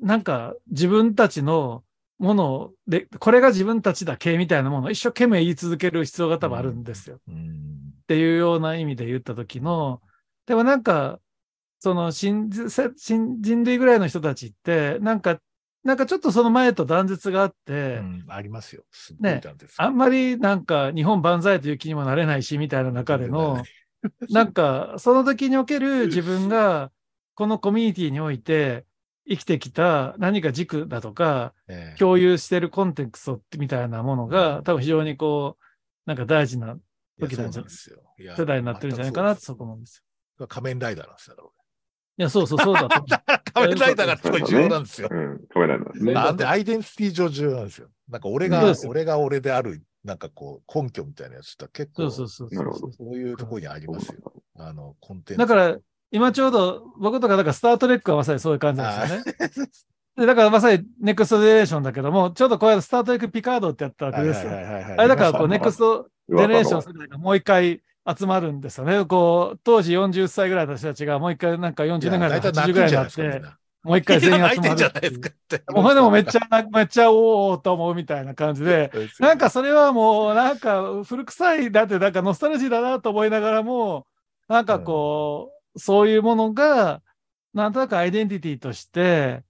[0.01, 1.83] なんか自分たちの
[2.19, 7.21] もので、これが自分たちだけみたいなものを一生懸命言い続ける必要が多分あるんですよ。
[7.29, 7.43] うんうん、
[8.03, 10.01] っていうような意味で言った時の、
[10.47, 11.21] でもなんか、
[11.81, 12.51] その新
[12.97, 15.39] 新人類ぐらいの人たちって、なんか
[15.89, 18.85] なんかちょっとその前と断絶があって、うん、ありますよ。
[19.21, 19.41] ね、
[19.79, 23.65] あんまりなんか日本万歳という気にもなれないし、みたいな中での、
[24.29, 26.93] なんかその時における自分が
[27.35, 28.85] このコミュニティにおいて
[29.27, 31.99] 生きてきた何か軸だとか、ええ。
[31.99, 35.65] 共有してるコンテクストみたいなものが、多分非常にこう、
[36.05, 36.77] なんか大事な
[37.19, 40.05] 時世代になってるんじゃないかなってそこ思うんです
[40.39, 40.47] よ。
[40.49, 41.37] 仮面ライダーなんですよ。
[41.37, 41.49] だか
[42.19, 43.09] いや、そうそう、そうだと思う。
[43.31, 45.09] ら仮面ライダーがすごい重要なんですよ。
[45.11, 46.13] うん、止めないんですね。
[46.13, 46.45] なんで？
[46.45, 47.89] アイデンティティ上重要なんですよ。
[48.09, 54.33] なんか俺が俺が俺である、なんかこう、根拠みたいなやつって結構、そうそうそうそういうところにありますよ。
[54.57, 55.39] あの、コンテンツ。
[55.39, 55.79] だから、
[56.11, 59.19] 今ちょうど僕とか、だからスタートレックはまさにそういう感じなんで
[59.49, 59.71] すよね。
[60.17, 64.51] でだからまさにネクストジェネレーションだけども、ちょうどこれスタートレックピカードってやったわけですよ。
[64.51, 67.83] はいはいはいはいあれだからこう、ネクストジェネレーション噂の世代がもう一回
[68.17, 69.05] 集まるんですよね。
[69.05, 73.43] こう、当時40歳ぐらいの人たちがもう一回なんか40年ぐらいの80ぐらいになって、
[73.83, 75.73] もう一回全員集まるっていう。
[75.73, 78.91] もうでもめっちゃな、めっちゃおおと思うみたいな感じで、
[79.21, 84.07] なんかそれはもうなんか古臭いだってなんかノスタルジーだなと思いながらも、
[84.49, 87.03] なんかこう、そういうものが、
[87.55, 89.43] なんとなくアイデンティティとして、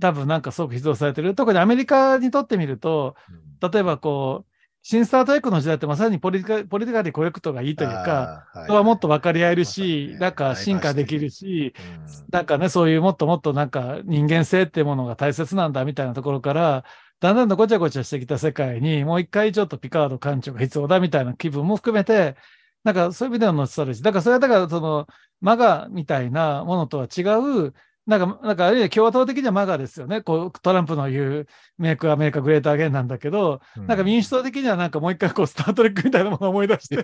[0.00, 1.34] 多分なんかすごく必要されてる。
[1.34, 3.16] 特にアメリカにとってみると、
[3.62, 4.53] うん、例えばこう、
[4.86, 12.06] 新スタートエックの時代ってまさにポリティカポリティカリーコレクトがいいというか、あー、人はもっと分かり合えるまし、ねなんか進化できるし、うん。
[12.30, 16.84] なんかね、そういうもっともっとなんか人間性っていうものが大切なんだみたいなところから、
[17.18, 22.36] だんだんとごちゃごちゃしてきた世界に、もう一回ちょっとピカード館長が必要だみたいな気分も含めて、
[22.82, 24.04] なんかそういう意味でのノスタルジー。
[24.04, 25.06] だからそれはだからその、
[25.40, 27.22] マガみたいなものとは違
[27.68, 27.72] う、
[28.06, 30.20] なんか、なんかあるいは共和党的にはマガですよね。
[30.20, 31.46] こう、トランプの言う、
[31.78, 37.02] メイクアメリカグレートアゲンなんだけど、なんか民主党的にはなんかもう一回こう、スタートレックみたいなものを思い出して、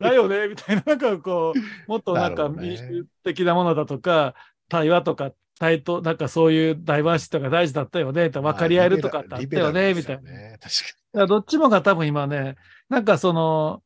[0.00, 4.34] だよねみたいな、なんかこう、もっとなんか民主的なものだとか、
[4.68, 10.22] 対話とか、対等、なんかそういうダイバーシティとか大事だったよね、と分かり合えるとかってあったよね、みたいな。
[10.22, 10.58] だかな。
[10.58, 10.74] 確
[11.12, 12.56] らどっちもが多分今ね、
[12.88, 13.82] なんかその、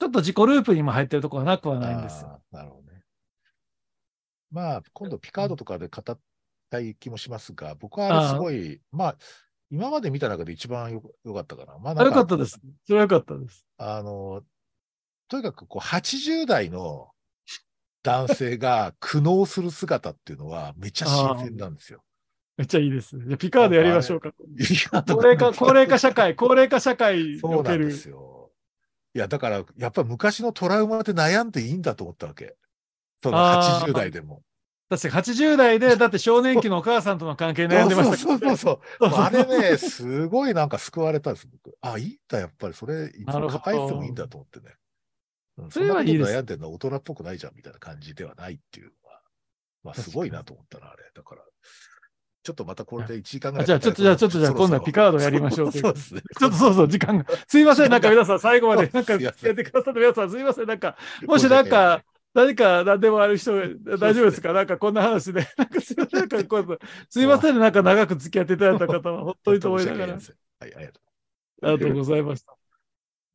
[0.00, 1.92] ちょっと自己ループにも入ってるところはなくはかに。
[1.92, 2.40] ないんですよ。
[2.52, 2.87] なるほどね。
[4.50, 6.18] まあ、今度ピカードとかで語っ
[6.70, 9.16] たい気もしますが、僕はあれすごい、まあ、
[9.70, 11.78] 今まで見た中で一番よよかったかな。
[11.78, 12.58] まあ、よかったです。
[12.86, 13.66] それはよかったです。
[13.76, 14.42] あの、
[15.28, 17.08] とにかくこう80代の
[18.02, 22.02] 男性が苦悩する姿っていうのはめっちゃ新鮮なんですよ。
[22.56, 23.16] めっちゃいいです。
[23.18, 24.30] じゃあピカードやりましょうか。
[24.30, 24.32] い
[25.06, 27.80] 高齢化、高齢化社会、高齢化社会にそうおける。
[27.80, 28.50] なんですよ。
[29.14, 32.56] いや、だから、やっぱり昔のトラウマで悩んでいいんだと思ったわけ。
[33.22, 34.42] そのあー80代でも。
[34.88, 39.10] 確かに80代で、だって少年期のお母さんとの関係悩んでましたそうそうそうそう。
[39.14, 41.76] あれね、すごいなんか救われたんです、僕。
[41.82, 44.74] あ、いいんだ、やっぱりそれ、いつも抱えててもいいんだと思ってね。
[45.58, 49.20] うんそれはいい悩んでるのは大人っぽくないじゃん、みたいな感じではないっていうのは、
[49.82, 51.02] まあ、すごいなと思ったな、あれ。
[51.14, 51.42] だから、
[52.44, 53.64] ちょっとまたこれで1時間ぐらい。
[53.64, 56.22] あじゃあちょっとじゃあちょっとじゃあ今度はピカードやりましょうそうですね。
[56.38, 57.26] ちょっとそうそう、時間が。
[57.46, 60.96] すいません、なんか皆さん最後まで、なんか、やってくださって皆さんすいません、なんか、
[61.26, 63.52] もしなんか、何か何でもある人、
[63.98, 64.52] 大丈夫ですか？
[64.52, 65.46] なんかこんな話で。
[65.56, 66.78] なんかすいません、なんか
[67.08, 70.22] すいませんね、なんか長く付き合っていただいた方は、本当にと思いながら、はい、
[70.60, 71.00] ありがと
[71.62, 71.66] う。
[71.66, 72.54] ありがとうございました。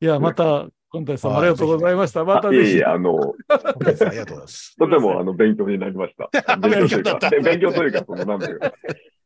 [0.00, 2.24] いや、また、今回さんありがとうございました。
[2.24, 2.84] またぜいえいえ、。
[2.84, 4.76] あの、ありがとうございます。
[4.78, 6.30] とてもあの勉強になりました。
[6.58, 8.72] 勉強というか、で勉強というか、その、なんていうか、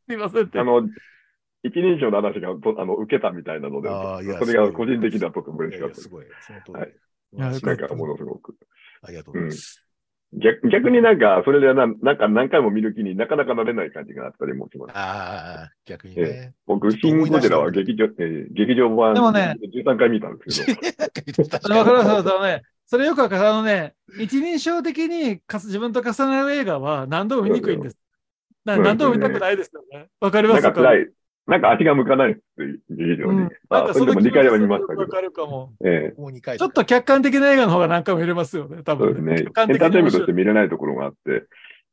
[0.09, 0.65] すいませんってあ。
[0.65, 0.89] の、
[1.63, 3.89] 一人称の話がとあの受けたみたいなので、
[4.39, 6.09] それが個人的だととても嬉しかったですす。
[6.09, 6.27] ごい。
[6.41, 6.73] その通り。
[6.73, 6.91] はい
[7.35, 8.57] いなんかものすごく。
[9.03, 9.85] ありがとうございます。
[10.35, 14.93] 逆逆になんか、それでななんか何回も見る気になかなかなれない感じがあったりもします。
[14.95, 16.53] ああ、逆にね。
[16.67, 20.81] 僕、シン・ゴジラは劇場、えー劇場版でもね13回見たんですけど、
[21.63, 23.49] そ れわかりますあのね、それよくわかる。
[23.49, 27.97] あのね、一人称的にかす自分と重なる映画は何度も見にくいんです。
[28.67, 30.09] なそう何度も見たくないですよね。
[30.21, 30.63] わかります？
[30.63, 31.09] かか辛い、
[31.49, 33.41] なんか足が向かないっていう劇場に。
[33.41, 35.73] うん、なんあかそれでも2回は見ましたけど、わかるかも。
[35.83, 36.21] ええ。
[36.21, 36.59] もう2回。
[36.59, 39.33] ちょっと客観的な映画の方が何回も見れますよね、多分、そうですね。
[39.41, 41.17] エンターテインメントして見れないところがあって、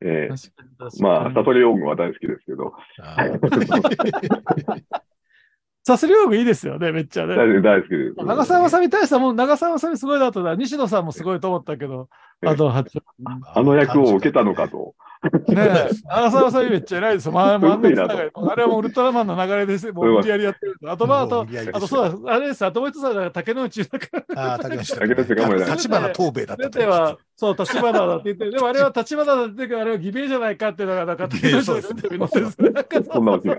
[0.02, 0.36] ええ。
[0.36, 1.04] 確かに確かに。
[1.04, 2.74] まあ、サソリオは大好きですけど、
[5.88, 7.36] あーサスリオーグいいですよね、めっちゃね。
[7.36, 8.26] 大大好きです。
[8.26, 10.56] 長澤まさみ大したもん、長澤まさみすごいなとだ。
[10.56, 12.10] 西野さんもすごいと思ったけど、
[12.42, 13.00] ええあと八
[13.54, 14.68] あの役を受けたのか。
[14.68, 14.96] と。
[15.48, 17.32] ねえ、長澤まさみめっちゃ偉いですよ。
[17.32, 19.90] まあ、 まあ、れはもうウルトラマンの流れです。
[19.94, 20.76] もう無理やりやってる。
[20.88, 24.42] あと、まあ、あと、あとそうだ、あれです、あともう一つは竹野内だから。
[24.42, 33.06] ああ、竹内竹内がもうね立花東兵衛だったては、そう、立花だって言って、でもあれは立花だって言って、あれは偽名じゃないかっていうのが、なんか、竹野内のインタビューに載ってるんですね。
[33.14, 33.58] そんなオチが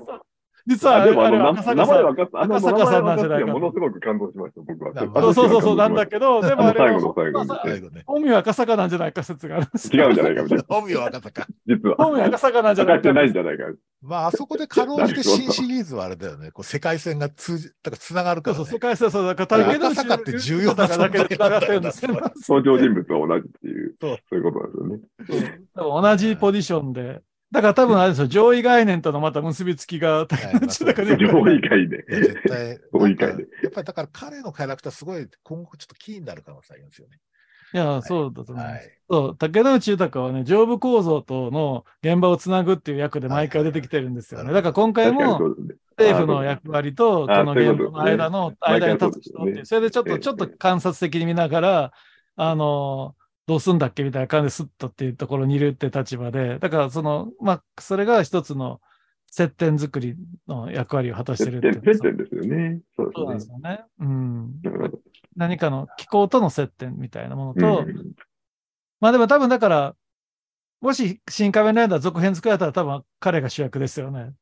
[0.66, 1.76] 実はあれ、でもあの、あれはな赤坂さん。
[1.76, 5.06] 名前分かった、あの名前赤坂さん分かってなんじゃないかものすごく感動しました、僕は。
[5.06, 8.02] まあそうそうそうそう、なんだけけど、でもあれはあの最後の最後にまあ最後ね。
[8.06, 10.64] 本名は赤坂なんじゃないか説がある違うんじゃないかみたいな。
[10.68, 11.46] 本名は分かったか。
[11.66, 11.96] 実は。
[11.96, 13.64] 本名は赤坂なんじゃないかないんじゃないか。
[14.02, 16.50] まあ、あそこでかろうじて新シリーズはあれだよね。
[16.52, 18.58] こう世界線が通じ、だから繋がるから、ね。
[18.58, 22.12] そうそう、世界線、そう、だから赤坂って重要なだけで繋がってるんですよ。
[22.48, 25.60] 登場人物は同じっていう、そうそういうことなんですよね。
[25.74, 27.22] 同じポジションで、
[27.52, 31.16] だから多分あれですよ、上位概念とのまた結びつきが、竹野内豊ね。
[31.16, 32.04] 上位会で。
[32.08, 32.78] いや絶対。
[32.92, 37.18] 上位会でなんかやっぱりだから彼のキャラクターすごい今後ちょっとキーになる可能性ありますよね。
[37.72, 38.74] いや、そうだと思います。
[38.74, 38.98] はい。
[39.08, 44.52] そう、竹野内豊はね、上部構造との現場をつなぐっていう役で毎回出てきてるんですよね。
[44.52, 45.40] だから今回も。
[45.98, 51.92] 政府の役割と、あこの現場の間の、間に立つ人っていう、それでちょっと、ええちょっと観察的に見ながら、
[52.36, 53.14] あの、
[53.46, 58.80] どうすんだっけみたいな感じでスッとっていうところにいるって立場で、だからその、まあ、それが一つの
[59.30, 60.16] 接点作り
[60.48, 62.80] の役割を果たしてる接っていう点、接点ですよね。
[62.96, 63.34] そうでね。
[63.34, 63.84] ですすよね。
[64.00, 64.60] うん。
[64.62, 64.98] なるほど
[65.36, 68.12] 何かの気候との接点みたいなものと、うん
[68.98, 69.94] まあでも多分だから、
[70.80, 74.32] もし新仮面ライダー続編作られたら多分彼が主役ですよね。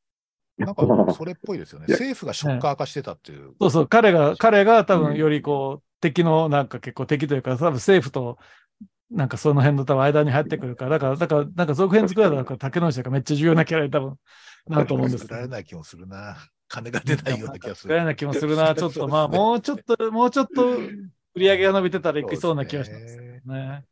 [0.58, 1.86] なんか それっぽいですよね。
[1.88, 3.54] 政府がショッカー化してたっていう。
[3.60, 8.38] そうそう、彼が、彼が多うん分よりこう、敵のなんか結構敵というか、多分政府と
[9.10, 14.16] なんかその辺の多分間に入ってくるから、だから、だから、なんか続編作られたら竹野内がめっちゃ重要なキャラに多分
[14.68, 15.34] なると思うんです作。
[15.34, 16.36] られない気もするな。
[16.68, 17.88] 金が出ないような気がする。
[17.88, 18.74] 作られない気もするな。
[18.74, 23.16] ちょっとまあ、もうちょっと、もうちょっと売り上げが伸びてたらいきそうな気がします
[23.46, 23.84] ね。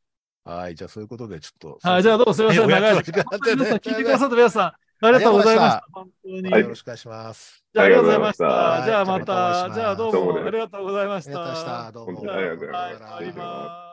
[0.45, 1.79] はい、じゃあそういうことでちょっと。
[1.89, 2.69] はい、じゃあどうもすみません。
[2.69, 3.23] 長い時間。
[3.23, 5.87] さん聞いてくださった皆さん、ありがとうございました。
[5.93, 6.51] 本当に。
[6.51, 7.65] はいよろしくお願いします。
[7.73, 8.81] じゃあありがとうございました。
[8.83, 11.93] すじゃあまたじゃあどうもありがとうございましありがとうございましたた。
[11.93, 13.92] どうもあありがとうございますはい、終わります。